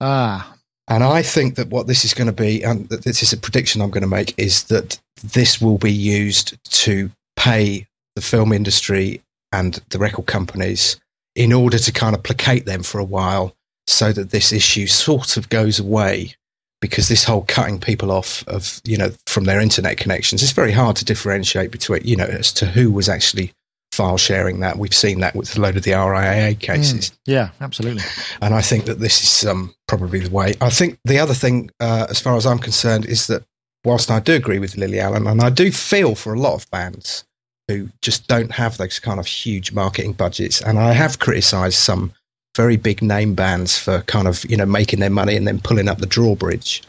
Ah. 0.00 0.56
And 0.88 1.04
I 1.04 1.22
think 1.22 1.54
that 1.54 1.68
what 1.68 1.86
this 1.86 2.04
is 2.04 2.12
going 2.12 2.26
to 2.26 2.32
be, 2.32 2.62
and 2.62 2.88
this 2.88 3.22
is 3.22 3.32
a 3.32 3.36
prediction 3.36 3.80
I'm 3.80 3.90
going 3.90 4.02
to 4.02 4.08
make, 4.08 4.34
is 4.36 4.64
that 4.64 5.00
this 5.22 5.60
will 5.60 5.78
be 5.78 5.92
used 5.92 6.58
to 6.82 7.10
pay 7.36 7.86
the 8.16 8.20
film 8.20 8.52
industry 8.52 9.22
and 9.52 9.74
the 9.90 9.98
record 9.98 10.26
companies 10.26 11.00
in 11.34 11.52
order 11.52 11.78
to 11.78 11.92
kind 11.92 12.14
of 12.14 12.22
placate 12.22 12.66
them 12.66 12.82
for 12.82 12.98
a 12.98 13.04
while 13.04 13.54
so 13.86 14.12
that 14.12 14.30
this 14.30 14.52
issue 14.52 14.86
sort 14.86 15.36
of 15.36 15.48
goes 15.48 15.78
away 15.78 16.34
because 16.80 17.08
this 17.08 17.24
whole 17.24 17.44
cutting 17.48 17.78
people 17.78 18.10
off 18.10 18.46
of 18.48 18.80
you 18.84 18.96
know 18.96 19.10
from 19.26 19.44
their 19.44 19.60
internet 19.60 19.96
connections 19.96 20.42
it's 20.42 20.52
very 20.52 20.72
hard 20.72 20.96
to 20.96 21.04
differentiate 21.04 21.70
between 21.70 22.02
you 22.04 22.16
know 22.16 22.24
as 22.24 22.52
to 22.52 22.66
who 22.66 22.90
was 22.90 23.08
actually 23.08 23.52
file 23.92 24.16
sharing 24.16 24.60
that. 24.60 24.78
We've 24.78 24.94
seen 24.94 25.20
that 25.20 25.36
with 25.36 25.56
a 25.56 25.60
load 25.60 25.76
of 25.76 25.84
the 25.84 25.92
RIAA 25.92 26.58
cases. 26.58 27.10
Mm, 27.10 27.18
yeah 27.26 27.50
absolutely. 27.60 28.02
And 28.40 28.54
I 28.54 28.62
think 28.62 28.86
that 28.86 28.98
this 28.98 29.22
is 29.22 29.48
um, 29.48 29.74
probably 29.86 30.20
the 30.20 30.30
way. 30.30 30.54
I 30.60 30.70
think 30.70 30.98
the 31.04 31.18
other 31.18 31.34
thing 31.34 31.70
uh, 31.78 32.06
as 32.08 32.18
far 32.18 32.36
as 32.36 32.46
I'm 32.46 32.58
concerned 32.58 33.04
is 33.04 33.26
that 33.26 33.44
whilst 33.84 34.10
I 34.10 34.20
do 34.20 34.34
agree 34.34 34.58
with 34.58 34.76
Lily 34.76 34.98
Allen 34.98 35.26
and 35.26 35.40
I 35.40 35.50
do 35.50 35.70
feel 35.70 36.14
for 36.14 36.32
a 36.32 36.40
lot 36.40 36.54
of 36.54 36.70
bands 36.70 37.24
who 37.68 37.88
just 38.00 38.26
don't 38.28 38.50
have 38.50 38.76
those 38.76 38.98
kind 38.98 39.20
of 39.20 39.26
huge 39.26 39.72
marketing 39.72 40.12
budgets. 40.12 40.60
And 40.60 40.78
I 40.78 40.92
have 40.92 41.18
criticised 41.18 41.78
some 41.78 42.12
very 42.56 42.76
big 42.76 43.02
name 43.02 43.34
bands 43.34 43.78
for 43.78 44.02
kind 44.02 44.28
of 44.28 44.44
you 44.50 44.56
know 44.56 44.66
making 44.66 45.00
their 45.00 45.10
money 45.10 45.36
and 45.36 45.46
then 45.46 45.60
pulling 45.60 45.88
up 45.88 45.98
the 45.98 46.06
drawbridge. 46.06 46.82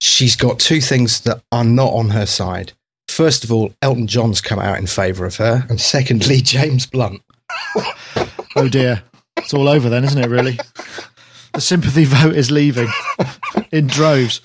She's 0.00 0.36
got 0.36 0.58
two 0.58 0.80
things 0.80 1.20
that 1.20 1.42
are 1.52 1.64
not 1.64 1.92
on 1.92 2.10
her 2.10 2.26
side. 2.26 2.72
First 3.08 3.44
of 3.44 3.52
all, 3.52 3.72
Elton 3.82 4.06
John's 4.06 4.40
come 4.40 4.58
out 4.58 4.78
in 4.78 4.86
favour 4.86 5.24
of 5.26 5.36
her, 5.36 5.64
and 5.68 5.80
secondly, 5.80 6.40
James 6.42 6.86
Blunt. 6.86 7.22
oh 8.56 8.68
dear, 8.68 9.02
it's 9.36 9.54
all 9.54 9.68
over 9.68 9.88
then, 9.88 10.04
isn't 10.04 10.22
it? 10.22 10.28
Really, 10.28 10.58
the 11.52 11.60
sympathy 11.60 12.04
vote 12.04 12.34
is 12.34 12.50
leaving 12.50 12.88
in 13.72 13.86
droves. 13.86 14.40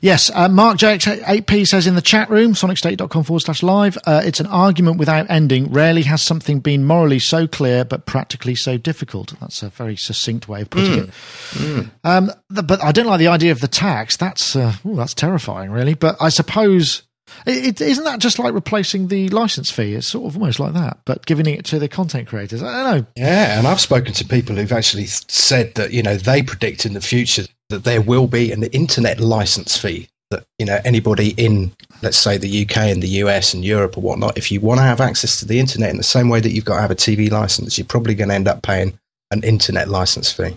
Yes, 0.00 0.30
uh, 0.34 0.48
Mark 0.48 0.78
JX8P 0.78 1.66
says 1.66 1.86
in 1.86 1.94
the 1.94 2.02
chat 2.02 2.30
room, 2.30 2.54
sonicstate.com 2.54 3.24
forward 3.24 3.40
slash 3.40 3.62
live, 3.62 3.98
uh, 4.06 4.22
it's 4.24 4.40
an 4.40 4.46
argument 4.46 4.98
without 4.98 5.28
ending. 5.30 5.70
Rarely 5.70 6.02
has 6.02 6.22
something 6.22 6.60
been 6.60 6.84
morally 6.84 7.18
so 7.18 7.46
clear, 7.46 7.84
but 7.84 8.06
practically 8.06 8.54
so 8.54 8.78
difficult. 8.78 9.34
That's 9.40 9.62
a 9.62 9.68
very 9.68 9.96
succinct 9.96 10.48
way 10.48 10.62
of 10.62 10.70
putting 10.70 10.92
mm. 10.92 11.08
it. 11.08 11.10
Mm. 11.10 11.90
Um, 12.04 12.32
the, 12.48 12.62
but 12.62 12.82
I 12.82 12.92
don't 12.92 13.06
like 13.06 13.18
the 13.18 13.28
idea 13.28 13.52
of 13.52 13.60
the 13.60 13.68
tax. 13.68 14.16
That's, 14.16 14.56
uh, 14.56 14.74
ooh, 14.86 14.96
that's 14.96 15.14
terrifying, 15.14 15.70
really. 15.70 15.94
But 15.94 16.16
I 16.20 16.30
suppose. 16.30 17.02
It, 17.46 17.80
isn't 17.80 18.04
that 18.04 18.18
just 18.18 18.38
like 18.38 18.54
replacing 18.54 19.08
the 19.08 19.28
license 19.30 19.70
fee? 19.70 19.94
It's 19.94 20.06
sort 20.06 20.26
of 20.26 20.36
almost 20.36 20.60
like 20.60 20.74
that, 20.74 20.98
but 21.04 21.26
giving 21.26 21.46
it 21.46 21.64
to 21.66 21.78
the 21.78 21.88
content 21.88 22.28
creators. 22.28 22.62
I 22.62 22.82
don't 22.82 23.00
know. 23.00 23.06
Yeah, 23.16 23.58
and 23.58 23.66
I've 23.66 23.80
spoken 23.80 24.12
to 24.14 24.24
people 24.24 24.56
who've 24.56 24.72
actually 24.72 25.06
said 25.06 25.74
that 25.74 25.92
you 25.92 26.02
know 26.02 26.16
they 26.16 26.42
predict 26.42 26.86
in 26.86 26.94
the 26.94 27.00
future 27.00 27.44
that 27.68 27.84
there 27.84 28.00
will 28.00 28.26
be 28.26 28.52
an 28.52 28.64
internet 28.64 29.20
license 29.20 29.76
fee 29.76 30.08
that 30.30 30.44
you 30.58 30.66
know 30.66 30.80
anybody 30.84 31.30
in 31.36 31.72
let's 32.02 32.16
say 32.16 32.38
the 32.38 32.62
UK 32.62 32.76
and 32.76 33.02
the 33.02 33.08
US 33.08 33.52
and 33.54 33.64
Europe 33.64 33.96
or 33.96 34.00
whatnot, 34.00 34.38
if 34.38 34.50
you 34.50 34.60
want 34.60 34.78
to 34.78 34.84
have 34.84 35.00
access 35.00 35.38
to 35.40 35.46
the 35.46 35.58
internet 35.58 35.90
in 35.90 35.96
the 35.96 36.02
same 36.02 36.28
way 36.28 36.40
that 36.40 36.50
you've 36.50 36.64
got 36.64 36.76
to 36.76 36.82
have 36.82 36.90
a 36.90 36.96
TV 36.96 37.30
license, 37.30 37.76
you're 37.76 37.86
probably 37.86 38.14
going 38.14 38.28
to 38.28 38.34
end 38.34 38.48
up 38.48 38.62
paying 38.62 38.98
an 39.30 39.42
internet 39.42 39.88
license 39.88 40.32
fee. 40.32 40.56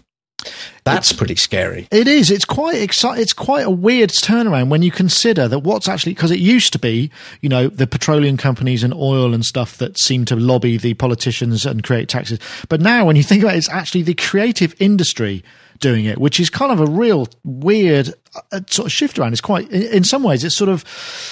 That's 0.83 1.11
it's, 1.11 1.17
pretty 1.17 1.35
scary. 1.35 1.87
It 1.91 2.07
is. 2.07 2.29
It's 2.29 2.43
quite 2.43 2.75
exci- 2.75 3.17
It's 3.17 3.31
quite 3.31 3.65
a 3.65 3.69
weird 3.69 4.09
turnaround 4.09 4.67
when 4.67 4.81
you 4.81 4.91
consider 4.91 5.47
that 5.47 5.59
what's 5.59 5.87
actually 5.87 6.13
because 6.13 6.31
it 6.31 6.39
used 6.39 6.73
to 6.73 6.79
be, 6.79 7.09
you 7.39 7.47
know, 7.47 7.69
the 7.69 7.87
petroleum 7.87 8.35
companies 8.35 8.83
and 8.83 8.93
oil 8.93 9.33
and 9.33 9.45
stuff 9.45 9.77
that 9.77 9.97
seem 9.97 10.25
to 10.25 10.35
lobby 10.35 10.77
the 10.77 10.93
politicians 10.95 11.65
and 11.65 11.83
create 11.83 12.09
taxes. 12.09 12.39
But 12.67 12.81
now, 12.81 13.05
when 13.05 13.15
you 13.15 13.23
think 13.23 13.43
about 13.43 13.55
it, 13.55 13.59
it's 13.59 13.69
actually 13.69 14.01
the 14.01 14.13
creative 14.13 14.75
industry 14.79 15.43
doing 15.79 16.05
it, 16.05 16.17
which 16.17 16.39
is 16.39 16.49
kind 16.49 16.71
of 16.71 16.79
a 16.79 16.89
real 16.89 17.27
weird 17.43 18.13
uh, 18.51 18.61
sort 18.67 18.85
of 18.85 18.91
shift 18.91 19.17
around. 19.19 19.33
It's 19.33 19.41
quite, 19.41 19.69
in 19.69 20.03
some 20.03 20.23
ways, 20.23 20.43
it's 20.43 20.55
sort 20.55 20.69
of 20.69 20.85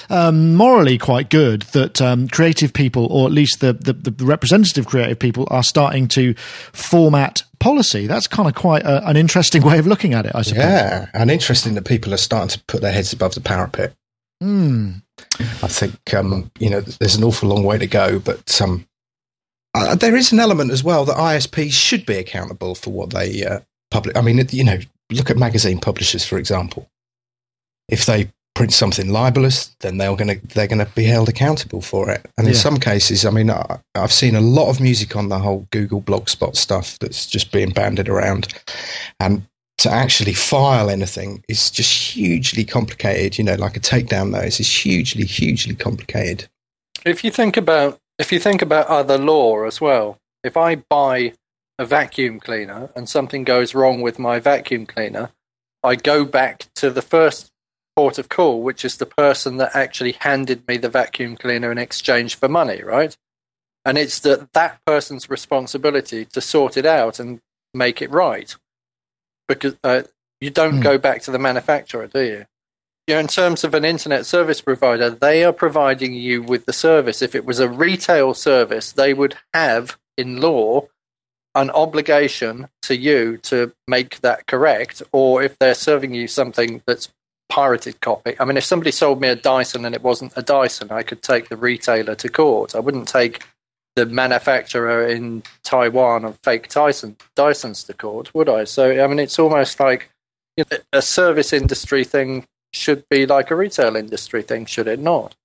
um, 0.09 0.55
morally 0.55 0.97
quite 0.97 1.29
good 1.29 1.63
that 1.73 2.01
um, 2.01 2.27
creative 2.27 2.73
people, 2.73 3.05
or 3.07 3.27
at 3.27 3.31
least 3.33 3.59
the, 3.59 3.73
the, 3.73 3.93
the, 3.93 4.25
representative 4.25 4.87
creative 4.87 5.19
people, 5.19 5.47
are 5.49 5.63
starting 5.63 6.07
to 6.09 6.33
format 6.73 7.43
policy. 7.61 8.07
That's 8.07 8.27
kind 8.27 8.49
of 8.49 8.55
quite 8.55 8.83
a, 8.83 9.07
an 9.07 9.15
interesting 9.15 9.61
way 9.65 9.79
of 9.79 9.87
looking 9.87 10.13
at 10.13 10.25
it, 10.25 10.33
I 10.35 10.41
suppose. 10.41 10.63
Yeah, 10.63 11.07
and 11.13 11.31
interesting 11.31 11.75
that 11.75 11.85
people 11.85 12.13
are 12.13 12.17
starting 12.17 12.49
to 12.49 12.63
put 12.65 12.81
their 12.81 12.91
heads 12.91 13.13
above 13.13 13.35
the 13.35 13.41
parapet. 13.41 13.93
Mm. 14.43 15.01
I 15.39 15.67
think 15.67 16.13
um, 16.13 16.51
you 16.59 16.69
know 16.69 16.81
there's 16.81 17.15
an 17.15 17.23
awful 17.23 17.47
long 17.47 17.63
way 17.63 17.77
to 17.77 17.87
go, 17.87 18.19
but 18.19 18.59
um, 18.59 18.85
uh, 19.73 19.95
there 19.95 20.15
is 20.15 20.31
an 20.31 20.39
element 20.39 20.71
as 20.71 20.83
well 20.83 21.05
that 21.05 21.15
ISPs 21.15 21.71
should 21.71 22.05
be 22.05 22.17
accountable 22.17 22.75
for 22.75 22.91
what 22.91 23.11
they 23.11 23.45
uh, 23.45 23.59
public. 23.91 24.17
I 24.17 24.21
mean, 24.21 24.45
you 24.49 24.63
know, 24.63 24.79
look 25.11 25.29
at 25.29 25.37
magazine 25.37 25.79
publishers, 25.79 26.25
for 26.25 26.37
example. 26.37 26.89
If 27.87 28.05
they 28.05 28.31
print 28.61 28.73
something 28.73 29.09
libelous, 29.09 29.75
then 29.79 29.97
they're 29.97 30.15
going 30.15 30.27
to 30.27 30.47
they're 30.53 30.67
going 30.67 30.85
to 30.85 30.91
be 30.93 31.03
held 31.03 31.27
accountable 31.27 31.81
for 31.81 32.11
it. 32.11 32.23
And 32.37 32.47
in 32.47 32.53
some 32.53 32.77
cases, 32.77 33.25
I 33.25 33.31
mean, 33.31 33.49
I, 33.49 33.79
have 33.95 34.11
seen 34.11 34.35
a 34.35 34.41
lot 34.41 34.69
of 34.69 34.79
music 34.79 35.15
on 35.15 35.29
the 35.29 35.39
whole 35.39 35.67
Google 35.71 35.99
Blogspot 35.99 36.55
stuff 36.55 36.99
that's 36.99 37.25
just 37.25 37.51
being 37.51 37.71
banded 37.71 38.07
around, 38.07 38.53
and 39.19 39.41
to 39.79 39.89
actually 39.89 40.33
file 40.33 40.91
anything 40.91 41.43
is 41.47 41.71
just 41.71 41.91
hugely 42.13 42.63
complicated. 42.63 43.39
You 43.39 43.45
know, 43.45 43.55
like 43.55 43.77
a 43.77 43.79
takedown 43.79 44.29
notice 44.29 44.59
is 44.59 44.69
hugely 44.69 45.25
hugely 45.25 45.73
complicated. 45.73 46.47
If 47.03 47.23
you 47.23 47.31
think 47.31 47.57
about 47.57 47.97
if 48.19 48.31
you 48.31 48.37
think 48.37 48.61
about 48.61 48.85
other 48.85 49.17
law 49.17 49.65
as 49.65 49.81
well, 49.81 50.19
if 50.43 50.55
I 50.55 50.75
buy 50.75 51.33
a 51.79 51.85
vacuum 51.85 52.39
cleaner 52.39 52.91
and 52.95 53.09
something 53.09 53.43
goes 53.43 53.73
wrong 53.73 54.01
with 54.01 54.19
my 54.19 54.37
vacuum 54.37 54.85
cleaner, 54.85 55.31
I 55.83 55.95
go 55.95 56.25
back 56.25 56.67
to 56.75 56.91
the 56.91 57.01
first 57.01 57.50
port 57.95 58.17
of 58.17 58.29
call, 58.29 58.61
which 58.61 58.85
is 58.85 58.97
the 58.97 59.05
person 59.05 59.57
that 59.57 59.75
actually 59.75 60.13
handed 60.13 60.67
me 60.67 60.77
the 60.77 60.89
vacuum 60.89 61.35
cleaner 61.35 61.71
in 61.71 61.77
exchange 61.77 62.35
for 62.35 62.47
money, 62.47 62.81
right? 62.83 63.15
And 63.83 63.97
it's 63.97 64.19
that 64.19 64.53
that 64.53 64.79
person's 64.85 65.29
responsibility 65.29 66.25
to 66.25 66.41
sort 66.41 66.77
it 66.77 66.85
out 66.85 67.19
and 67.19 67.41
make 67.73 68.01
it 68.01 68.11
right, 68.11 68.55
because 69.47 69.75
uh, 69.83 70.03
you 70.39 70.49
don't 70.49 70.79
mm. 70.79 70.83
go 70.83 70.97
back 70.97 71.21
to 71.23 71.31
the 71.31 71.39
manufacturer, 71.39 72.07
do 72.07 72.21
you? 72.21 72.45
You 73.07 73.15
know, 73.15 73.19
in 73.19 73.27
terms 73.27 73.63
of 73.63 73.73
an 73.73 73.83
internet 73.83 74.25
service 74.25 74.61
provider, 74.61 75.09
they 75.09 75.43
are 75.43 75.51
providing 75.51 76.13
you 76.13 76.43
with 76.43 76.65
the 76.65 76.73
service. 76.73 77.21
If 77.21 77.33
it 77.33 77.45
was 77.45 77.59
a 77.59 77.67
retail 77.67 78.33
service, 78.33 78.91
they 78.91 79.13
would 79.13 79.35
have, 79.53 79.97
in 80.17 80.39
law, 80.39 80.87
an 81.55 81.71
obligation 81.71 82.69
to 82.83 82.95
you 82.95 83.37
to 83.37 83.73
make 83.87 84.21
that 84.21 84.47
correct, 84.47 85.01
or 85.11 85.41
if 85.41 85.57
they're 85.57 85.73
serving 85.73 86.13
you 86.13 86.27
something 86.27 86.81
that's 86.85 87.09
pirated 87.51 87.99
copy. 87.99 88.33
I 88.39 88.45
mean, 88.45 88.55
if 88.55 88.63
somebody 88.63 88.91
sold 88.91 89.19
me 89.19 89.27
a 89.27 89.35
Dyson 89.35 89.83
and 89.83 89.93
it 89.93 90.01
wasn't 90.01 90.31
a 90.37 90.41
Dyson, 90.41 90.87
I 90.89 91.03
could 91.03 91.21
take 91.21 91.49
the 91.49 91.57
retailer 91.57 92.15
to 92.15 92.29
court. 92.29 92.75
I 92.75 92.79
wouldn't 92.79 93.09
take 93.09 93.43
the 93.97 94.05
manufacturer 94.05 95.05
in 95.05 95.43
Taiwan 95.63 96.23
of 96.23 96.39
fake 96.43 96.69
Dyson 96.69 97.17
Dysons 97.35 97.85
to 97.87 97.93
court, 97.93 98.33
would 98.33 98.47
I? 98.47 98.63
So, 98.63 99.03
I 99.03 99.05
mean, 99.05 99.19
it's 99.19 99.37
almost 99.37 99.81
like 99.81 100.09
you 100.55 100.63
know, 100.71 100.77
a 100.93 101.01
service 101.01 101.51
industry 101.51 102.05
thing 102.05 102.45
should 102.71 103.03
be 103.09 103.25
like 103.25 103.51
a 103.51 103.55
retail 103.55 103.97
industry 103.97 104.43
thing, 104.43 104.65
should 104.65 104.87
it 104.87 105.01
not? 105.01 105.35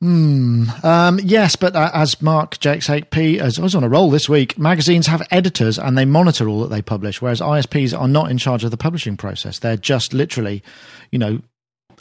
Hmm. 0.00 0.66
Um, 0.84 1.18
yes, 1.22 1.56
but 1.56 1.74
uh, 1.74 1.90
as 1.92 2.22
Mark 2.22 2.58
JX8P 2.58 3.38
as 3.38 3.58
I 3.58 3.62
was 3.62 3.74
on 3.74 3.82
a 3.82 3.88
roll 3.88 4.10
this 4.10 4.28
week, 4.28 4.56
magazines 4.56 5.08
have 5.08 5.26
editors 5.32 5.76
and 5.76 5.98
they 5.98 6.04
monitor 6.04 6.48
all 6.48 6.60
that 6.60 6.70
they 6.70 6.82
publish, 6.82 7.20
whereas 7.20 7.40
ISPs 7.40 7.98
are 7.98 8.06
not 8.06 8.30
in 8.30 8.38
charge 8.38 8.62
of 8.62 8.70
the 8.70 8.76
publishing 8.76 9.16
process. 9.16 9.58
They're 9.58 9.76
just 9.76 10.14
literally, 10.14 10.62
you 11.10 11.18
know, 11.18 11.40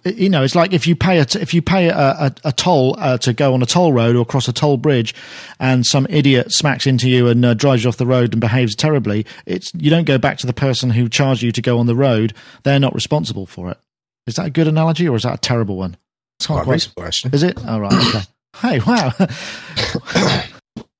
you 0.05 0.29
know, 0.29 0.43
it's 0.43 0.53
like 0.53 0.73
if 0.73 0.85
you 0.85 0.95
pay 0.95 1.19
a 1.19 1.25
t- 1.25 1.39
if 1.39 1.55
you 1.55 1.61
pay 1.63 1.89
a, 1.89 1.97
a, 1.97 2.35
a 2.45 2.51
toll 2.51 2.95
uh, 2.99 3.17
to 3.17 3.33
go 3.33 3.55
on 3.55 3.63
a 3.63 3.65
toll 3.65 3.91
road 3.91 4.15
or 4.15 4.25
cross 4.25 4.47
a 4.47 4.53
toll 4.53 4.77
bridge, 4.77 5.15
and 5.59 5.83
some 5.85 6.05
idiot 6.09 6.51
smacks 6.51 6.85
into 6.85 7.09
you 7.09 7.27
and 7.27 7.43
uh, 7.43 7.55
drives 7.55 7.83
you 7.83 7.89
off 7.89 7.97
the 7.97 8.05
road 8.05 8.31
and 8.31 8.39
behaves 8.39 8.75
terribly. 8.75 9.25
It's 9.47 9.73
you 9.73 9.89
don't 9.89 10.05
go 10.05 10.19
back 10.19 10.37
to 10.39 10.47
the 10.47 10.53
person 10.53 10.91
who 10.91 11.09
charged 11.09 11.41
you 11.41 11.51
to 11.51 11.61
go 11.63 11.79
on 11.79 11.87
the 11.87 11.95
road. 11.95 12.33
They're 12.61 12.79
not 12.79 12.93
responsible 12.93 13.47
for 13.47 13.71
it. 13.71 13.79
Is 14.27 14.35
that 14.35 14.45
a 14.45 14.51
good 14.51 14.67
analogy 14.67 15.09
or 15.09 15.15
is 15.15 15.23
that 15.23 15.33
a 15.33 15.41
terrible 15.41 15.77
one? 15.77 15.97
It's 16.39 16.47
quite, 16.47 16.63
quite 16.63 16.73
reasonable, 16.73 17.03
actually. 17.03 17.33
Is 17.33 17.43
it? 17.43 17.57
Oh, 17.67 17.79
right. 17.79 17.93
Okay. 17.93 18.25
hey, 18.61 18.79
wow. 18.79 19.11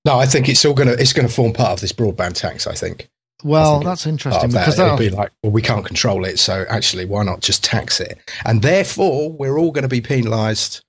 no, 0.05 0.17
I 0.17 0.25
think 0.25 0.49
it's 0.49 0.65
all 0.65 0.73
going 0.73 0.89
to 0.89 0.99
it's 0.99 1.13
going 1.13 1.27
to 1.27 1.33
form 1.33 1.53
part 1.53 1.71
of 1.71 1.81
this 1.81 1.91
broadband 1.91 2.33
tax. 2.33 2.67
I 2.67 2.73
think. 2.73 3.09
Well, 3.43 3.81
I 3.81 3.83
that's 3.83 4.07
interesting 4.07 4.49
that. 4.49 4.59
because 4.59 4.79
it'll 4.79 4.97
be 4.97 5.11
like, 5.11 5.31
well, 5.43 5.51
we 5.51 5.61
can't 5.61 5.85
control 5.85 6.25
it, 6.25 6.39
so 6.39 6.65
actually, 6.69 7.05
why 7.05 7.23
not 7.23 7.41
just 7.41 7.63
tax 7.63 7.99
it? 7.99 8.17
And 8.45 8.63
therefore, 8.63 9.31
we're 9.31 9.59
all 9.59 9.71
going 9.71 9.83
to 9.83 9.87
be 9.87 10.01
penalised 10.01 10.81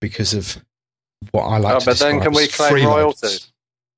because 0.00 0.34
of 0.34 0.58
what 1.30 1.44
I 1.44 1.58
like. 1.58 1.76
Oh, 1.76 1.84
but 1.84 1.98
then, 1.98 2.20
can 2.20 2.32
we 2.32 2.48
claim 2.48 2.86
royalties? 2.86 3.51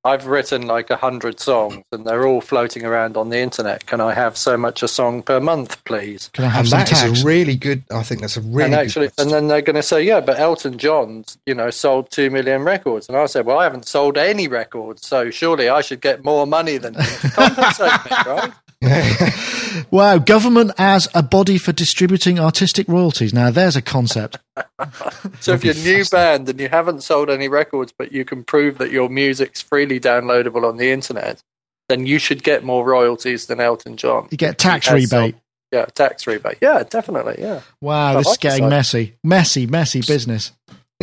Loans. 0.04 0.14
I've 0.14 0.26
written 0.26 0.66
like 0.66 0.90
a 0.90 0.96
hundred 0.96 1.40
songs 1.40 1.84
and 1.92 2.06
they're 2.06 2.26
all 2.26 2.40
floating 2.40 2.84
around 2.84 3.16
on 3.16 3.30
the 3.30 3.38
internet. 3.38 3.86
Can 3.86 4.00
I 4.00 4.14
have 4.14 4.36
so 4.36 4.56
much 4.56 4.82
a 4.82 4.88
song 4.88 5.22
per 5.22 5.40
month, 5.40 5.82
please? 5.84 6.30
Can 6.32 6.44
I 6.44 6.48
have 6.48 6.60
and 6.60 6.68
some 6.68 6.78
that 6.80 6.86
tax? 6.88 7.22
a 7.22 7.24
really 7.24 7.56
good. 7.56 7.82
I 7.90 8.02
think 8.02 8.20
that's 8.20 8.36
a 8.36 8.40
really 8.40 8.64
and 8.64 8.74
actually, 8.74 9.10
and 9.18 9.30
then 9.30 9.48
they're 9.48 9.62
going 9.62 9.76
to 9.76 9.82
say, 9.82 10.02
yeah, 10.02 10.20
but 10.20 10.38
Elton 10.38 10.78
John's, 10.78 11.38
you 11.46 11.54
know, 11.54 11.70
sold 11.70 12.10
two 12.10 12.30
million 12.30 12.62
records, 12.62 13.08
and 13.08 13.16
I 13.16 13.26
said, 13.26 13.46
well, 13.46 13.58
I 13.58 13.64
haven't 13.64 13.86
sold 13.86 14.18
any 14.18 14.48
records, 14.48 15.06
so 15.06 15.30
surely 15.30 15.68
I 15.68 15.80
should 15.80 16.00
get 16.00 16.24
more 16.24 16.46
money 16.46 16.76
than 16.76 16.94
compensate 16.94 18.04
me, 18.04 18.16
right? 18.26 18.52
wow, 19.90 20.18
government 20.18 20.72
as 20.78 21.08
a 21.14 21.22
body 21.22 21.58
for 21.58 21.72
distributing 21.72 22.38
artistic 22.38 22.88
royalties. 22.88 23.32
Now, 23.32 23.50
there's 23.50 23.76
a 23.76 23.82
concept. 23.82 24.38
so, 25.40 25.52
if 25.52 25.64
you're 25.64 25.74
a 25.74 25.78
new 25.78 26.04
band 26.04 26.48
and 26.48 26.60
you 26.60 26.68
haven't 26.68 27.02
sold 27.02 27.30
any 27.30 27.48
records, 27.48 27.92
but 27.96 28.12
you 28.12 28.24
can 28.24 28.44
prove 28.44 28.78
that 28.78 28.90
your 28.90 29.08
music's 29.08 29.60
freely 29.60 29.98
downloadable 29.98 30.68
on 30.68 30.76
the 30.76 30.90
internet, 30.90 31.42
then 31.88 32.06
you 32.06 32.18
should 32.18 32.42
get 32.42 32.64
more 32.64 32.84
royalties 32.84 33.46
than 33.46 33.60
Elton 33.60 33.96
John. 33.96 34.28
You 34.30 34.36
get 34.36 34.58
tax 34.58 34.90
rebate. 34.90 35.08
Sold, 35.08 35.34
yeah, 35.72 35.84
tax 35.86 36.26
rebate. 36.26 36.58
Yeah, 36.60 36.84
definitely. 36.84 37.36
Yeah. 37.38 37.60
Wow, 37.80 38.12
I 38.12 38.18
this 38.18 38.28
is 38.28 38.36
getting 38.38 38.68
messy. 38.68 39.14
Messy, 39.24 39.66
messy 39.66 40.00
business. 40.00 40.52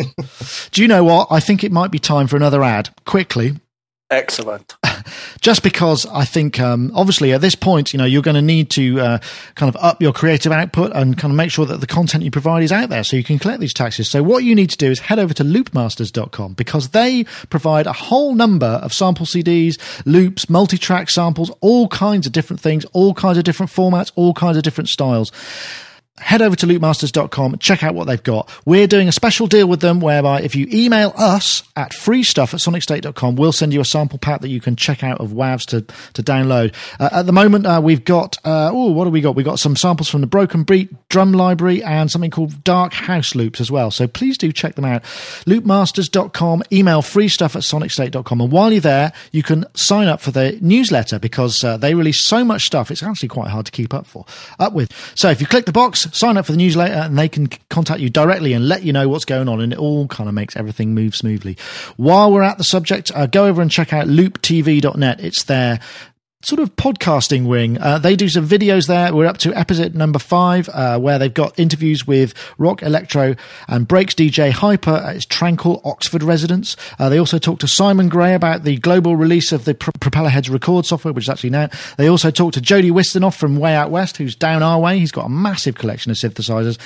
Do 0.72 0.82
you 0.82 0.88
know 0.88 1.04
what? 1.04 1.28
I 1.30 1.40
think 1.40 1.64
it 1.64 1.72
might 1.72 1.92
be 1.92 2.00
time 2.00 2.28
for 2.28 2.38
another 2.38 2.64
ad. 2.64 2.90
Quickly, 3.06 3.56
Excellent. 4.12 4.76
Just 5.42 5.64
because 5.64 6.06
I 6.08 6.26
think, 6.26 6.60
um, 6.60 6.92
obviously, 6.94 7.34
at 7.34 7.42
this 7.42 7.56
point, 7.56 7.94
you 7.94 7.98
know, 7.98 8.06
you're 8.06 8.22
going 8.22 8.36
to 8.36 8.42
need 8.42 8.70
to 8.72 9.00
uh, 9.00 9.18
kind 9.56 9.74
of 9.74 9.82
up 9.82 10.02
your 10.02 10.14
creative 10.14 10.52
output 10.52 10.92
and 10.94 11.18
kind 11.18 11.32
of 11.32 11.36
make 11.36 11.52
sure 11.52 11.66
that 11.66 11.82
the 11.82 11.88
content 11.88 12.24
you 12.24 12.32
provide 12.32 12.64
is 12.64 12.72
out 12.72 12.90
there 12.90 13.04
so 13.04 13.16
you 13.16 13.24
can 13.24 13.40
collect 13.40 13.60
these 13.60 13.74
taxes. 13.74 14.10
So, 14.10 14.24
what 14.24 14.44
you 14.44 14.56
need 14.56 14.70
to 14.72 14.78
do 14.78 14.92
is 14.92 15.00
head 15.00 15.20
over 15.20 15.34
to 15.34 15.44
loopmasters.com 15.44 16.54
because 16.54 16.90
they 16.90 17.24
provide 17.50 17.88
a 17.88 17.94
whole 17.94 18.36
number 18.36 18.68
of 18.68 18.94
sample 18.94 19.26
CDs, 19.26 19.78
loops, 20.06 20.50
multi 20.50 20.78
track 20.78 21.10
samples, 21.10 21.52
all 21.62 21.88
kinds 21.88 22.26
of 22.26 22.34
different 22.34 22.60
things, 22.60 22.86
all 22.94 23.14
kinds 23.14 23.38
of 23.38 23.44
different 23.44 23.72
formats, 23.72 24.12
all 24.16 24.34
kinds 24.34 24.58
of 24.58 24.64
different 24.64 24.90
styles 24.90 25.32
head 26.18 26.42
over 26.42 26.56
to 26.56 26.68
loopmasters.com, 26.68 27.58
check 27.58 27.84
out 27.84 27.96
what 27.96 28.06
they've 28.06 28.22
got. 28.22 28.50
We're 28.66 28.88
doing 28.88 29.08
a 29.08 29.12
special 29.12 29.48
deal 29.48 29.68
with 29.68 29.82
them 29.82 30.00
whereby 30.00 30.42
if 30.42 30.56
you 30.56 30.68
email 30.72 31.14
us 31.18 31.64
at 31.76 31.92
freestuff 31.92 32.54
at 32.54 32.60
sonicstate.com, 32.60 33.36
we'll 33.36 33.52
send 33.52 33.74
you 33.74 33.82
a 33.82 33.86
sample 33.86 34.20
pack 34.20 34.42
that 34.42 34.50
you 34.50 34.62
can 34.62 34.76
check 34.76 35.04
out 35.04 35.20
of 35.20 35.32
WAVs 35.32 35.66
to, 35.68 35.82
to 36.14 36.24
download. 36.24 36.74
Uh, 37.00 37.10
at 37.12 37.26
the 37.26 37.32
moment, 37.32 37.66
uh, 37.66 37.82
we've 37.84 38.04
got, 38.04 38.38
uh, 38.46 38.70
oh, 38.72 38.92
what 38.92 39.06
have 39.06 39.14
we 39.14 39.22
got? 39.22 39.36
We've 39.36 39.46
got 39.46 39.60
some 39.60 39.76
samples 39.76 40.10
from 40.10 40.22
the 40.22 40.28
Broken 40.28 40.64
Beat 40.64 40.92
drum 41.10 41.34
library 41.34 41.84
and 41.84 42.12
something 42.12 42.32
called 42.32 42.64
Dark 42.64 42.94
House 42.94 43.34
Loops 43.34 43.60
as 43.60 43.72
well. 43.72 43.90
So 43.90 44.08
please 44.08 44.38
do 44.38 44.52
check 44.52 44.76
them 44.76 44.86
out. 44.86 45.04
Loopmasters.com, 45.46 46.64
email 46.72 47.02
freestuff 47.02 47.56
at 47.56 47.64
sonicstate.com. 47.64 48.42
And 48.42 48.52
while 48.52 48.72
you're 48.72 48.82
there, 48.82 49.12
you 49.32 49.44
can 49.44 49.66
sign 49.74 50.08
up 50.08 50.22
for 50.22 50.32
the 50.32 50.58
newsletter 50.62 51.20
because 51.20 51.64
uh, 51.64 51.78
they 51.78 51.96
release 51.96 52.24
so 52.24 52.44
much 52.44 52.66
stuff. 52.66 52.92
It's 52.92 53.04
actually 53.04 53.30
quite 53.30 53.50
hard 53.50 53.66
to 53.66 53.72
keep 53.72 53.94
up 53.94 54.06
for, 54.06 54.26
up 54.60 54.74
with. 54.74 54.92
So 55.16 55.30
if 55.30 55.42
you 55.42 55.48
click 55.48 55.66
the 55.66 55.72
box, 55.72 56.01
sign 56.14 56.38
up 56.38 56.46
for 56.46 56.52
the 56.52 56.58
newsletter 56.58 56.94
and 56.94 57.18
they 57.18 57.30
can 57.30 57.48
contact 57.70 58.00
you 58.00 58.10
directly 58.10 58.54
and 58.54 58.68
let 58.68 58.84
you 58.84 58.94
know 58.94 59.08
what's 59.08 59.26
going 59.26 59.48
on. 59.48 59.62
And 59.62 59.74
it 59.74 59.80
all 59.80 60.08
kind 60.08 60.28
of 60.28 60.36
makes 60.36 60.56
everything 60.56 60.94
move 60.94 61.16
smoothly. 61.16 61.58
While 61.98 62.32
we're 62.32 62.44
at 62.44 62.58
the 62.58 62.64
subject, 62.64 63.12
uh, 63.14 63.28
go 63.28 63.46
over 63.46 63.62
and 63.62 63.72
check 63.72 63.94
out 63.94 64.08
looptv.net. 64.08 65.20
It's 65.20 65.44
their 65.44 65.80
sort 66.44 66.60
of 66.60 66.76
podcasting 66.76 67.46
wing. 67.46 67.78
Uh, 67.78 68.00
they 68.00 68.16
do 68.16 68.28
some 68.28 68.48
videos 68.48 68.88
there. 68.88 69.14
We're 69.14 69.28
up 69.28 69.38
to 69.40 69.54
episode 69.54 69.94
number 69.94 70.18
five, 70.18 70.70
uh, 70.70 70.98
where 71.00 71.20
they've 71.20 71.34
got 71.34 71.58
interviews 71.60 72.08
with 72.08 72.34
rock, 72.58 72.82
electro, 72.82 73.36
and 73.68 73.88
breaks 73.88 74.16
DJ 74.16 74.52
Hyper 74.52 74.92
at 74.92 75.16
his 75.16 75.26
Tranquil 75.26 75.82
Oxford 75.86 76.24
residence. 76.24 76.76
Uh, 76.98 77.10
they 77.10 77.20
also 77.20 77.38
talk 77.38 77.60
to 77.60 77.68
Simon 77.68 78.10
Gray 78.10 78.34
about 78.34 78.64
the 78.64 78.78
global 78.78 79.16
release 79.16 79.52
of 79.52 79.66
the 79.66 79.76
Pro- 79.76 79.92
Propellerheads 79.94 80.52
record 80.52 80.86
software, 80.86 81.14
which 81.14 81.26
is 81.26 81.30
actually 81.30 81.52
now. 81.52 81.70
They 81.98 82.08
also 82.08 82.32
talk 82.32 82.54
to 82.54 82.62
Jody 82.62 82.90
Wisternoff 82.90 83.38
from 83.38 83.58
Way 83.58 83.76
Out 83.76 83.92
West, 83.92 84.18
who's 84.18 84.36
down 84.36 84.64
our 84.64 84.80
way. 84.80 84.98
He's 84.98 85.12
got 85.12 85.26
a 85.26 85.30
massive 85.30 85.76
collection 85.76 86.12
of 86.12 86.18
synthesizers. 86.18 86.80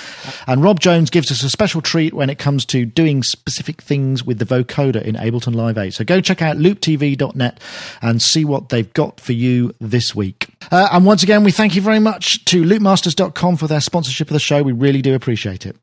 And 0.47 0.63
Rob 0.63 0.81
Jones 0.81 1.09
gives 1.09 1.31
us 1.31 1.43
a 1.43 1.49
special 1.49 1.81
treat 1.81 2.13
when 2.13 2.29
it 2.29 2.39
comes 2.39 2.65
to 2.65 2.85
doing 2.85 3.23
specific 3.23 3.81
things 3.81 4.25
with 4.25 4.39
the 4.39 4.45
vocoder 4.45 5.01
in 5.01 5.15
Ableton 5.15 5.55
Live 5.55 5.77
8. 5.77 5.93
So 5.93 6.03
go 6.03 6.19
check 6.19 6.41
out 6.41 6.57
looptv.net 6.57 7.59
and 8.01 8.21
see 8.21 8.43
what 8.43 8.69
they've 8.69 8.91
got 8.93 9.21
for 9.21 9.31
you 9.31 9.44
this 9.79 10.15
week. 10.15 10.47
Uh, 10.71 10.87
and 10.91 11.05
once 11.05 11.23
again, 11.23 11.43
we 11.43 11.51
thank 11.51 11.75
you 11.75 11.81
very 11.81 11.99
much 11.99 12.45
to 12.45 12.63
loopmasters.com 12.63 13.57
for 13.57 13.67
their 13.67 13.81
sponsorship 13.81 14.29
of 14.29 14.33
the 14.33 14.39
show. 14.39 14.63
We 14.63 14.71
really 14.71 15.01
do 15.01 15.13
appreciate 15.15 15.65
it. 15.65 15.75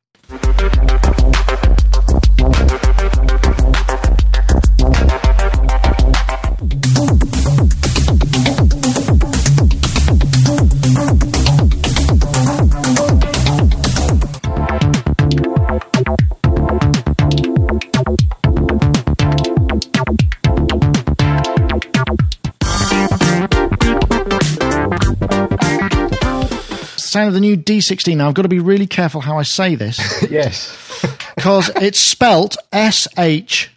Sound 27.13 27.29
of 27.29 27.35
the 27.35 27.41
new 27.41 27.57
D16. 27.57 28.17
Now, 28.17 28.29
I've 28.29 28.35
got 28.35 28.43
to 28.43 28.49
be 28.49 28.59
really 28.59 28.87
careful 28.87 29.21
how 29.21 29.39
I 29.39 29.43
say 29.43 29.75
this. 29.75 30.01
yes. 30.31 30.79
Because 31.35 31.71
it's 31.77 31.99
spelt 31.99 32.59
SH1, 32.73 33.71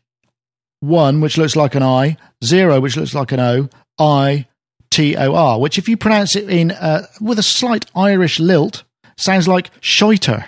which 1.22 1.38
looks 1.38 1.56
like 1.56 1.74
an 1.74 1.84
I, 1.84 2.18
0, 2.44 2.82
which 2.82 2.98
looks 2.98 3.16
like 3.16 3.32
an 3.32 3.40
O, 3.40 3.70
I, 3.98 4.46
T 4.92 5.16
O 5.16 5.34
R, 5.34 5.60
which, 5.60 5.78
if 5.78 5.88
you 5.88 5.96
pronounce 5.96 6.36
it 6.36 6.50
in 6.50 6.72
uh, 6.72 7.04
with 7.22 7.40
a 7.40 7.44
slight 7.44 7.86
Irish 7.96 8.42
lilt, 8.42 8.84
sounds 9.18 9.48
like 9.48 9.72
shiter 9.80 10.48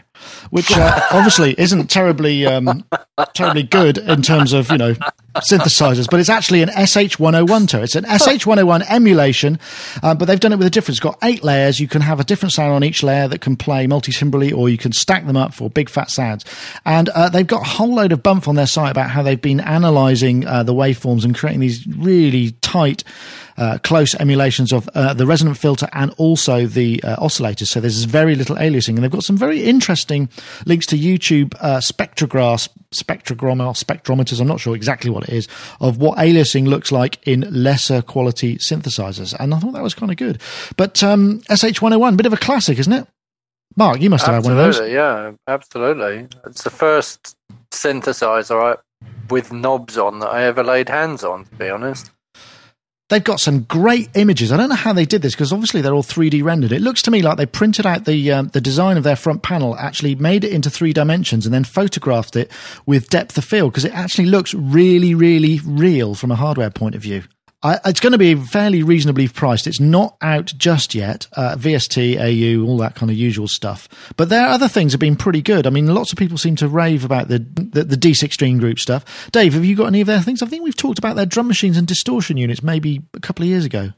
which 0.50 0.72
uh, 0.72 1.02
obviously 1.12 1.56
isn't 1.58 1.90
terribly 1.90 2.46
um, 2.46 2.84
terribly 3.34 3.64
good 3.64 3.98
in 3.98 4.22
terms 4.22 4.54
of 4.54 4.70
you 4.72 4.78
know 4.78 4.94
synthesizers, 5.38 6.10
but 6.10 6.20
it's 6.20 6.30
actually 6.30 6.62
an 6.62 6.70
SH101 6.70 7.84
It's 7.84 7.96
an 7.96 8.06
SH101 8.06 8.86
emulation, 8.90 9.60
uh, 10.04 10.16
but 10.16 10.26
they've 10.26 10.40
done 10.40 10.54
it 10.54 10.58
with 10.58 10.68
a 10.68 10.72
difference. 10.72 10.98
It's 10.98 11.04
got 11.04 11.18
eight 11.24 11.44
layers. 11.44 11.80
You 11.80 11.88
can 11.88 12.02
have 12.02 12.20
a 12.20 12.24
different 12.24 12.54
sound 12.54 12.74
on 12.74 12.84
each 12.84 13.04
layer 13.04 13.28
that 13.28 13.42
can 13.42 13.56
play 13.56 13.88
multi-timbrally, 13.88 14.56
or 14.56 14.70
you 14.70 14.78
can 14.78 14.92
stack 14.92 15.26
them 15.26 15.38
up 15.38 15.54
for 15.54 15.70
big 15.70 15.90
fat 15.90 16.10
sounds. 16.10 16.46
And 16.86 17.10
uh, 17.10 17.30
they've 17.30 17.48
got 17.48 17.62
a 17.62 17.70
whole 17.70 17.96
load 17.96 18.12
of 18.12 18.24
bump 18.24 18.48
on 18.48 18.56
their 18.56 18.68
site 18.68 18.92
about 18.92 19.10
how 19.10 19.24
they've 19.24 19.42
been 19.42 19.60
analyzing 19.60 20.46
uh, 20.46 20.64
the 20.64 20.74
waveforms 20.74 21.24
and 21.24 21.36
creating 21.36 21.62
these 21.62 21.86
really 21.88 22.52
tight 22.62 23.04
close 23.84 24.16
emulations 24.16 24.72
of 24.72 24.88
uh, 24.94 25.14
the 25.14 25.26
resonant 25.26 25.58
filter 25.58 25.88
and 25.94 26.14
also 26.18 26.66
the 26.66 27.02
uh, 27.04 27.18
oscillators. 27.18 27.68
So 27.68 27.80
there's 27.80 28.04
very 28.04 28.36
little 28.36 28.56
aliasing, 28.56 28.90
and 28.90 29.00
they've 29.00 29.12
got 29.12 29.24
some 29.24 29.38
very 29.38 29.64
interesting 29.64 30.30
links 30.66 30.86
to 30.88 30.98
YouTube 30.98 31.56
uh, 31.60 31.80
spectrograph, 31.80 32.70
spectrometers. 32.92 34.40
I'm 34.40 34.48
not 34.48 34.60
sure 34.60 34.76
exactly 34.76 35.10
what 35.10 35.24
it 35.24 35.34
is 35.34 35.48
of 35.82 35.98
what 35.98 36.18
aliasing 36.18 36.68
looks 36.68 36.92
like 36.92 37.20
in 37.28 37.42
lesser 37.52 38.02
quality 38.02 38.58
synthesizers, 38.58 39.36
and 39.40 39.54
I 39.54 39.60
thought 39.60 39.74
that 39.74 39.84
was 39.84 39.94
kind 39.94 40.12
of 40.12 40.18
good. 40.18 40.42
But 40.76 41.04
um, 41.04 41.42
SH101, 41.50 42.18
bit 42.18 42.26
of 42.26 42.34
a 42.34 42.38
classic, 42.38 42.80
isn't 42.80 42.94
it? 42.94 43.08
Mark, 43.76 44.02
you 44.02 44.10
must 44.10 44.26
have 44.26 44.36
absolutely, 44.36 44.64
had 44.64 44.66
one 44.66 44.70
of 44.70 44.76
those. 44.76 44.92
Yeah, 44.92 45.32
absolutely. 45.54 46.28
It's 46.46 46.64
the 46.64 46.72
first 46.72 47.36
synthesizer 47.72 48.76
I, 48.76 48.78
with 49.30 49.52
knobs 49.52 49.98
on 49.98 50.20
that 50.20 50.30
I 50.30 50.44
ever 50.44 50.64
laid 50.64 50.90
hands 50.90 51.24
on. 51.24 51.46
To 51.46 51.56
be 51.56 51.70
honest. 51.70 52.12
They've 53.10 53.24
got 53.24 53.40
some 53.40 53.62
great 53.62 54.10
images. 54.16 54.52
I 54.52 54.58
don't 54.58 54.68
know 54.68 54.76
how 54.76 54.92
they 54.92 55.06
did 55.06 55.22
this 55.22 55.34
because 55.34 55.54
obviously 55.54 55.82
they're 55.82 55.94
all 55.94 56.04
3D 56.04 56.44
rendered. 56.44 56.74
It 56.74 56.82
looks 56.82 57.02
to 57.04 57.12
me 57.12 57.22
like 57.22 57.38
they 57.38 57.46
printed 57.46 57.86
out 57.86 58.04
the 58.04 58.34
um, 58.34 58.50
the 58.50 58.60
design 58.60 58.98
of 58.98 59.04
their 59.04 59.16
front 59.16 59.44
panel, 59.44 59.78
actually 59.78 60.16
made 60.16 60.44
it 60.44 60.52
into 60.52 60.70
three 60.70 60.92
dimensions, 60.92 61.46
and 61.46 61.54
then 61.54 61.64
photographed 61.64 62.36
it 62.36 62.52
with 62.86 63.10
depth 63.10 63.38
of 63.38 63.46
field 63.46 63.72
because 63.72 63.86
it 63.86 63.94
actually 63.94 64.28
looks 64.28 64.54
really, 64.54 65.16
really 65.16 65.62
real 65.66 66.16
from 66.16 66.32
a 66.32 66.36
hardware 66.36 66.70
point 66.70 66.96
of 66.96 67.02
view. 67.02 67.24
I, 67.64 67.80
it's 67.86 68.00
going 68.00 68.12
to 68.12 68.20
be 68.20 68.36
fairly 68.36 68.84
reasonably 68.84 69.28
priced. 69.28 69.66
It's 69.66 69.80
not 69.80 70.16
out 70.22 70.54
just 70.58 70.94
yet. 70.94 71.28
Uh, 71.34 71.56
VST, 71.56 72.18
AU, 72.20 72.64
all 72.66 72.78
that 72.78 72.96
kind 72.96 73.10
of 73.10 73.18
usual 73.18 73.48
stuff. 73.48 73.90
But 74.16 74.30
their 74.30 74.48
other 74.48 74.68
things 74.68 74.94
have 74.94 75.00
been 75.00 75.16
pretty 75.16 75.42
good. 75.42 75.66
I 75.66 75.72
mean, 75.72 75.88
lots 75.88 76.12
of 76.12 76.20
people 76.20 76.38
seem 76.38 76.56
to 76.58 76.68
rave 76.68 77.04
about 77.04 77.30
the, 77.30 77.40
the, 77.40 77.84
the 77.84 77.96
D16 77.96 78.60
group 78.60 78.78
stuff. 78.78 79.30
Dave, 79.32 79.54
have 79.54 79.66
you 79.66 79.76
got 79.76 79.88
any 79.88 80.02
of 80.02 80.08
their 80.08 80.22
things? 80.22 80.44
I 80.44 80.46
think 80.46 80.64
we've 80.64 80.78
talked 80.78 81.00
about 81.00 81.16
their 81.16 81.26
drum 81.26 81.48
machines 81.48 81.78
and 81.78 81.88
distortion 81.88 82.38
units 82.38 82.62
maybe 82.62 83.02
a 83.16 83.20
couple 83.20 83.44
of 83.44 83.50
years 83.50 83.66
ago. 83.66 83.92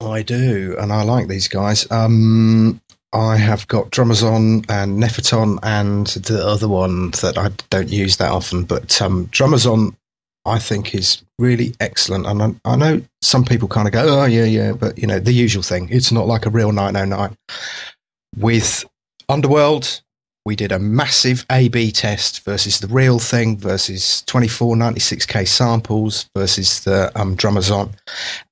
I 0.00 0.22
do, 0.22 0.76
and 0.78 0.92
I 0.92 1.02
like 1.04 1.28
these 1.28 1.48
guys. 1.48 1.90
Um, 1.90 2.82
I 3.14 3.36
have 3.36 3.66
got 3.66 3.90
Drumazon 3.90 4.66
and 4.68 4.98
Nepheton 4.98 5.58
and 5.62 6.06
the 6.08 6.46
other 6.46 6.68
one 6.68 7.12
that 7.22 7.38
I 7.38 7.48
don't 7.70 7.88
use 7.88 8.18
that 8.18 8.30
often, 8.30 8.64
but 8.64 9.00
um, 9.00 9.28
Drumazon 9.28 9.96
I 10.46 10.58
think 10.58 10.94
is 10.94 11.22
really 11.38 11.74
excellent. 11.80 12.26
And 12.26 12.42
I, 12.42 12.54
I, 12.64 12.76
know 12.76 13.02
some 13.22 13.44
people 13.44 13.68
kind 13.68 13.88
of 13.88 13.92
go, 13.92 14.20
oh, 14.20 14.24
yeah, 14.24 14.44
yeah, 14.44 14.72
but, 14.72 14.98
you 14.98 15.06
know, 15.06 15.18
the 15.18 15.32
usual 15.32 15.62
thing. 15.62 15.88
It's 15.90 16.12
not 16.12 16.26
like 16.26 16.46
a 16.46 16.50
real 16.50 16.72
909. 16.72 17.36
With 18.38 18.84
Underworld, 19.28 20.00
we 20.44 20.54
did 20.54 20.70
a 20.70 20.78
massive 20.78 21.44
A 21.50 21.68
B 21.68 21.90
test 21.90 22.44
versus 22.44 22.78
the 22.78 22.86
real 22.86 23.18
thing 23.18 23.58
versus 23.58 24.22
2496K 24.28 25.48
samples 25.48 26.30
versus 26.36 26.84
the 26.84 27.10
um, 27.18 27.36
Drumazon 27.36 27.92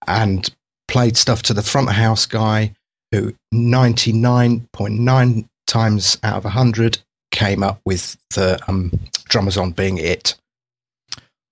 and 0.09 0.53
played 0.89 1.17
stuff 1.17 1.43
to 1.45 1.55
the 1.55 1.63
front 1.63 1.91
house 1.91 2.27
guy 2.27 2.75
who 3.13 3.33
99.9 3.55 5.49
times 5.67 6.19
out 6.25 6.37
of 6.37 6.45
100 6.45 6.99
came 7.31 7.63
up 7.63 7.81
with 7.85 8.17
the 8.35 8.61
um, 8.69 8.91
Drumazon 9.29 9.75
being 9.75 9.99
it. 9.99 10.35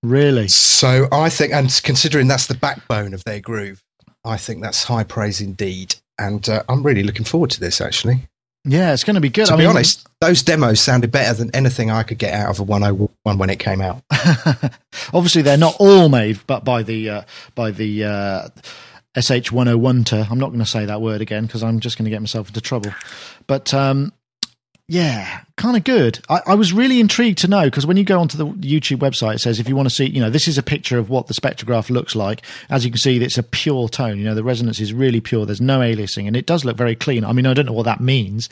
Really? 0.03 0.49
So 0.49 1.07
I 1.11 1.29
think, 1.29 1.53
and 1.53 1.69
considering 1.83 2.27
that's 2.27 2.47
the 2.47 2.55
backbone 2.55 3.13
of 3.13 3.23
their 3.23 3.39
groove, 3.39 3.81
I 4.25 4.37
think 4.37 4.61
that's 4.61 4.83
high 4.83 5.03
praise 5.03 5.41
indeed. 5.41 5.95
And 6.19 6.47
uh, 6.47 6.63
I'm 6.69 6.83
really 6.83 7.03
looking 7.03 7.25
forward 7.25 7.49
to 7.51 7.59
this, 7.59 7.81
actually. 7.81 8.27
Yeah, 8.65 8.93
it's 8.93 9.03
going 9.03 9.15
to 9.15 9.21
be 9.21 9.29
good. 9.29 9.47
To 9.47 9.53
I 9.53 9.55
be 9.57 9.63
mean, 9.63 9.71
honest, 9.71 10.07
those 10.21 10.41
demos 10.41 10.79
sounded 10.79 11.11
better 11.11 11.33
than 11.33 11.53
anything 11.53 11.89
I 11.89 12.03
could 12.03 12.17
get 12.17 12.33
out 12.33 12.49
of 12.49 12.59
a 12.59 12.63
101 12.63 13.37
when 13.37 13.49
it 13.49 13.59
came 13.59 13.81
out. 13.81 14.03
Obviously, 15.13 15.41
they're 15.41 15.57
not 15.57 15.75
all 15.79 16.07
made, 16.07 16.39
but 16.47 16.63
by 16.63 16.83
the 16.83 17.09
uh, 17.09 17.21
by 17.55 17.71
the 17.71 18.05
uh, 18.05 18.47
SH101. 19.17 20.05
to. 20.07 20.27
I'm 20.29 20.39
not 20.39 20.49
going 20.49 20.59
to 20.59 20.65
say 20.65 20.85
that 20.85 21.01
word 21.01 21.21
again 21.21 21.45
because 21.45 21.61
I'm 21.61 21.81
just 21.81 21.97
going 21.97 22.05
to 22.05 22.11
get 22.11 22.21
myself 22.21 22.47
into 22.47 22.61
trouble. 22.61 22.93
But 23.47 23.73
um, 23.73 24.13
yeah, 24.89 25.41
kind 25.55 25.77
of 25.77 25.85
good. 25.85 26.19
I, 26.27 26.41
I, 26.45 26.55
was 26.55 26.73
really 26.73 26.99
intrigued 26.99 27.37
to 27.39 27.47
know 27.47 27.63
because 27.63 27.85
when 27.85 27.95
you 27.95 28.03
go 28.03 28.19
onto 28.19 28.37
the 28.37 28.45
YouTube 28.45 28.97
website, 28.97 29.35
it 29.35 29.39
says 29.39 29.57
if 29.57 29.69
you 29.69 29.77
want 29.77 29.87
to 29.87 29.95
see, 29.95 30.05
you 30.05 30.19
know, 30.19 30.29
this 30.29 30.45
is 30.45 30.57
a 30.57 30.63
picture 30.63 30.97
of 30.97 31.09
what 31.09 31.27
the 31.27 31.33
spectrograph 31.33 31.89
looks 31.89 32.17
like. 32.17 32.41
As 32.69 32.83
you 32.83 32.91
can 32.91 32.99
see, 32.99 33.15
it's 33.23 33.37
a 33.37 33.43
pure 33.43 33.87
tone. 33.87 34.17
You 34.17 34.25
know, 34.25 34.35
the 34.35 34.43
resonance 34.43 34.81
is 34.81 34.91
really 34.93 35.21
pure. 35.21 35.45
There's 35.45 35.61
no 35.61 35.79
aliasing, 35.79 36.27
and 36.27 36.35
it 36.35 36.45
does 36.45 36.65
look 36.65 36.75
very 36.75 36.97
clean. 36.97 37.23
I 37.23 37.31
mean, 37.31 37.47
I 37.47 37.53
don't 37.53 37.65
know 37.65 37.71
what 37.73 37.85
that 37.85 38.01
means, 38.01 38.49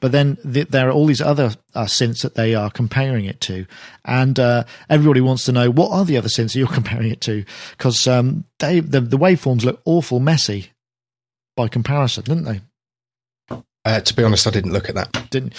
but 0.00 0.10
then 0.10 0.38
the, 0.42 0.62
there 0.62 0.88
are 0.88 0.92
all 0.92 1.04
these 1.04 1.20
other 1.20 1.52
uh, 1.74 1.84
synths 1.84 2.22
that 2.22 2.34
they 2.34 2.54
are 2.54 2.70
comparing 2.70 3.26
it 3.26 3.42
to, 3.42 3.66
and 4.06 4.40
uh, 4.40 4.64
everybody 4.88 5.20
wants 5.20 5.44
to 5.44 5.52
know 5.52 5.70
what 5.70 5.90
are 5.90 6.06
the 6.06 6.16
other 6.16 6.28
synths 6.28 6.54
you're 6.54 6.66
comparing 6.72 7.10
it 7.10 7.20
to 7.22 7.44
because 7.72 8.06
um, 8.06 8.44
they 8.58 8.80
the, 8.80 9.02
the 9.02 9.18
waveforms 9.18 9.64
look 9.64 9.82
awful 9.84 10.18
messy 10.18 10.70
by 11.56 11.68
comparison, 11.68 12.24
didn't 12.24 12.44
they? 12.44 12.62
Uh, 13.84 14.00
to 14.00 14.14
be 14.14 14.24
honest, 14.24 14.46
I 14.46 14.50
didn't 14.50 14.72
look 14.72 14.88
at 14.88 14.94
that. 14.94 15.30
Didn't. 15.30 15.54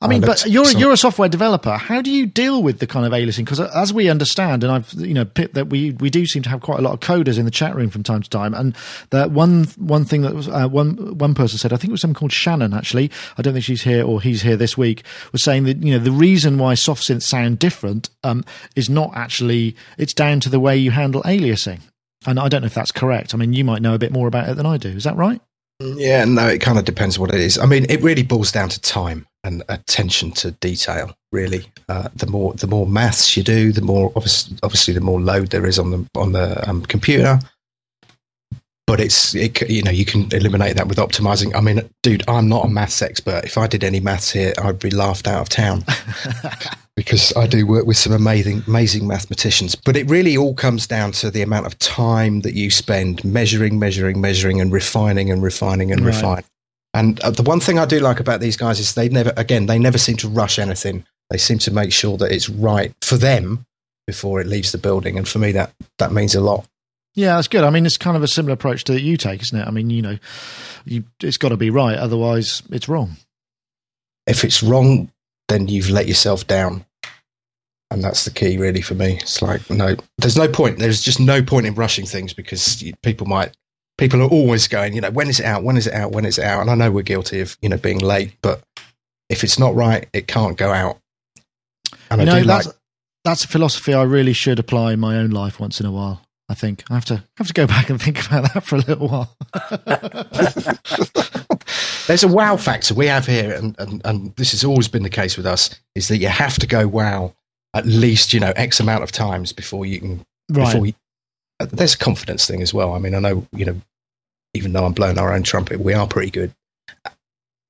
I 0.00 0.06
mean, 0.06 0.20
but 0.20 0.46
you're 0.46 0.70
you're 0.70 0.92
a 0.92 0.96
software 0.96 1.28
developer. 1.28 1.76
How 1.76 2.00
do 2.00 2.10
you 2.10 2.24
deal 2.24 2.62
with 2.62 2.78
the 2.78 2.86
kind 2.86 3.04
of 3.04 3.10
aliasing? 3.10 3.38
Because 3.38 3.58
as 3.58 3.92
we 3.92 4.08
understand, 4.08 4.62
and 4.62 4.72
I've 4.72 4.92
you 4.92 5.12
know 5.12 5.24
that 5.24 5.70
we 5.70 5.90
we 5.92 6.08
do 6.08 6.24
seem 6.24 6.44
to 6.44 6.48
have 6.48 6.60
quite 6.60 6.78
a 6.78 6.82
lot 6.82 6.92
of 6.92 7.00
coders 7.00 7.36
in 7.36 7.44
the 7.44 7.50
chat 7.50 7.74
room 7.74 7.90
from 7.90 8.04
time 8.04 8.22
to 8.22 8.30
time. 8.30 8.54
And 8.54 8.76
that 9.10 9.32
one 9.32 9.64
one 9.76 10.04
thing 10.04 10.22
that 10.22 10.34
was 10.34 10.48
uh, 10.48 10.68
one 10.68 11.18
one 11.18 11.34
person 11.34 11.58
said, 11.58 11.72
I 11.72 11.76
think 11.76 11.88
it 11.88 11.92
was 11.92 12.00
someone 12.00 12.14
called 12.14 12.32
Shannon. 12.32 12.74
Actually, 12.74 13.10
I 13.36 13.42
don't 13.42 13.54
think 13.54 13.64
she's 13.64 13.82
here 13.82 14.04
or 14.04 14.20
he's 14.20 14.42
here 14.42 14.56
this 14.56 14.78
week. 14.78 15.02
Was 15.32 15.42
saying 15.42 15.64
that 15.64 15.82
you 15.82 15.92
know 15.92 15.98
the 15.98 16.12
reason 16.12 16.58
why 16.58 16.74
soft 16.74 17.02
synths 17.02 17.22
sound 17.22 17.58
different 17.58 18.08
um, 18.22 18.44
is 18.76 18.88
not 18.88 19.10
actually 19.14 19.74
it's 19.98 20.14
down 20.14 20.38
to 20.40 20.48
the 20.48 20.60
way 20.60 20.76
you 20.76 20.92
handle 20.92 21.22
aliasing. 21.22 21.80
And 22.24 22.38
I 22.38 22.48
don't 22.48 22.62
know 22.62 22.66
if 22.66 22.74
that's 22.74 22.92
correct. 22.92 23.34
I 23.34 23.36
mean, 23.36 23.52
you 23.52 23.64
might 23.64 23.82
know 23.82 23.94
a 23.94 23.98
bit 23.98 24.12
more 24.12 24.28
about 24.28 24.48
it 24.48 24.56
than 24.56 24.66
I 24.66 24.76
do. 24.76 24.90
Is 24.90 25.04
that 25.04 25.16
right? 25.16 25.40
Yeah, 25.80 26.24
no, 26.24 26.48
it 26.48 26.60
kind 26.60 26.78
of 26.78 26.84
depends 26.84 27.18
what 27.18 27.32
it 27.32 27.40
is. 27.40 27.56
I 27.56 27.66
mean, 27.66 27.86
it 27.88 28.02
really 28.02 28.24
boils 28.24 28.50
down 28.50 28.68
to 28.68 28.80
time 28.80 29.26
and 29.44 29.62
attention 29.68 30.32
to 30.32 30.50
detail. 30.52 31.14
Really, 31.30 31.66
uh, 31.88 32.08
the 32.16 32.26
more 32.26 32.54
the 32.54 32.66
more 32.66 32.86
maths 32.86 33.36
you 33.36 33.44
do, 33.44 33.70
the 33.70 33.82
more 33.82 34.10
obviously, 34.16 34.56
obviously 34.62 34.94
the 34.94 35.00
more 35.00 35.20
load 35.20 35.50
there 35.50 35.66
is 35.66 35.78
on 35.78 35.90
the 35.90 36.06
on 36.16 36.32
the 36.32 36.68
um, 36.68 36.82
computer. 36.82 37.38
But 38.88 39.00
it's 39.00 39.34
it, 39.34 39.68
you 39.68 39.82
know 39.82 39.90
you 39.90 40.06
can 40.06 40.32
eliminate 40.32 40.76
that 40.76 40.88
with 40.88 40.96
optimizing. 40.96 41.54
I 41.54 41.60
mean, 41.60 41.82
dude, 42.02 42.24
I'm 42.26 42.48
not 42.48 42.64
a 42.64 42.68
maths 42.70 43.02
expert. 43.02 43.44
If 43.44 43.58
I 43.58 43.66
did 43.66 43.84
any 43.84 44.00
maths 44.00 44.32
here, 44.32 44.54
I'd 44.62 44.78
be 44.78 44.90
laughed 44.90 45.28
out 45.28 45.42
of 45.42 45.50
town 45.50 45.84
because 46.96 47.36
I 47.36 47.46
do 47.46 47.66
work 47.66 47.84
with 47.84 47.98
some 47.98 48.14
amazing 48.14 48.64
amazing 48.66 49.06
mathematicians. 49.06 49.74
But 49.74 49.98
it 49.98 50.08
really 50.08 50.38
all 50.38 50.54
comes 50.54 50.86
down 50.86 51.12
to 51.20 51.30
the 51.30 51.42
amount 51.42 51.66
of 51.66 51.78
time 51.80 52.40
that 52.40 52.54
you 52.54 52.70
spend 52.70 53.22
measuring, 53.24 53.78
measuring, 53.78 54.22
measuring, 54.22 54.58
and 54.58 54.72
refining 54.72 55.30
and 55.30 55.42
refining 55.42 55.92
and 55.92 56.00
right. 56.00 56.14
refining. 56.14 56.44
And 56.94 57.20
uh, 57.20 57.30
the 57.30 57.42
one 57.42 57.60
thing 57.60 57.78
I 57.78 57.84
do 57.84 58.00
like 58.00 58.20
about 58.20 58.40
these 58.40 58.56
guys 58.56 58.80
is 58.80 58.94
they 58.94 59.10
never, 59.10 59.34
again, 59.36 59.66
they 59.66 59.78
never 59.78 59.98
seem 59.98 60.16
to 60.16 60.28
rush 60.28 60.58
anything. 60.58 61.04
They 61.28 61.36
seem 61.36 61.58
to 61.58 61.70
make 61.70 61.92
sure 61.92 62.16
that 62.16 62.32
it's 62.32 62.48
right 62.48 62.94
for 63.02 63.18
them 63.18 63.66
before 64.06 64.40
it 64.40 64.46
leaves 64.46 64.72
the 64.72 64.78
building. 64.78 65.18
And 65.18 65.28
for 65.28 65.38
me, 65.38 65.52
that 65.52 65.74
that 65.98 66.12
means 66.12 66.34
a 66.34 66.40
lot. 66.40 66.66
Yeah, 67.18 67.34
that's 67.34 67.48
good. 67.48 67.64
I 67.64 67.70
mean, 67.70 67.84
it's 67.84 67.96
kind 67.96 68.16
of 68.16 68.22
a 68.22 68.28
similar 68.28 68.54
approach 68.54 68.84
to 68.84 68.92
that 68.92 69.00
you 69.00 69.16
take, 69.16 69.42
isn't 69.42 69.58
it? 69.58 69.66
I 69.66 69.72
mean, 69.72 69.90
you 69.90 70.02
know, 70.02 70.18
you, 70.84 71.02
it's 71.20 71.36
got 71.36 71.48
to 71.48 71.56
be 71.56 71.68
right, 71.68 71.98
otherwise 71.98 72.62
it's 72.70 72.88
wrong. 72.88 73.16
If 74.28 74.44
it's 74.44 74.62
wrong, 74.62 75.10
then 75.48 75.66
you've 75.66 75.90
let 75.90 76.06
yourself 76.06 76.46
down, 76.46 76.86
and 77.90 78.04
that's 78.04 78.24
the 78.24 78.30
key, 78.30 78.56
really, 78.56 78.82
for 78.82 78.94
me. 78.94 79.16
It's 79.16 79.42
like 79.42 79.68
no, 79.68 79.96
there's 80.18 80.36
no 80.36 80.46
point. 80.46 80.78
There's 80.78 81.02
just 81.02 81.18
no 81.18 81.42
point 81.42 81.66
in 81.66 81.74
rushing 81.74 82.06
things 82.06 82.32
because 82.32 82.84
people 83.02 83.26
might 83.26 83.52
people 83.96 84.22
are 84.22 84.28
always 84.28 84.68
going, 84.68 84.94
you 84.94 85.00
know, 85.00 85.10
when 85.10 85.28
is 85.28 85.40
it 85.40 85.46
out? 85.46 85.64
When 85.64 85.76
is 85.76 85.88
it 85.88 85.94
out? 85.94 86.12
When 86.12 86.24
is 86.24 86.38
it 86.38 86.44
out? 86.44 86.60
And 86.60 86.70
I 86.70 86.76
know 86.76 86.92
we're 86.92 87.02
guilty 87.02 87.40
of, 87.40 87.58
you 87.60 87.68
know, 87.68 87.78
being 87.78 87.98
late, 87.98 88.32
but 88.42 88.62
if 89.28 89.42
it's 89.42 89.58
not 89.58 89.74
right, 89.74 90.08
it 90.12 90.28
can't 90.28 90.56
go 90.56 90.70
out. 90.70 91.00
And 92.12 92.20
you 92.22 92.28
I 92.28 92.38
know, 92.42 92.44
that's, 92.46 92.66
like- 92.66 92.76
that's 93.24 93.44
a 93.44 93.48
philosophy 93.48 93.92
I 93.92 94.04
really 94.04 94.34
should 94.34 94.60
apply 94.60 94.92
in 94.92 95.00
my 95.00 95.16
own 95.16 95.30
life 95.30 95.58
once 95.58 95.80
in 95.80 95.86
a 95.86 95.90
while. 95.90 96.22
I 96.48 96.54
think 96.54 96.84
I 96.90 96.94
have 96.94 97.04
to 97.06 97.22
have 97.36 97.46
to 97.46 97.52
go 97.52 97.66
back 97.66 97.90
and 97.90 98.00
think 98.00 98.26
about 98.26 98.52
that 98.54 98.64
for 98.64 98.76
a 98.76 98.78
little 98.78 99.08
while. 99.08 99.36
There's 102.06 102.24
a 102.24 102.28
wow 102.28 102.56
factor 102.56 102.94
we 102.94 103.06
have 103.06 103.26
here, 103.26 103.52
and, 103.52 103.78
and, 103.78 104.00
and 104.06 104.34
this 104.36 104.52
has 104.52 104.64
always 104.64 104.88
been 104.88 105.02
the 105.02 105.10
case 105.10 105.36
with 105.36 105.44
us, 105.44 105.78
is 105.94 106.08
that 106.08 106.16
you 106.16 106.28
have 106.28 106.56
to 106.58 106.66
go 106.66 106.88
wow 106.88 107.34
at 107.74 107.84
least, 107.84 108.32
you 108.32 108.40
know, 108.40 108.52
X 108.56 108.80
amount 108.80 109.02
of 109.02 109.12
times 109.12 109.52
before 109.52 109.84
you 109.84 110.00
can, 110.00 110.24
right. 110.50 110.64
before 110.64 110.86
you, 110.86 110.94
there's 111.60 111.94
a 111.94 111.98
confidence 111.98 112.46
thing 112.46 112.62
as 112.62 112.72
well. 112.72 112.94
I 112.94 112.98
mean, 112.98 113.14
I 113.14 113.18
know, 113.18 113.46
you 113.52 113.66
know, 113.66 113.78
even 114.54 114.72
though 114.72 114.86
I'm 114.86 114.94
blowing 114.94 115.18
our 115.18 115.34
own 115.34 115.42
trumpet, 115.42 115.80
we 115.80 115.92
are 115.92 116.06
pretty 116.06 116.30
good. 116.30 116.54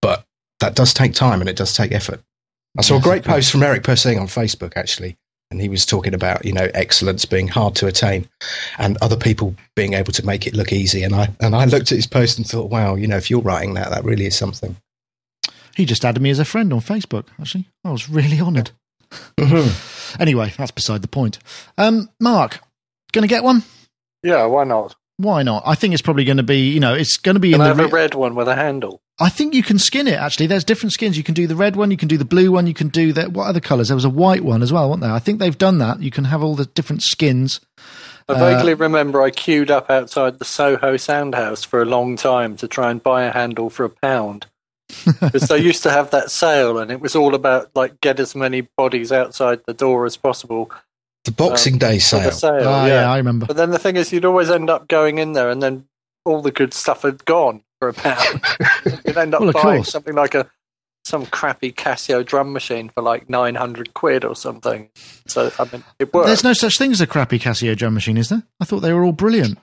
But 0.00 0.24
that 0.60 0.76
does 0.76 0.94
take 0.94 1.14
time 1.14 1.40
and 1.40 1.50
it 1.50 1.56
does 1.56 1.74
take 1.74 1.90
effort. 1.90 2.22
I 2.78 2.82
saw 2.82 2.98
a 2.98 3.02
great 3.02 3.24
post 3.24 3.50
from 3.50 3.64
Eric 3.64 3.82
Persing 3.82 4.20
on 4.20 4.28
Facebook, 4.28 4.74
actually, 4.76 5.16
and 5.50 5.60
he 5.60 5.68
was 5.68 5.86
talking 5.86 6.14
about, 6.14 6.44
you 6.44 6.52
know, 6.52 6.68
excellence 6.74 7.24
being 7.24 7.48
hard 7.48 7.74
to 7.76 7.86
attain 7.86 8.28
and 8.78 8.98
other 9.00 9.16
people 9.16 9.54
being 9.74 9.94
able 9.94 10.12
to 10.12 10.26
make 10.26 10.46
it 10.46 10.54
look 10.54 10.72
easy. 10.72 11.02
And 11.02 11.14
I, 11.14 11.28
and 11.40 11.56
I 11.56 11.64
looked 11.64 11.90
at 11.90 11.96
his 11.96 12.06
post 12.06 12.38
and 12.38 12.46
thought, 12.46 12.70
wow, 12.70 12.94
you 12.94 13.06
know, 13.06 13.16
if 13.16 13.30
you're 13.30 13.40
writing 13.40 13.74
that, 13.74 13.90
that 13.90 14.04
really 14.04 14.26
is 14.26 14.36
something. 14.36 14.76
He 15.74 15.84
just 15.86 16.04
added 16.04 16.20
me 16.20 16.30
as 16.30 16.38
a 16.38 16.44
friend 16.44 16.72
on 16.72 16.80
Facebook, 16.80 17.26
actually. 17.40 17.66
I 17.84 17.90
was 17.90 18.08
really 18.08 18.40
honored. 18.40 18.72
Mm-hmm. 19.38 20.20
anyway, 20.20 20.52
that's 20.58 20.70
beside 20.70 21.02
the 21.02 21.08
point. 21.08 21.38
Um, 21.78 22.10
Mark, 22.20 22.60
going 23.12 23.22
to 23.22 23.28
get 23.28 23.44
one? 23.44 23.62
Yeah, 24.22 24.44
why 24.46 24.64
not? 24.64 24.96
Why 25.16 25.42
not? 25.42 25.62
I 25.66 25.74
think 25.74 25.94
it's 25.94 26.02
probably 26.02 26.24
going 26.24 26.36
to 26.36 26.42
be, 26.42 26.68
you 26.70 26.80
know, 26.80 26.94
it's 26.94 27.16
going 27.16 27.36
to 27.36 27.40
be 27.40 27.52
can 27.52 27.60
in 27.60 27.66
I 27.66 27.72
the 27.72 27.82
have 27.82 27.92
re- 27.92 28.00
a 28.00 28.02
red 28.02 28.14
one 28.14 28.34
with 28.34 28.48
a 28.48 28.54
handle. 28.54 29.00
I 29.20 29.28
think 29.28 29.54
you 29.54 29.62
can 29.62 29.78
skin 29.78 30.06
it. 30.06 30.14
Actually, 30.14 30.46
there's 30.46 30.64
different 30.64 30.92
skins. 30.92 31.16
You 31.16 31.24
can 31.24 31.34
do 31.34 31.46
the 31.46 31.56
red 31.56 31.74
one, 31.74 31.90
you 31.90 31.96
can 31.96 32.08
do 32.08 32.16
the 32.16 32.24
blue 32.24 32.52
one, 32.52 32.66
you 32.66 32.74
can 32.74 32.88
do 32.88 33.12
that. 33.14 33.32
What 33.32 33.48
other 33.48 33.60
colours? 33.60 33.88
There 33.88 33.96
was 33.96 34.04
a 34.04 34.10
white 34.10 34.44
one 34.44 34.62
as 34.62 34.72
well, 34.72 34.88
wasn't 34.88 35.02
there? 35.02 35.12
I 35.12 35.18
think 35.18 35.38
they've 35.38 35.58
done 35.58 35.78
that. 35.78 36.00
You 36.00 36.10
can 36.10 36.24
have 36.24 36.42
all 36.42 36.54
the 36.54 36.66
different 36.66 37.02
skins. 37.02 37.60
I 38.28 38.34
vaguely 38.38 38.74
uh, 38.74 38.76
remember 38.76 39.22
I 39.22 39.30
queued 39.30 39.70
up 39.70 39.90
outside 39.90 40.38
the 40.38 40.44
Soho 40.44 40.96
Soundhouse 40.96 41.64
for 41.64 41.80
a 41.80 41.86
long 41.86 42.16
time 42.16 42.56
to 42.56 42.68
try 42.68 42.90
and 42.90 43.02
buy 43.02 43.24
a 43.24 43.32
handle 43.32 43.70
for 43.70 43.84
a 43.84 43.90
pound. 43.90 44.46
because 45.20 45.48
they 45.48 45.58
used 45.58 45.82
to 45.82 45.90
have 45.90 46.10
that 46.12 46.30
sale, 46.30 46.78
and 46.78 46.90
it 46.90 47.00
was 47.00 47.14
all 47.14 47.34
about 47.34 47.70
like 47.74 48.00
get 48.00 48.18
as 48.18 48.34
many 48.34 48.62
bodies 48.62 49.12
outside 49.12 49.60
the 49.66 49.74
door 49.74 50.06
as 50.06 50.16
possible 50.16 50.72
the 51.24 51.32
Boxing 51.32 51.74
um, 51.74 51.78
Day 51.78 51.98
sale. 51.98 52.30
sale 52.30 52.54
oh, 52.54 52.86
yeah. 52.86 53.02
yeah, 53.02 53.12
I 53.12 53.18
remember. 53.18 53.44
But 53.44 53.56
then 53.56 53.70
the 53.70 53.78
thing 53.78 53.96
is, 53.96 54.12
you'd 54.12 54.24
always 54.24 54.50
end 54.50 54.70
up 54.70 54.88
going 54.88 55.18
in 55.18 55.34
there, 55.34 55.50
and 55.50 55.62
then 55.62 55.86
all 56.24 56.40
the 56.40 56.50
good 56.50 56.72
stuff 56.72 57.02
had 57.02 57.24
gone 57.26 57.62
for 57.78 57.88
a 57.88 57.94
pound. 57.94 58.42
you'd 59.04 59.16
end 59.16 59.34
up 59.34 59.40
well, 59.40 59.52
buying 59.52 59.78
course. 59.78 59.90
something 59.90 60.14
like 60.14 60.34
a 60.34 60.48
some 61.04 61.24
crappy 61.26 61.72
Casio 61.72 62.24
drum 62.24 62.52
machine 62.52 62.88
for 62.90 63.02
like 63.02 63.30
nine 63.30 63.54
hundred 63.54 63.94
quid 63.94 64.24
or 64.24 64.36
something. 64.36 64.90
So 65.26 65.50
I 65.58 65.64
mean, 65.72 65.84
it 65.98 66.12
worked. 66.12 66.26
There's 66.26 66.44
no 66.44 66.52
such 66.52 66.78
thing 66.78 66.92
as 66.92 67.00
a 67.00 67.06
crappy 67.06 67.38
Casio 67.38 67.76
drum 67.76 67.94
machine, 67.94 68.16
is 68.16 68.28
there? 68.28 68.42
I 68.60 68.64
thought 68.64 68.80
they 68.80 68.92
were 68.92 69.04
all 69.04 69.12
brilliant 69.12 69.58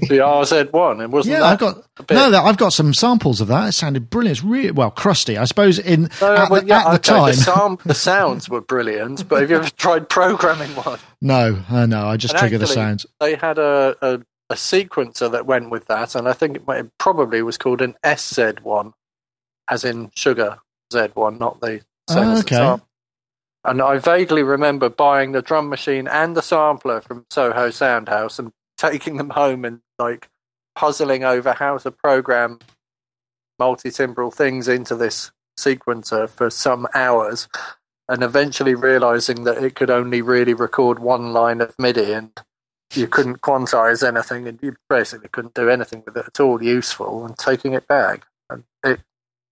the 0.00 0.18
RZ 0.18 0.72
one. 0.72 1.00
It 1.00 1.10
wasn't. 1.10 1.38
Yeah, 1.38 1.44
I've 1.44 1.58
got 1.58 1.84
no. 2.10 2.30
I've 2.42 2.56
got 2.56 2.72
some 2.72 2.94
samples 2.94 3.40
of 3.40 3.48
that. 3.48 3.68
It 3.68 3.72
sounded 3.72 4.10
brilliant. 4.10 4.38
It's 4.38 4.44
really 4.44 4.70
well 4.70 4.90
crusty. 4.90 5.38
I 5.38 5.44
suppose 5.44 5.78
in 5.78 6.08
no, 6.20 6.34
at, 6.34 6.50
well, 6.50 6.60
the, 6.60 6.66
yeah, 6.66 6.88
at 6.88 6.92
the 6.92 6.98
time, 6.98 7.26
the, 7.26 7.34
sam- 7.34 7.78
the, 7.84 7.94
sounds 7.94 8.48
were 8.48 8.60
brilliant. 8.60 9.28
But 9.28 9.40
have 9.40 9.50
you 9.50 9.56
ever 9.56 9.70
tried 9.70 10.08
programming 10.08 10.70
one? 10.70 10.98
No, 11.20 11.62
uh, 11.68 11.86
no. 11.86 12.06
I 12.06 12.16
just 12.16 12.34
and 12.34 12.40
trigger 12.40 12.56
actually, 12.56 12.66
the 12.66 12.74
sounds. 12.74 13.06
They 13.20 13.34
had 13.34 13.58
a, 13.58 13.96
a, 14.00 14.20
a 14.52 14.56
sequencer 14.56 15.30
that 15.32 15.46
went 15.46 15.70
with 15.70 15.86
that, 15.86 16.14
and 16.14 16.28
I 16.28 16.32
think 16.32 16.56
it, 16.56 16.62
it 16.68 16.90
probably 16.98 17.42
was 17.42 17.58
called 17.58 17.82
an 17.82 17.94
SZ 18.04 18.60
one, 18.62 18.92
as 19.68 19.84
in 19.84 20.12
sugar 20.14 20.58
Z 20.92 21.08
one, 21.14 21.38
not 21.38 21.60
the 21.60 21.80
same 22.08 22.28
oh, 22.28 22.38
okay. 22.38 22.82
And 23.64 23.80
I 23.80 23.98
vaguely 23.98 24.42
remember 24.42 24.88
buying 24.88 25.32
the 25.32 25.42
drum 25.42 25.68
machine 25.68 26.08
and 26.08 26.36
the 26.36 26.42
sampler 26.42 27.00
from 27.00 27.26
Soho 27.30 27.68
Soundhouse 27.68 28.38
and 28.38 28.52
taking 28.76 29.16
them 29.16 29.30
home 29.30 29.64
and 29.64 29.80
like 29.98 30.28
puzzling 30.74 31.22
over 31.24 31.52
how 31.52 31.78
to 31.78 31.90
program 31.90 32.58
multi-timbral 33.58 34.34
things 34.34 34.66
into 34.66 34.96
this 34.96 35.30
sequencer 35.58 36.28
for 36.28 36.50
some 36.50 36.88
hours 36.94 37.48
and 38.08 38.22
eventually 38.22 38.74
realizing 38.74 39.44
that 39.44 39.62
it 39.62 39.76
could 39.76 39.90
only 39.90 40.20
really 40.20 40.54
record 40.54 40.98
one 40.98 41.32
line 41.32 41.60
of 41.60 41.74
MIDI 41.78 42.12
and 42.12 42.40
you 42.96 43.06
couldn't 43.06 43.40
quantize 43.40 44.06
anything 44.06 44.46
and 44.48 44.58
you 44.62 44.76
basically 44.88 45.28
couldn't 45.28 45.54
do 45.54 45.68
anything 45.68 46.02
with 46.04 46.16
it 46.16 46.26
at 46.26 46.40
all 46.40 46.62
useful 46.62 47.24
and 47.24 47.36
taking 47.38 47.72
it 47.74 47.86
back 47.86 48.26
and 48.50 48.64
it 48.84 49.00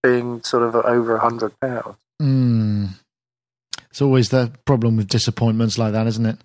being 0.02 0.42
sort 0.42 0.62
of 0.62 0.74
over 0.74 1.16
a 1.16 1.20
hundred 1.20 1.58
pounds. 1.60 1.96
Mm. 2.20 2.90
It's 3.90 4.02
always 4.02 4.28
the 4.28 4.52
problem 4.64 4.96
with 4.96 5.08
disappointments 5.08 5.78
like 5.78 5.92
that, 5.92 6.06
isn't 6.06 6.26
it? 6.26 6.38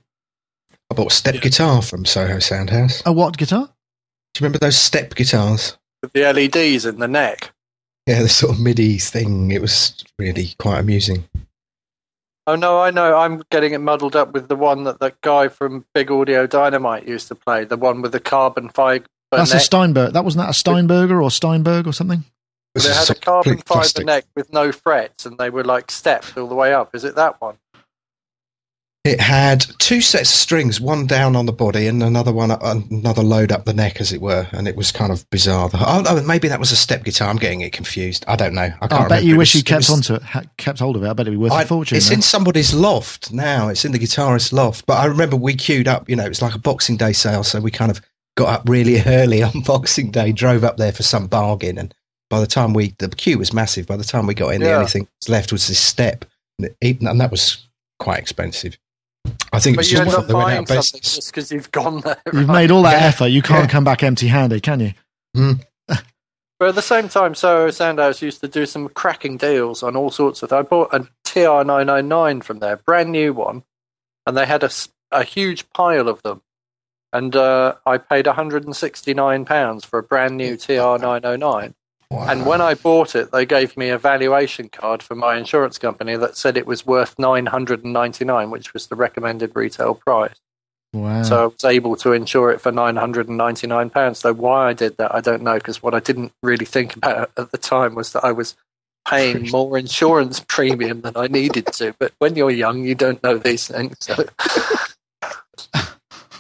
I 0.92 0.96
bought 0.96 1.12
a 1.12 1.16
step 1.16 1.36
yeah. 1.36 1.42
guitar 1.42 1.82
from 1.82 2.06
Soho 2.06 2.38
Soundhouse. 2.38 3.04
A 3.06 3.12
what 3.12 3.38
guitar? 3.38 3.66
Do 3.66 4.40
you 4.40 4.46
remember 4.46 4.60
those 4.60 4.78
step 4.78 5.16
guitars? 5.16 5.78
With 6.02 6.14
the 6.14 6.22
LEDs 6.22 6.86
in 6.86 7.00
the 7.00 7.08
neck. 7.08 7.52
Yeah, 8.06 8.22
the 8.22 8.30
sort 8.30 8.54
of 8.54 8.60
MIDI 8.60 9.00
thing. 9.00 9.52
It 9.52 9.62
was 9.62 10.04
really 10.20 10.54
quite 10.60 10.80
amusing. 10.80 11.24
Oh 12.48 12.56
no, 12.56 12.80
I 12.80 12.92
know. 12.92 13.18
I'm 13.18 13.44
getting 13.50 13.74
it 13.74 13.80
muddled 13.80 14.16
up 14.16 14.34
with 14.34 14.48
the 14.48 14.56
one 14.56 14.84
that 14.84 15.00
that 15.00 15.20
guy 15.22 15.48
from 15.48 15.86
Big 15.94 16.12
Audio 16.12 16.46
Dynamite 16.46 17.08
used 17.08 17.28
to 17.30 17.36
play. 17.36 17.64
The 17.64 17.78
one 17.78 18.02
with 18.02 18.12
the 18.12 18.20
carbon 18.20 18.70
fiber. 18.70 19.06
That's 19.32 19.52
neck. 19.52 19.62
a 19.62 19.64
Steinberg. 19.64 20.14
That 20.14 20.24
wasn't 20.24 20.46
that 20.46 20.52
a 20.52 20.54
Steinberger 20.54 21.22
or 21.22 21.32
Steinberg 21.32 21.88
or 21.88 21.94
something. 21.94 22.24
They 22.76 22.94
had 22.94 23.10
a 23.10 23.16
carbon 23.16 23.58
fiber 23.58 23.80
plastic. 23.80 24.06
neck 24.06 24.26
with 24.36 24.54
no 24.54 24.72
frets, 24.72 25.26
and 25.26 25.38
they 25.38 25.50
were 25.50 25.64
like 25.64 25.90
stepped 25.90 26.38
all 26.38 26.48
the 26.48 26.56
way 26.56 26.74
up. 26.74 26.94
Is 26.94 27.04
it 27.04 27.16
that 27.16 27.42
one? 27.42 27.58
It 29.06 29.22
had 29.22 29.64
two 29.78 30.02
sets 30.02 30.32
of 30.32 30.36
strings, 30.36 30.82
one 30.82 31.06
down 31.06 31.36
on 31.36 31.46
the 31.46 31.54
body 31.54 31.86
and 31.86 32.02
another 32.02 32.34
one, 32.34 32.50
uh, 32.50 32.58
another 32.90 33.22
load 33.22 33.52
up 33.52 33.66
the 33.66 33.74
neck, 33.74 34.02
as 34.02 34.12
it 34.12 34.20
were. 34.20 34.48
And 34.52 34.68
it 34.68 34.76
was 34.76 34.92
kind 34.92 35.12
of 35.12 35.30
bizarre. 35.30 35.70
Oh, 35.76 36.24
maybe 36.26 36.48
that 36.48 36.60
was 36.60 36.72
a 36.72 36.76
step 36.76 37.04
guitar. 37.04 37.30
I'm 37.30 37.38
getting 37.38 37.62
it 37.62 37.72
confused. 37.72 38.26
I 38.28 38.36
don't 38.36 38.56
know. 38.56 38.74
I, 38.82 38.88
oh, 38.90 38.98
I 38.98 39.08
bet 39.08 39.24
you 39.24 39.38
wish 39.38 39.54
you 39.54 39.64
kept 39.64 39.90
was, 39.90 39.92
onto 39.92 40.16
it, 40.16 40.24
kept 40.58 40.80
hold 40.80 40.96
of 40.96 41.04
it. 41.04 41.08
I 41.08 41.14
bet 41.14 41.28
it'd 41.28 41.34
be 41.34 41.44
worth 41.44 41.52
I, 41.52 41.62
a 41.62 41.66
fortune. 41.68 41.98
It's 41.98 42.10
in 42.10 42.24
somebody's 42.24 42.74
loft 42.74 43.32
now. 43.32 43.68
It's 43.68 43.86
in 43.86 43.92
the 43.92 44.00
guitarist's 44.00 44.52
loft. 44.52 44.88
But 44.88 44.96
I 44.96 45.06
remember 45.06 45.36
we 45.36 45.54
queued 45.54 45.88
up. 45.88 46.10
You 46.10 46.16
know, 46.16 46.26
it 46.26 46.30
was 46.30 46.42
like 46.42 46.56
a 46.56 46.60
Boxing 46.60 46.98
Day 46.98 47.14
sale, 47.14 47.44
so 47.44 47.62
we 47.62 47.70
kind 47.70 47.92
of 47.92 48.02
got 48.36 48.50
up 48.50 48.68
really 48.68 49.00
early 49.06 49.44
on 49.44 49.62
Boxing 49.62 50.10
Day, 50.10 50.32
drove 50.32 50.64
up 50.64 50.78
there 50.78 50.92
for 50.92 51.04
some 51.04 51.28
bargain, 51.28 51.78
and 51.78 51.94
by 52.32 52.40
the 52.40 52.48
time 52.48 52.74
we 52.74 52.96
the 52.98 53.10
queue 53.10 53.38
was 53.38 53.54
massive. 53.54 53.86
By 53.86 53.98
the 53.98 54.04
time 54.04 54.26
we 54.26 54.34
got 54.34 54.50
in, 54.50 54.62
the 54.62 54.74
only 54.74 54.90
thing 54.90 55.08
left 55.28 55.52
was 55.52 55.68
this 55.68 55.80
step, 55.80 56.26
and, 56.58 56.76
it, 56.82 57.02
and 57.02 57.22
that 57.22 57.30
was 57.30 57.68
quite 58.00 58.18
expensive. 58.18 58.76
I 59.54 59.60
think 59.60 59.76
it 59.76 59.78
But 59.78 59.82
was 59.82 59.92
you 59.92 59.98
just 59.98 60.18
end 60.18 60.28
they 60.28 60.34
went 60.34 60.46
buying 60.46 60.58
out 60.58 60.62
of 60.64 60.68
something 60.68 61.00
business. 61.00 61.16
just 61.16 61.32
because 61.32 61.52
you've 61.52 61.72
gone 61.72 62.02
there. 62.02 62.18
You've 62.34 62.48
made 62.50 62.72
all 62.72 62.84
that 62.84 63.00
Yeah. 63.02 63.08
effort. 63.08 63.28
You 63.28 63.42
can't 63.42 63.66
Yeah. 63.66 63.72
come 63.72 63.84
back 63.84 64.04
empty-handed, 64.04 64.62
can 64.64 64.80
you? 64.80 64.94
But 66.58 66.70
at 66.70 66.76
the 66.76 66.82
same 66.82 67.10
time, 67.10 67.36
Soho 67.36 67.68
Soundhouse 67.70 68.22
used 68.22 68.40
to 68.40 68.48
do 68.48 68.66
some 68.66 68.88
cracking 68.88 69.36
deals 69.36 69.84
on 69.84 69.98
all 69.98 70.10
sorts 70.10 70.42
of. 70.42 70.54
I 70.54 70.62
bought 70.62 70.94
a 70.94 71.06
TR909 71.26 72.42
from 72.46 72.60
there, 72.60 72.78
brand 72.78 73.12
new 73.12 73.34
one, 73.34 73.64
and 74.26 74.38
they 74.38 74.46
had 74.46 74.64
a, 74.64 74.70
a 75.12 75.24
huge 75.26 75.70
pile 75.72 76.08
of 76.08 76.22
them. 76.24 76.42
And 77.12 77.36
uh, 77.36 77.76
I 77.86 77.98
paid 77.98 78.24
£169 78.26 79.86
for 79.86 80.00
a 80.00 80.04
brand 80.04 80.38
new 80.38 80.56
TR909. 80.56 81.74
And 82.22 82.46
when 82.46 82.62
I 82.62 82.74
bought 82.74 83.16
it, 83.16 83.32
they 83.32 83.46
gave 83.46 83.76
me 83.78 83.90
a 83.90 83.98
valuation 83.98 84.70
card 84.70 85.04
from 85.04 85.20
my 85.20 85.38
insurance 85.38 85.78
company 85.78 86.16
that 86.16 86.38
said 86.38 86.58
it 86.58 86.68
was 86.68 86.86
worth 86.86 87.18
999 87.20 88.52
which 88.52 88.74
was 88.74 88.88
the 88.88 88.96
recommended 88.96 89.52
retail 89.56 89.96
price. 89.96 90.36
Wow. 90.94 91.24
So 91.24 91.44
I 91.44 91.46
was 91.48 91.66
able 91.66 91.96
to 91.98 92.14
insure 92.14 92.52
it 92.52 92.62
for 92.62 92.72
nine 92.72 92.96
hundred 92.96 93.28
and 93.28 93.38
ninety 93.38 93.68
nine 93.68 93.90
pounds. 93.90 94.22
Though 94.22 94.34
why 94.34 94.70
I 94.70 94.74
did 94.74 94.96
that, 94.98 95.14
I 95.14 95.20
don't 95.20 95.42
know. 95.42 95.56
Because 95.56 95.84
what 95.84 95.94
I 95.94 96.00
didn't 96.00 96.32
really 96.42 96.66
think 96.66 96.96
about 96.96 97.32
at 97.38 97.52
the 97.52 97.58
time 97.58 97.96
was 97.96 98.14
that 98.14 98.24
I 98.24 98.32
was 98.32 98.56
paying 99.06 99.50
more 99.52 99.78
insurance 99.78 100.40
premium 100.40 101.02
than 101.02 101.18
I 101.18 101.28
needed 101.28 101.68
to. 101.74 101.94
But 102.00 102.14
when 102.20 102.36
you're 102.36 102.50
young, 102.50 102.86
you 102.86 102.96
don't 102.96 103.22
know 103.24 103.38
these 103.38 103.68
things. 103.68 103.98
So 104.00 104.16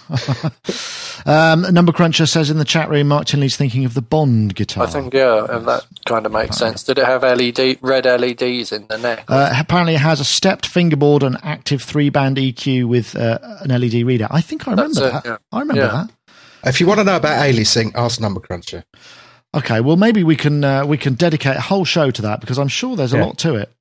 um, 1.26 1.62
Number 1.74 1.92
Cruncher 1.92 2.28
says 2.28 2.50
in 2.50 2.58
the 2.60 2.66
chat 2.66 2.90
room, 2.90 3.08
Mark 3.08 3.26
Tinley's 3.26 3.56
thinking 3.58 3.84
of 3.86 3.94
the 3.96 4.02
Bond 4.02 4.54
guitar. 4.56 4.86
I 4.86 4.90
think 4.90 5.14
yeah, 5.14 5.46
and 5.50 5.68
that 5.68 5.86
kind 6.06 6.26
of 6.26 6.32
makes 6.32 6.58
sense. 6.58 6.84
Did 6.84 7.00
it 7.00 7.06
have 7.06 7.24
LED 7.24 7.80
red 7.82 8.06
LEDs 8.06 8.72
in 8.72 8.86
the 8.88 8.98
neck? 8.98 9.26
Uh, 9.28 9.54
apparently, 9.58 9.96
it 9.96 10.02
has 10.02 10.20
a 10.20 10.26
stepped 10.26 10.66
fingerboard 10.68 11.24
and 11.24 11.38
active 11.44 11.82
three-band 11.82 12.38
EQ 12.38 12.86
with 12.88 13.16
uh, 13.16 13.40
an 13.62 13.70
LED 13.70 14.06
reader. 14.06 14.28
I 14.30 14.42
think 14.42 14.68
I 14.68 14.72
remember 14.72 15.00
That's 15.00 15.24
that. 15.24 15.26
yeah. 15.26 15.38
I 15.52 15.60
remember 15.60 15.82
Yeah. 15.84 15.88
that. 15.92 16.12
If 16.70 16.80
you 16.80 16.88
want 16.88 17.00
to 17.00 17.04
know 17.04 17.16
about 17.18 17.40
aliasing, 17.44 17.92
ask 17.96 18.20
Number 18.20 18.40
Cruncher. 18.40 18.84
Okay, 19.54 19.80
well, 19.82 19.96
maybe 19.98 20.24
we 20.24 20.36
can 20.36 20.64
uh, 20.64 20.86
we 20.86 20.98
can 20.98 21.14
dedicate 21.14 21.56
a 21.58 21.62
whole 21.62 21.86
show 21.86 22.12
to 22.12 22.22
that 22.24 22.42
because 22.42 22.58
I'm 22.60 22.68
sure 22.68 22.96
there's 22.96 23.14
a 23.14 23.18
Yeah. 23.18 23.26
lot 23.26 23.38
to 23.40 23.56
it. 23.56 23.72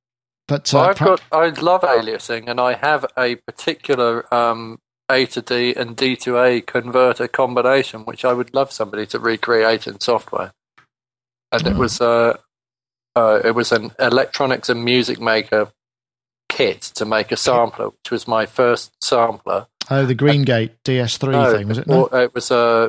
But 0.47 0.73
uh, 0.73 0.77
Well, 0.79 0.91
I've 0.91 0.97
perhaps- 0.97 1.23
got. 1.31 1.39
I 1.43 1.49
love 1.61 1.81
aliasing, 1.83 2.49
and 2.49 2.61
I 2.61 2.75
have 2.75 3.05
a 3.19 3.37
particular 3.37 4.33
um, 4.33 4.79
A 5.11 5.27
to 5.27 5.43
D 5.43 5.75
and 5.75 5.97
D 5.97 6.17
to 6.17 6.39
A 6.39 6.61
converter 6.61 7.29
combination, 7.29 8.05
which 8.05 8.25
I 8.25 8.33
would 8.33 8.55
love 8.55 8.73
somebody 8.73 9.07
to 9.07 9.19
recreate 9.19 9.87
in 9.87 10.01
software. 10.01 10.53
And 11.53 11.67
it 11.67 11.75
Hmm. 11.75 11.79
was 11.79 12.01
uh, 12.01 12.39
uh, 13.17 13.41
it 13.45 13.53
was 13.55 13.71
an 13.73 13.93
electronics 13.99 14.69
and 14.69 14.85
music 14.85 15.21
maker 15.21 15.69
kit 16.49 16.81
to 16.83 17.05
make 17.05 17.31
a 17.33 17.37
sampler, 17.37 17.89
which 17.91 18.11
was 18.11 18.27
my 18.29 18.47
first 18.47 18.93
sampler. 19.03 19.67
oh, 19.91 20.05
the 20.07 20.15
Greengate 20.15 20.71
DS3 20.85 21.33
No, 21.33 21.53
thing 21.53 21.69
was 21.69 21.79
it? 21.79 21.87
No? 21.87 22.07
it 22.07 22.35
was 22.35 22.51
uh, 22.51 22.89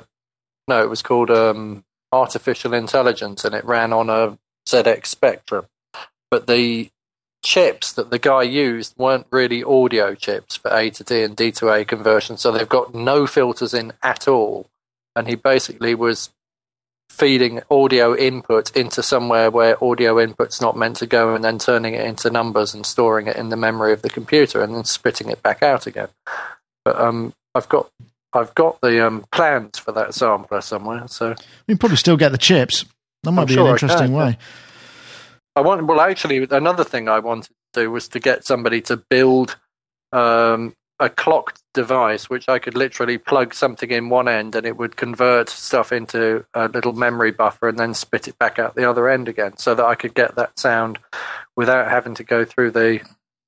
no, 0.67 0.81
it 0.83 0.89
was 0.89 1.01
called 1.01 1.29
um, 1.29 1.83
artificial 2.11 2.73
intelligence, 2.73 3.43
and 3.45 3.53
it 3.53 3.65
ran 3.65 3.91
on 3.93 4.09
a 4.09 4.37
ZX 4.67 5.05
Spectrum. 5.07 5.65
But 6.31 6.47
the 6.47 6.89
chips 7.45 7.93
that 7.93 8.09
the 8.09 8.17
guy 8.17 8.41
used 8.41 8.95
weren't 8.97 9.27
really 9.31 9.63
audio 9.63 10.15
chips 10.15 10.57
for 10.57 10.75
A 10.75 10.89
to 10.89 11.03
D 11.03 11.21
and 11.21 11.35
D 11.35 11.51
to 11.53 11.69
A 11.69 11.85
conversion, 11.85 12.37
so 12.37 12.51
they've 12.51 12.67
got 12.67 12.95
no 12.95 13.27
filters 13.27 13.73
in 13.73 13.93
at 14.01 14.27
all. 14.27 14.67
And 15.15 15.27
he 15.27 15.35
basically 15.35 15.93
was 15.95 16.31
feeding 17.09 17.61
audio 17.69 18.15
input 18.15 18.75
into 18.75 19.01
somewhere 19.01 19.49
where 19.51 19.81
audio 19.81 20.19
input's 20.19 20.59
not 20.59 20.75
meant 20.75 20.97
to 20.97 21.05
go, 21.05 21.35
and 21.35 21.43
then 21.43 21.59
turning 21.59 21.93
it 21.93 22.05
into 22.05 22.31
numbers 22.31 22.73
and 22.73 22.85
storing 22.85 23.27
it 23.27 23.37
in 23.37 23.49
the 23.49 23.55
memory 23.55 23.93
of 23.93 24.01
the 24.01 24.09
computer, 24.09 24.63
and 24.63 24.75
then 24.75 24.83
spitting 24.83 25.29
it 25.29 25.41
back 25.43 25.61
out 25.61 25.85
again. 25.85 26.09
But 26.83 26.99
um, 26.99 27.33
I've 27.53 27.69
got 27.69 27.91
I've 28.33 28.55
got 28.55 28.81
the 28.81 29.05
um, 29.05 29.23
plans 29.31 29.77
for 29.77 29.91
that 29.91 30.15
sampler 30.15 30.61
somewhere, 30.61 31.07
so 31.07 31.35
We 31.67 31.73
can 31.73 31.77
probably 31.77 31.97
still 31.97 32.17
get 32.17 32.31
the 32.31 32.39
chips. 32.39 32.85
That 33.21 33.31
might 33.31 33.43
I'm 33.43 33.47
be 33.47 33.53
sure 33.53 33.67
an 33.67 33.73
interesting 33.73 34.13
way. 34.13 34.37
I 35.55 35.61
want. 35.61 35.85
Well, 35.85 36.01
actually, 36.01 36.45
another 36.49 36.83
thing 36.83 37.07
I 37.07 37.19
wanted 37.19 37.53
to 37.73 37.81
do 37.81 37.91
was 37.91 38.07
to 38.09 38.19
get 38.19 38.45
somebody 38.45 38.81
to 38.81 38.97
build 38.97 39.57
um, 40.11 40.75
a 40.99 41.09
clocked 41.09 41.61
device, 41.73 42.29
which 42.29 42.49
I 42.49 42.59
could 42.59 42.75
literally 42.75 43.17
plug 43.17 43.53
something 43.53 43.89
in 43.89 44.09
one 44.09 44.27
end, 44.27 44.55
and 44.55 44.65
it 44.65 44.77
would 44.77 44.97
convert 44.97 45.49
stuff 45.49 45.91
into 45.91 46.45
a 46.53 46.67
little 46.67 46.93
memory 46.93 47.31
buffer, 47.31 47.69
and 47.69 47.79
then 47.79 47.93
spit 47.93 48.27
it 48.27 48.37
back 48.37 48.59
out 48.59 48.75
the 48.75 48.89
other 48.89 49.09
end 49.09 49.27
again, 49.27 49.57
so 49.57 49.75
that 49.75 49.85
I 49.85 49.95
could 49.95 50.13
get 50.13 50.35
that 50.35 50.59
sound 50.59 50.99
without 51.55 51.89
having 51.89 52.15
to 52.15 52.23
go 52.23 52.43
through 52.43 52.71
the 52.71 53.01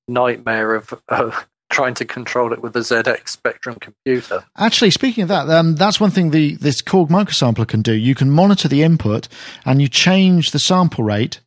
nightmare 0.08 0.76
of 0.76 0.94
uh, 1.10 1.32
trying 1.70 1.94
to 1.94 2.06
control 2.06 2.54
it 2.54 2.62
with 2.62 2.76
a 2.78 2.80
ZX 2.80 3.28
Spectrum 3.28 3.76
computer. 3.80 4.46
Actually, 4.58 4.92
speaking 4.92 5.24
of 5.24 5.28
that, 5.28 5.50
um, 5.50 5.76
that's 5.76 6.00
one 6.00 6.12
thing 6.12 6.32
the 6.32 6.56
this 6.56 6.82
Korg 6.82 7.10
microsampler 7.10 7.68
can 7.68 7.82
do. 7.82 7.94
You 7.94 8.16
can 8.16 8.30
monitor 8.30 8.70
the 8.70 8.84
input 8.84 9.28
and 9.66 9.82
you 9.82 9.90
change 9.90 10.52
the 10.52 10.60
sample 10.60 11.04
rate 11.04 11.42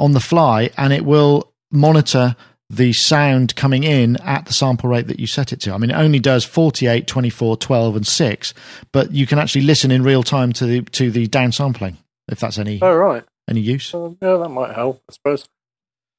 on 0.00 0.12
the 0.12 0.20
fly, 0.20 0.70
and 0.76 0.92
it 0.92 1.04
will 1.04 1.52
monitor 1.70 2.34
the 2.68 2.92
sound 2.92 3.54
coming 3.56 3.82
in 3.82 4.16
at 4.18 4.46
the 4.46 4.52
sample 4.52 4.88
rate 4.88 5.08
that 5.08 5.18
you 5.20 5.26
set 5.26 5.52
it 5.52 5.60
to. 5.60 5.72
I 5.72 5.78
mean, 5.78 5.90
it 5.90 5.96
only 5.96 6.20
does 6.20 6.44
48, 6.44 7.06
24, 7.06 7.56
12, 7.56 7.96
and 7.96 8.06
6, 8.06 8.54
but 8.92 9.12
you 9.12 9.26
can 9.26 9.38
actually 9.38 9.62
listen 9.62 9.90
in 9.90 10.02
real 10.02 10.22
time 10.22 10.52
to 10.54 10.66
the 10.66 10.82
to 10.82 11.10
the 11.10 11.26
downsampling, 11.26 11.96
if 12.28 12.40
that's 12.40 12.58
any 12.58 12.78
Oh 12.80 12.94
right. 12.94 13.24
any 13.48 13.60
use. 13.60 13.86
So, 13.86 14.16
yeah, 14.22 14.36
that 14.36 14.48
might 14.48 14.74
help, 14.74 15.02
I 15.08 15.12
suppose. 15.12 15.48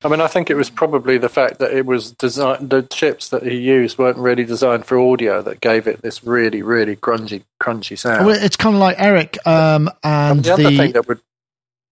I 0.04 0.08
mean, 0.08 0.20
I 0.20 0.28
think 0.28 0.50
it 0.50 0.56
was 0.56 0.72
probably 0.72 1.20
the 1.20 1.30
fact 1.30 1.60
that 1.60 1.72
it 1.72 1.86
was 1.86 2.12
designed. 2.12 2.72
The 2.72 2.82
chips 2.82 3.30
that 3.30 3.44
he 3.44 3.56
used 3.56 4.00
weren't 4.00 4.18
really 4.18 4.44
designed 4.44 4.86
for 4.86 5.00
audio 5.00 5.44
that 5.44 5.62
gave 5.62 5.88
it 5.88 6.02
this 6.02 6.24
really, 6.24 6.64
really 6.64 6.96
grungy, 6.96 7.44
crunchy 7.62 7.98
sound. 7.98 8.26
Well, 8.26 8.36
it's 8.36 8.56
kind 8.56 8.76
of 8.76 8.80
like 8.82 8.96
Eric 9.00 9.38
um, 9.46 9.90
and 10.04 10.40
and 10.40 10.44
the 10.44 10.54
other 10.54 10.64
the 10.64 10.78
thing 10.78 10.92
that 10.94 11.08
would, 11.08 11.22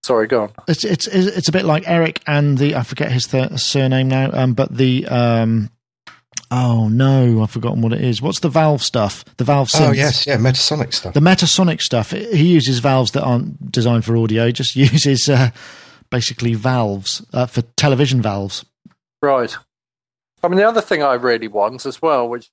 sorry, 0.02 0.26
go 0.26 0.42
on. 0.44 0.52
It's 0.68 0.84
it's 0.84 1.06
it's 1.06 1.48
a 1.48 1.52
bit 1.52 1.64
like 1.64 1.88
Eric 1.88 2.20
and 2.26 2.58
the 2.58 2.76
I 2.76 2.82
forget 2.82 3.12
his 3.12 3.26
th- 3.26 3.58
surname 3.58 4.08
now, 4.08 4.30
um, 4.32 4.54
but 4.54 4.74
the 4.76 5.06
um, 5.06 5.70
oh 6.50 6.88
no, 6.88 7.42
I've 7.42 7.50
forgotten 7.50 7.82
what 7.82 7.92
it 7.92 8.02
is. 8.02 8.20
What's 8.20 8.40
the 8.40 8.48
Valve 8.48 8.82
stuff? 8.82 9.24
The 9.36 9.44
Valve 9.44 9.68
synths. 9.68 9.88
Oh 9.88 9.92
yes, 9.92 10.26
yeah, 10.26 10.36
Metasonix 10.36 10.94
stuff. 10.94 11.14
The 11.14 11.20
Metasonix 11.20 11.80
stuff. 11.82 12.10
He 12.10 12.52
uses 12.52 12.78
valves 12.78 13.12
that 13.12 13.22
aren't 13.22 13.70
designed 13.70 14.04
for 14.04 14.16
audio. 14.16 14.46
He 14.46 14.52
just 14.52 14.76
uses 14.76 15.28
uh, 15.28 15.50
basically 16.10 16.54
valves 16.54 17.24
uh, 17.32 17.46
for 17.46 17.62
television 17.76 18.20
valves. 18.22 18.64
Right. 19.22 19.56
I 20.42 20.48
mean, 20.48 20.56
the 20.56 20.68
other 20.68 20.80
thing 20.80 21.02
I 21.02 21.14
really 21.14 21.48
want 21.48 21.84
as 21.84 22.00
well, 22.00 22.28
which 22.28 22.50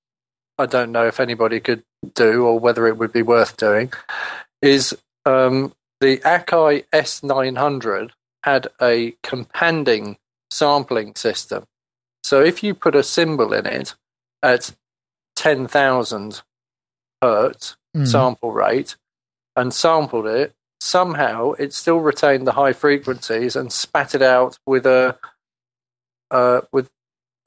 I 0.57 0.65
don't 0.65 0.91
know 0.91 1.07
if 1.07 1.19
anybody 1.19 1.59
could 1.59 1.83
do 2.13 2.45
or 2.45 2.59
whether 2.59 2.87
it 2.87 2.97
would 2.97 3.13
be 3.13 3.21
worth 3.21 3.55
doing, 3.57 3.93
is 4.61 4.97
um, 5.25 5.73
the 5.99 6.17
Akai 6.19 6.85
S900 6.93 8.11
had 8.43 8.67
a 8.81 9.15
companding 9.23 10.17
sampling 10.51 11.15
system. 11.15 11.65
So 12.23 12.41
if 12.43 12.63
you 12.63 12.73
put 12.73 12.95
a 12.95 13.03
cymbal 13.03 13.53
in 13.53 13.65
it 13.65 13.95
at 14.43 14.73
10,000 15.35 16.41
hertz 17.21 17.75
Mm. 17.95 18.07
sample 18.07 18.51
rate 18.51 18.95
and 19.55 19.73
sampled 19.73 20.27
it, 20.27 20.53
somehow 20.79 21.53
it 21.53 21.73
still 21.73 21.97
retained 21.99 22.45
the 22.45 22.51
high 22.51 22.73
frequencies 22.73 23.55
and 23.55 23.73
spat 23.73 24.13
it 24.13 24.21
out 24.21 24.59
with 24.67 24.85
a 24.85 25.17
uh, 26.29 26.61
with 26.71 26.91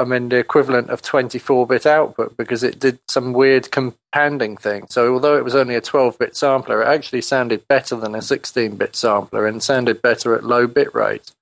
I 0.00 0.04
mean 0.04 0.30
the 0.30 0.38
equivalent 0.38 0.88
of 0.88 1.02
24-bit 1.02 1.84
output 1.84 2.36
because 2.36 2.62
it 2.62 2.78
did 2.78 2.98
some 3.06 3.34
weird 3.34 3.70
companding 3.70 4.56
thing. 4.56 4.86
So 4.88 5.12
although 5.12 5.36
it 5.36 5.44
was 5.44 5.54
only 5.54 5.74
a 5.74 5.82
12-bit 5.82 6.34
sampler, 6.34 6.82
it 6.82 6.88
actually 6.88 7.20
sounded 7.20 7.68
better 7.68 7.96
than 7.96 8.14
a 8.14 8.18
16-bit 8.18 8.96
sampler 8.96 9.46
and 9.46 9.62
sounded 9.62 10.00
better 10.00 10.34
at 10.34 10.42
low 10.42 10.66
bit 10.66 10.94
rate. 10.94 11.32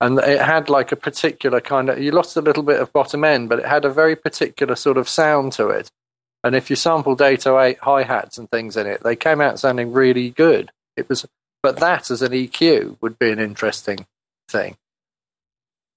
And 0.00 0.18
it 0.18 0.40
had 0.40 0.68
like 0.68 0.90
a 0.90 0.96
particular 0.96 1.60
kind 1.60 1.88
of 1.88 2.00
you 2.00 2.10
lost 2.10 2.36
a 2.36 2.40
little 2.40 2.64
bit 2.64 2.80
of 2.80 2.92
bottom 2.92 3.22
end, 3.22 3.48
but 3.48 3.60
it 3.60 3.66
had 3.66 3.84
a 3.84 3.90
very 3.90 4.16
particular 4.16 4.74
sort 4.74 4.98
of 4.98 5.08
sound 5.08 5.52
to 5.52 5.68
it. 5.68 5.88
And 6.42 6.56
if 6.56 6.70
you 6.70 6.74
sampled 6.76 7.22
808 7.22 7.78
hi 7.82 8.02
hats 8.02 8.36
and 8.36 8.50
things 8.50 8.76
in 8.76 8.88
it, 8.88 9.04
they 9.04 9.14
came 9.14 9.40
out 9.40 9.60
sounding 9.60 9.92
really 9.92 10.30
good. 10.30 10.72
It 10.96 11.08
was, 11.08 11.24
but 11.62 11.76
that 11.76 12.10
as 12.10 12.20
an 12.20 12.32
EQ 12.32 12.96
would 13.00 13.16
be 13.16 13.30
an 13.30 13.38
interesting 13.38 14.06
thing. 14.48 14.76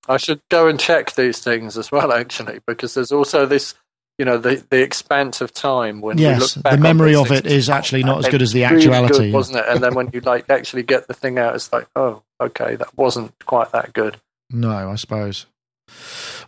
I 0.08 0.18
should 0.18 0.42
go 0.50 0.68
and 0.68 0.80
check 0.80 1.14
these 1.16 1.40
things 1.40 1.78
as 1.78 1.92
well, 1.92 2.12
actually, 2.14 2.60
because 2.68 2.94
there's 2.94 3.12
also 3.12 3.46
this, 3.46 3.74
you 4.18 4.26
know, 4.26 4.38
the 4.38 4.64
the 4.70 4.82
expanse 4.82 5.42
of 5.42 5.54
time 5.54 6.02
when 6.02 6.18
we 6.18 6.24
Yes, 6.24 6.56
look 6.56 6.64
back 6.64 6.74
the 6.74 6.80
memory 6.80 7.16
of 7.16 7.32
it 7.32 7.46
is 7.46 7.70
actually 7.70 8.04
not 8.04 8.20
as 8.20 8.28
good 8.30 8.42
as 8.42 8.52
the 8.52 8.62
was 8.64 8.72
really 8.72 8.84
actuality. 8.86 9.18
good, 9.32 9.34
wasn't 9.34 9.58
it? 9.60 9.66
And 9.68 9.84
then 9.84 9.94
when 9.96 10.10
you 10.14 10.22
like 10.22 10.50
actually 10.50 10.84
get 10.84 11.08
the 11.08 11.14
thing 11.14 11.38
out, 11.40 11.56
it's 11.56 11.72
like, 11.74 11.88
oh, 11.96 12.22
okay, 12.42 12.76
that 12.76 12.96
wasn't 12.98 13.34
quite 13.46 13.72
that 13.72 13.94
good. 13.94 14.18
No, 14.52 14.72
I 14.92 14.96
suppose. 14.96 15.46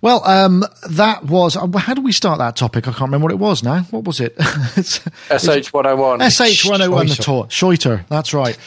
Well, 0.01 0.23
um, 0.25 0.63
that 0.89 1.25
was. 1.25 1.55
uh, 1.57 1.67
How 1.77 1.93
do 1.93 2.01
we 2.01 2.11
start 2.11 2.37
that 2.39 2.55
topic? 2.55 2.87
I 2.87 2.91
can't 2.91 3.01
remember 3.01 3.25
what 3.25 3.31
it 3.31 3.39
was 3.39 3.63
now. 3.63 3.81
What 3.91 4.03
was 4.03 4.19
it? 4.19 4.33
It's- 4.77 4.99
SH101. 5.29 6.19
SH101 6.19 7.07
the 7.07 7.15
Scheuter. 7.15 7.23
tour. 7.23 7.45
Scheuter, 7.49 8.05
that's 8.09 8.33
right. 8.33 8.57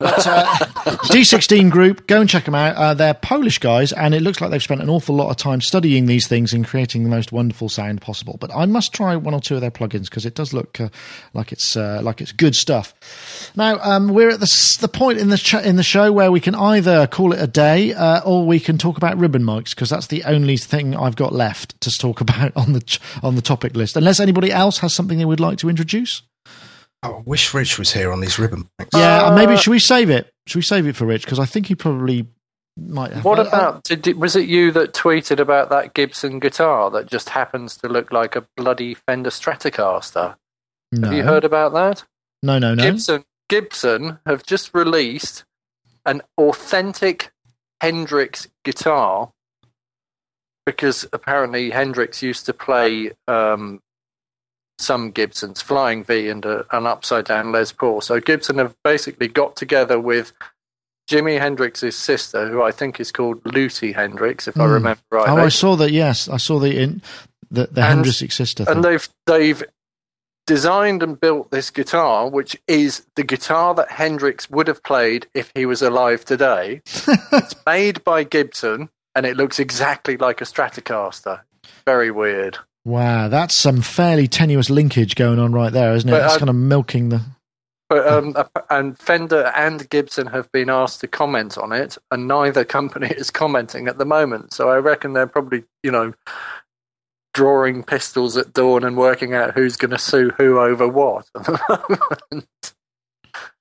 But, 0.00 0.24
uh, 0.28 0.44
D16 1.10 1.72
Group, 1.72 2.06
go 2.06 2.20
and 2.20 2.30
check 2.30 2.44
them 2.44 2.54
out. 2.54 2.76
Uh, 2.76 2.94
they're 2.94 3.14
Polish 3.14 3.58
guys, 3.58 3.92
and 3.92 4.14
it 4.14 4.22
looks 4.22 4.40
like 4.40 4.50
they've 4.52 4.62
spent 4.62 4.80
an 4.80 4.88
awful 4.88 5.16
lot 5.16 5.28
of 5.28 5.36
time 5.36 5.60
studying 5.60 6.06
these 6.06 6.28
things 6.28 6.52
and 6.52 6.64
creating 6.64 7.02
the 7.02 7.10
most 7.10 7.32
wonderful 7.32 7.68
sound 7.68 8.00
possible. 8.00 8.36
But 8.38 8.54
I 8.54 8.66
must 8.66 8.92
try 8.92 9.16
one 9.16 9.34
or 9.34 9.40
two 9.40 9.56
of 9.56 9.60
their 9.60 9.72
plugins 9.72 10.04
because 10.04 10.24
it 10.24 10.34
does 10.36 10.52
look 10.52 10.80
uh, 10.80 10.90
like 11.34 11.50
it's 11.50 11.76
uh, 11.76 12.00
like 12.04 12.20
it's 12.20 12.30
good 12.30 12.54
stuff. 12.54 12.94
Now 13.56 13.78
um, 13.82 14.08
we're 14.08 14.30
at 14.30 14.38
the 14.38 14.78
the 14.80 14.88
point 14.88 15.18
in 15.18 15.30
the 15.30 15.38
ch- 15.38 15.54
in 15.54 15.74
the 15.74 15.82
show 15.82 16.12
where 16.12 16.30
we 16.30 16.38
can 16.40 16.54
either 16.54 17.08
call 17.08 17.32
it 17.32 17.42
a 17.42 17.48
day 17.48 17.92
uh, 17.92 18.20
or 18.24 18.46
we 18.46 18.60
can 18.60 18.78
talk 18.78 18.98
about 18.98 19.18
ribbon 19.18 19.42
mics 19.42 19.70
because 19.70 19.90
that's 19.90 20.06
the 20.06 20.22
only 20.24 20.56
thing 20.56 20.94
I've 20.94 21.16
got 21.16 21.32
left 21.32 21.80
to 21.80 21.90
talk 21.90 22.20
about 22.28 22.52
on 22.56 22.72
the 22.72 22.80
ch- 22.80 23.00
on 23.24 23.34
the 23.34 23.42
topic 23.42 23.74
list. 23.74 23.96
Unless 23.96 24.20
anybody 24.20 24.52
else 24.52 24.78
has 24.78 24.94
something 24.94 25.18
they 25.18 25.24
would 25.24 25.40
like 25.40 25.58
to 25.58 25.68
introduce. 25.68 26.22
Oh, 27.02 27.16
I 27.16 27.20
wish 27.24 27.54
Rich 27.54 27.78
was 27.78 27.92
here 27.92 28.10
on 28.12 28.20
these 28.20 28.38
ribbon 28.38 28.68
mics. 28.80 28.88
Yeah, 28.92 29.26
Uh, 29.26 29.34
maybe 29.36 29.56
should 29.56 29.70
we 29.70 29.78
save 29.78 30.10
it? 30.10 30.32
Should 30.46 30.58
we 30.58 30.62
save 30.62 30.86
it 30.86 30.96
for 30.96 31.06
Rich? 31.06 31.22
Because 31.24 31.38
I 31.38 31.44
think 31.44 31.66
he 31.66 31.74
probably 31.74 32.26
might 32.76 33.12
have. 33.12 33.24
What 33.24 33.38
about? 33.38 33.84
Did, 33.84 34.16
was 34.16 34.34
it 34.34 34.48
you 34.48 34.72
that 34.72 34.94
tweeted 34.94 35.38
about 35.38 35.70
that 35.70 35.94
Gibson 35.94 36.38
guitar 36.40 36.90
that 36.90 37.06
just 37.06 37.30
happens 37.30 37.76
to 37.78 37.88
look 37.88 38.12
like 38.12 38.34
a 38.36 38.46
bloody 38.56 38.94
Fender 38.94 39.30
Stratocaster? 39.30 40.36
no. 40.92 41.08
Have 41.08 41.16
you 41.16 41.22
heard 41.22 41.44
about 41.44 41.72
that? 41.74 42.04
No, 42.42 42.58
no, 42.58 42.74
no. 42.74 42.82
Gibson 42.82 43.24
Gibson 43.48 44.18
have 44.26 44.44
just 44.44 44.74
released 44.74 45.44
an 46.06 46.22
authentic 46.36 47.30
Hendrix 47.80 48.48
guitar 48.64 49.30
because 50.66 51.06
apparently 51.12 51.70
Hendrix 51.70 52.22
used 52.22 52.46
to 52.46 52.52
play 52.52 53.12
um, 53.26 53.80
some 54.78 55.10
Gibsons, 55.10 55.60
Flying 55.60 56.04
V 56.04 56.28
and 56.28 56.44
a, 56.44 56.64
an 56.76 56.86
upside 56.86 57.24
down 57.26 57.52
Les 57.52 57.72
Paul. 57.72 58.00
So 58.00 58.20
Gibson 58.20 58.58
have 58.58 58.74
basically 58.84 59.28
got 59.28 59.56
together 59.56 59.98
with 59.98 60.32
Jimi 61.10 61.38
Hendrix's 61.40 61.96
sister, 61.96 62.48
who 62.48 62.62
I 62.62 62.70
think 62.70 63.00
is 63.00 63.10
called 63.10 63.40
Lucy 63.44 63.92
Hendrix, 63.92 64.46
if 64.46 64.58
I 64.58 64.66
Hmm. 64.66 64.72
remember 64.72 65.00
right. 65.10 65.28
Oh, 65.28 65.36
I 65.38 65.48
saw 65.48 65.74
that. 65.76 65.90
Yes, 65.90 66.28
I 66.28 66.36
saw 66.36 66.58
the 66.58 66.78
in 66.80 67.02
the, 67.50 67.66
the 67.66 67.80
And- 67.80 68.04
Hendrix 68.06 68.18
sister. 68.36 68.64
Thing. 68.64 68.76
and 68.76 68.84
they've 68.84 69.08
they've 69.26 69.62
designed 70.46 71.02
and 71.02 71.18
built 71.20 71.50
this 71.50 71.70
guitar, 71.70 72.28
which 72.28 72.56
is 72.66 73.04
the 73.16 73.22
guitar 73.24 73.74
that 73.74 73.90
Hendrix 73.90 74.48
would 74.50 74.66
have 74.68 74.82
played 74.82 75.26
if 75.34 75.50
he 75.54 75.66
was 75.66 75.82
alive 75.82 76.24
today. 76.24 76.80
it's 76.86 77.54
made 77.66 78.02
by 78.04 78.24
Gibson, 78.24 78.88
and 79.14 79.26
it 79.26 79.36
looks 79.36 79.58
exactly 79.58 80.16
like 80.16 80.40
a 80.40 80.44
Stratocaster. 80.44 81.40
Very 81.86 82.10
weird. 82.10 82.58
Wow, 82.88 83.28
that's 83.28 83.54
some 83.54 83.82
fairly 83.82 84.26
tenuous 84.26 84.70
linkage 84.70 85.14
going 85.14 85.38
on 85.38 85.52
right 85.52 85.72
there, 85.72 85.94
isn't 85.94 86.08
it? 86.08 86.12
But, 86.12 86.24
It's 86.24 86.34
uh, 86.34 86.38
kind 86.38 86.50
of 86.50 86.56
milking 86.56 87.10
the. 87.10 87.22
But 87.88 88.06
um, 88.06 88.36
and 88.68 88.98
Fender 88.98 89.46
and 89.56 89.88
Gibson 89.88 90.26
have 90.26 90.52
been 90.52 90.68
asked 90.68 91.00
to 91.00 91.06
comment 91.06 91.56
on 91.56 91.72
it, 91.72 91.96
and 92.10 92.28
neither 92.28 92.64
company 92.78 93.08
is 93.08 93.30
commenting 93.30 93.88
at 93.88 93.98
the 93.98 94.04
moment. 94.04 94.52
So 94.52 94.68
I 94.68 94.76
reckon 94.76 95.12
they're 95.12 95.26
probably, 95.26 95.64
you 95.82 95.90
know, 95.90 96.14
drawing 97.34 97.84
pistols 97.84 98.36
at 98.36 98.52
dawn 98.52 98.84
and 98.84 98.96
working 98.96 99.34
out 99.34 99.54
who's 99.54 99.76
going 99.76 99.92
to 99.92 99.98
sue 99.98 100.30
who 100.36 100.58
over 100.58 100.88
what. 100.88 101.30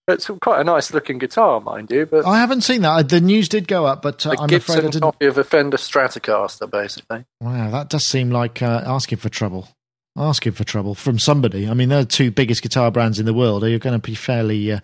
at 0.07 0.19
the 0.19 0.31
moment. 0.31 0.37
it's 0.37 0.43
quite 0.43 0.61
a 0.61 0.63
nice 0.63 0.93
looking 0.93 1.17
guitar, 1.17 1.59
mind 1.61 1.91
you, 1.91 2.05
but 2.05 2.25
I 2.25 2.37
haven't 2.39 2.61
seen 2.61 2.81
that. 2.81 2.91
Uh, 2.91 3.03
The 3.03 3.21
news 3.21 3.49
did 3.49 3.67
go 3.67 3.85
up, 3.85 4.01
but 4.01 4.25
uh, 4.25 4.35
I'm 4.39 4.47
Gibson 4.47 4.75
afraid 4.75 4.87
I 4.87 4.91
didn't. 4.91 5.01
copy 5.01 5.25
of 5.25 5.37
a 5.37 5.43
Fender 5.43 5.77
Stratocaster, 5.77 6.69
basically. 6.69 7.25
Wow, 7.41 7.69
that 7.71 7.89
does 7.89 8.05
seem 8.07 8.29
like 8.31 8.61
uh, 8.61 8.83
asking 8.85 9.17
for 9.19 9.29
trouble. 9.29 9.69
Asking 10.17 10.53
for 10.53 10.63
trouble 10.63 10.95
from 10.95 11.19
somebody. 11.19 11.69
I 11.69 11.75
mean, 11.75 11.89
they're 11.89 11.99
the 12.01 12.05
two 12.07 12.31
biggest 12.31 12.63
guitar 12.63 12.89
brands 12.89 13.19
in 13.19 13.25
the 13.27 13.33
world. 13.35 13.63
Are 13.63 13.69
you 13.69 13.77
going 13.77 13.99
to 13.99 14.03
be 14.03 14.15
fairly 14.15 14.71
uh, 14.71 14.79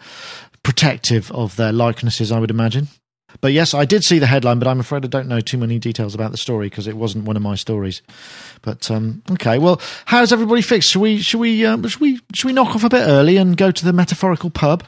protective 0.64 1.32
of 1.32 1.56
their 1.56 1.72
likenesses? 1.72 2.32
I 2.32 2.40
would 2.40 2.52
imagine. 2.52 2.88
But 3.42 3.52
yes, 3.52 3.74
I 3.74 3.86
did 3.86 4.04
see 4.04 4.20
the 4.20 4.28
headline, 4.28 4.60
but 4.60 4.68
I'm 4.68 4.80
afraid 4.80 5.04
I 5.04 5.08
don't 5.08 5.28
know 5.28 5.40
too 5.40 5.58
many 5.58 5.80
details 5.80 6.14
about 6.14 6.30
the 6.32 6.38
story 6.38 6.68
because 6.70 6.86
it 6.88 6.96
wasn't 6.96 7.26
one 7.26 7.36
of 7.36 7.42
my 7.42 7.56
stories. 7.56 8.04
But 8.62 8.92
um, 8.92 9.24
okay, 9.32 9.58
well, 9.58 9.82
how's 10.06 10.32
everybody 10.32 10.62
fixed? 10.62 10.92
Should 10.92 11.02
we 11.02 11.18
should 11.20 11.40
we 11.40 11.66
um, 11.66 11.88
should 11.88 12.00
we 12.00 12.20
should 12.36 12.46
we 12.46 12.54
knock 12.54 12.76
off 12.76 12.84
a 12.84 12.90
bit 12.90 13.02
early 13.08 13.38
and 13.38 13.58
go 13.58 13.72
to 13.72 13.86
the 13.86 13.92
metaphorical 13.92 14.52
pub 14.52 14.84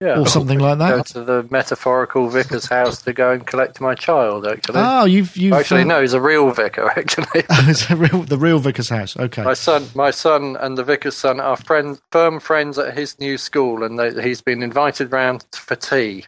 Yeah. 0.00 0.20
or 0.20 0.28
something 0.28 0.60
like 0.60 0.78
that. 0.78 0.96
Go 0.96 1.02
to 1.02 1.24
the 1.24 1.48
metaphorical 1.50 2.28
vicar's 2.28 2.66
house 2.66 3.02
to 3.02 3.12
go 3.12 3.32
and 3.32 3.44
collect 3.44 3.80
my 3.80 3.96
child, 3.96 4.46
actually. 4.46 4.78
Oh, 4.78 5.04
you've 5.04 5.36
you've 5.36 5.54
actually, 5.54 5.82
uh, 5.82 5.86
no, 5.86 6.00
he's 6.00 6.12
a 6.12 6.20
real 6.20 6.50
vicar, 6.52 6.88
actually. 6.96 7.26
it's 7.50 7.90
a 7.90 7.96
real, 7.96 8.22
the 8.22 8.38
real 8.38 8.60
vicar's 8.60 8.90
house. 8.90 9.16
Okay. 9.16 9.42
My 9.42 9.54
son, 9.54 9.88
my 9.96 10.12
son, 10.12 10.56
and 10.60 10.78
the 10.78 10.84
vicar's 10.84 11.16
son 11.16 11.40
are 11.40 11.56
friends, 11.56 12.00
firm 12.12 12.38
friends 12.38 12.78
at 12.78 12.96
his 12.96 13.18
new 13.18 13.36
school, 13.36 13.82
and 13.82 13.98
they, 13.98 14.22
he's 14.22 14.40
been 14.40 14.62
invited 14.62 15.10
round 15.10 15.44
for 15.52 15.74
tea. 15.74 16.26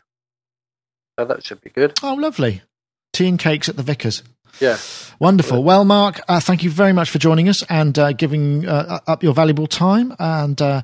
So 1.16 1.24
that 1.26 1.44
should 1.44 1.60
be 1.60 1.70
good. 1.70 1.96
Oh, 2.02 2.14
lovely. 2.14 2.62
Tea 3.12 3.28
and 3.28 3.38
cakes 3.38 3.68
at 3.68 3.76
the 3.76 3.82
vicar's. 3.84 4.24
Yeah, 4.61 4.76
Wonderful. 5.20 5.62
Well, 5.62 5.84
Mark, 5.84 6.18
uh, 6.28 6.40
thank 6.40 6.64
you 6.64 6.70
very 6.70 6.94
much 6.94 7.11
for 7.11 7.18
joining 7.18 7.50
us 7.50 7.62
and 7.68 7.98
uh, 7.98 8.14
giving 8.14 8.66
uh, 8.66 9.00
up 9.06 9.22
your 9.22 9.34
valuable 9.34 9.66
time. 9.66 10.16
And 10.18 10.61
uh, 10.62 10.80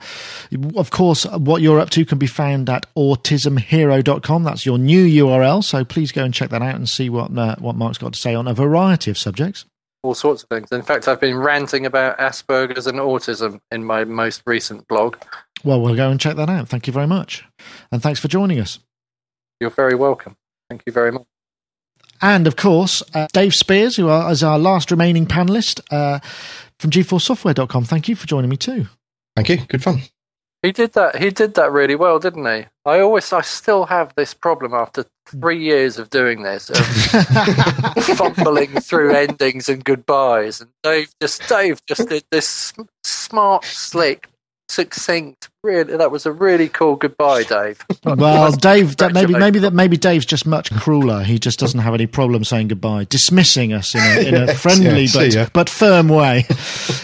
of 0.77 0.91
course, 0.91 1.25
what 1.25 1.63
you're 1.63 1.81
up 1.81 1.89
to 1.91 2.05
can 2.05 2.19
be 2.19 2.27
found 2.27 2.69
at 2.69 2.85
autismhero.com. 2.95 4.45
That's 4.45 4.67
your 4.67 4.77
new 4.77 5.07
URL. 5.25 5.65
So 5.65 5.87
please 5.87 6.13
go 6.13 6.23
and 6.23 6.35
check 6.35 6.51
that 6.51 6.61
out 6.61 6.75
and 6.75 6.87
see 6.87 7.09
what 7.09 7.37
uh, 7.37 7.57
what 7.61 7.77
Mark's 7.77 7.97
got 7.97 8.13
to 8.13 8.19
say 8.19 8.35
on 8.35 8.47
a 8.47 8.53
variety 8.53 9.11
of 9.11 9.17
subjects. 9.17 9.65
all 10.03 10.15
sorts 10.15 10.43
of 10.43 10.51
things. 10.51 10.71
In 10.71 10.83
fact, 10.83 11.09
I've 11.09 11.21
been 11.21 11.39
ranting 11.39 11.87
about 11.87 12.19
Asperger's 12.19 12.87
and 12.87 12.99
autism 12.99 13.61
in 13.71 13.85
my 13.85 14.05
most 14.05 14.43
recent 14.45 14.87
blog. 14.87 15.17
Well, 15.65 15.81
we'll 15.81 15.97
go 15.97 16.11
and 16.11 16.21
check 16.21 16.37
that 16.37 16.51
out. 16.51 16.69
Thank 16.69 16.87
you 16.87 16.93
very 16.93 17.07
much. 17.07 17.43
And 17.91 18.03
thanks 18.03 18.21
for 18.21 18.29
joining 18.29 18.61
us. 18.61 18.81
You're 19.61 19.71
very 19.71 19.95
welcome. 19.95 20.37
Thank 20.69 20.83
you 20.85 20.93
very 20.93 21.11
much. 21.11 21.25
And 22.23 22.47
of 22.47 22.57
course, 22.57 23.03
uh, 23.15 23.27
Dave 23.33 23.55
Spiers, 23.55 23.97
who 23.97 24.09
are, 24.09 24.31
is 24.31 24.43
our 24.43 24.59
last 24.59 24.91
remaining 24.91 25.27
panelist 25.27 25.81
uh, 25.91 26.21
from 26.79 26.91
g4software.com. 26.91 27.85
Thank 27.85 28.09
you 28.09 28.17
for 28.17 28.27
joining 28.27 28.51
me 28.51 28.57
too. 28.57 28.87
Thank 29.35 29.49
you. 29.49 29.59
Good 29.69 29.83
fun. 29.83 30.01
He 30.63 30.73
did 30.73 30.95
that. 30.95 31.17
He 31.17 31.31
did 31.31 31.55
that 31.55 31.71
really 31.71 31.95
well, 31.95 32.19
didn't 32.19 32.45
he? 32.45 32.67
I 32.85 33.01
always, 33.01 33.33
I 33.33 33.43
still 33.43 33.87
have 33.87 34.13
this 34.17 34.35
problem 34.35 34.75
after 34.75 35.05
three 35.27 35.63
years 35.63 35.99
of 35.99 36.11
doing 36.11 36.43
this, 36.43 36.71
of 36.71 36.77
fumbling 38.17 38.73
through 38.81 39.15
endings 39.15 39.69
and 39.69 39.85
goodbyes. 39.85 40.61
And 40.61 40.71
Dave 40.83 41.13
just, 41.21 41.49
Dave 41.49 41.79
just 41.87 42.09
did 42.09 42.25
this 42.33 42.73
smart, 43.05 43.65
slick, 43.65 44.29
succinct. 44.69 45.51
Really, 45.67 45.97
that 45.97 46.11
was 46.11 46.27
a 46.27 46.33
really 46.33 46.69
cool 46.69 46.97
goodbye, 46.97 47.43
Dave. 47.49 47.85
Well, 48.05 48.53
Dave, 48.53 48.97
that 48.99 49.13
maybe 49.13 49.35
maybe 49.35 49.59
that 49.59 49.73
maybe 49.73 49.97
Dave's 49.97 50.25
just 50.25 50.47
much 50.47 50.73
crueler. 50.73 51.25
He 51.25 51.39
just 51.39 51.59
doesn't 51.59 51.81
have 51.81 51.93
any 51.93 52.07
problem 52.07 52.45
saying 52.45 52.69
goodbye, 52.69 53.05
dismissing 53.05 53.73
us 53.73 53.95
in 53.95 54.01
a, 54.01 54.29
in 54.29 54.35
a 54.35 54.39
Yes, 54.47 54.61
friendly 54.63 55.03
yeah, 55.03 55.07
see 55.07 55.29
ya. 55.29 55.45
but 55.53 55.53
but 55.53 55.69
firm 55.69 56.09
way. 56.09 56.45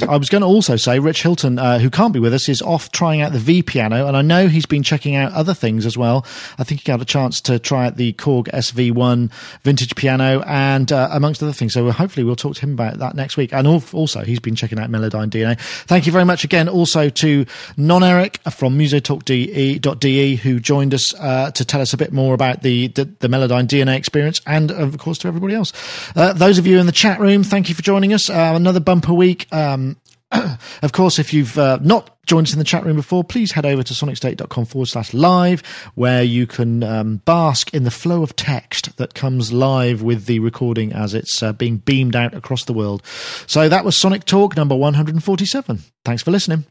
I 0.09 0.17
was 0.17 0.29
going 0.29 0.43
to 0.43 0.47
also 0.47 0.77
say 0.77 1.01
Rich 1.01 1.23
Hilton, 1.23 1.59
uh, 1.59 1.81
who 1.81 1.91
can't 1.91 2.13
be 2.13 2.21
with 2.21 2.33
us, 2.33 2.49
is 2.49 2.63
off 2.63 2.93
trying 2.93 3.21
out 3.21 3.33
the 3.33 3.41
V 3.41 3.63
piano, 3.63 4.07
and 4.07 4.17
I 4.17 4.23
know 4.23 4.47
he's 4.47 4.67
been 4.67 4.85
checking 4.85 5.17
out 5.17 5.33
other 5.33 5.55
things 5.55 5.85
as 5.85 5.99
well. 5.99 6.25
I 6.59 6.65
think 6.65 6.83
he 6.83 6.85
got 6.85 7.03
a 7.03 7.05
chance 7.05 7.41
to 7.43 7.59
try 7.59 7.87
out 7.87 7.97
the 7.97 8.13
Korg 8.13 8.45
SV1 8.45 9.33
vintage 9.63 9.97
piano, 9.97 10.43
and 10.47 10.93
uh, 10.93 11.09
amongst 11.11 11.43
other 11.43 11.53
things. 11.53 11.75
So 11.75 11.91
hopefully 11.91 12.23
we'll 12.23 12.37
talk 12.37 12.55
to 12.55 12.61
him 12.61 12.75
about 12.75 12.99
that 12.99 13.17
next 13.17 13.37
week. 13.37 13.53
And 13.53 13.67
also 13.67 14.21
he's 14.23 14.39
been 14.41 14.55
checking 14.55 14.79
out 14.79 14.89
Melodyne 14.89 15.31
DNA. 15.31 15.59
Thank 15.87 16.07
you 16.07 16.13
very 16.13 16.25
much 16.25 16.45
again. 16.45 16.69
Also 16.69 17.09
to 17.09 17.45
Non 17.77 18.05
Eric 18.05 18.39
from 18.55 18.79
MusoTalk.de 18.79 20.37
who 20.37 20.61
joined 20.61 20.95
us 20.95 21.15
uh, 21.15 21.51
to 21.53 21.65
tell 21.65 21.81
us 21.81 21.93
a 21.93 21.97
bit 21.97 22.13
more 22.13 22.35
about 22.35 22.63
the, 22.63 22.89
the 22.89 23.05
the 23.05 23.29
Melodyne 23.29 23.67
DNA 23.67 23.97
experience, 23.97 24.41
and 24.47 24.71
of 24.71 24.97
course 24.99 25.19
to 25.19 25.29
everybody 25.29 25.55
else. 25.55 25.73
Uh, 26.17 26.33
those 26.33 26.59
of 26.59 26.67
you 26.67 26.79
in 26.79 26.87
the 26.87 26.93
chat 26.93 27.21
room, 27.21 27.43
thank 27.43 27.69
you 27.69 27.75
for 27.75 27.83
joining 27.83 28.13
us. 28.13 28.31
Uh, 28.31 28.53
another 28.55 28.81
bumper 28.81 29.15
week. 29.15 29.53
Um, 29.53 29.97
of 30.83 30.93
course, 30.93 31.19
if 31.19 31.35
you've 31.35 31.59
uh, 31.59 31.79
not 31.83 32.11
joined 32.25 32.47
us 32.47 32.53
in 32.53 32.59
the 32.59 32.65
chat 32.65 32.85
room 32.85 32.97
before, 32.97 33.23
please 33.23 33.53
head 33.53 33.67
over 33.67 33.83
to 33.83 33.95
sonicstate.com 33.95 34.65
forward 34.65 34.87
slash 34.87 35.13
live, 35.13 35.61
where 35.95 36.23
you 36.23 36.47
can 36.47 36.83
um, 36.83 37.17
bask 37.19 37.75
in 37.75 37.85
the 37.85 37.91
flow 37.91 38.23
of 38.23 38.35
text 38.37 38.97
that 38.97 39.15
comes 39.15 39.53
live 39.53 40.03
with 40.03 40.27
the 40.27 40.39
recording 40.39 40.93
as 40.93 41.15
it's 41.15 41.43
uh, 41.43 41.53
being 41.53 41.77
beamed 41.79 42.17
out 42.17 42.35
across 42.35 42.65
the 42.65 42.73
world. 42.73 43.03
So 43.47 43.69
that 43.69 43.85
was 43.85 43.99
Sonic 43.99 44.25
Talk 44.25 44.57
number 44.57 44.75
147. 44.75 45.81
Thanks 46.05 46.23
for 46.23 46.31
listening. 46.31 46.65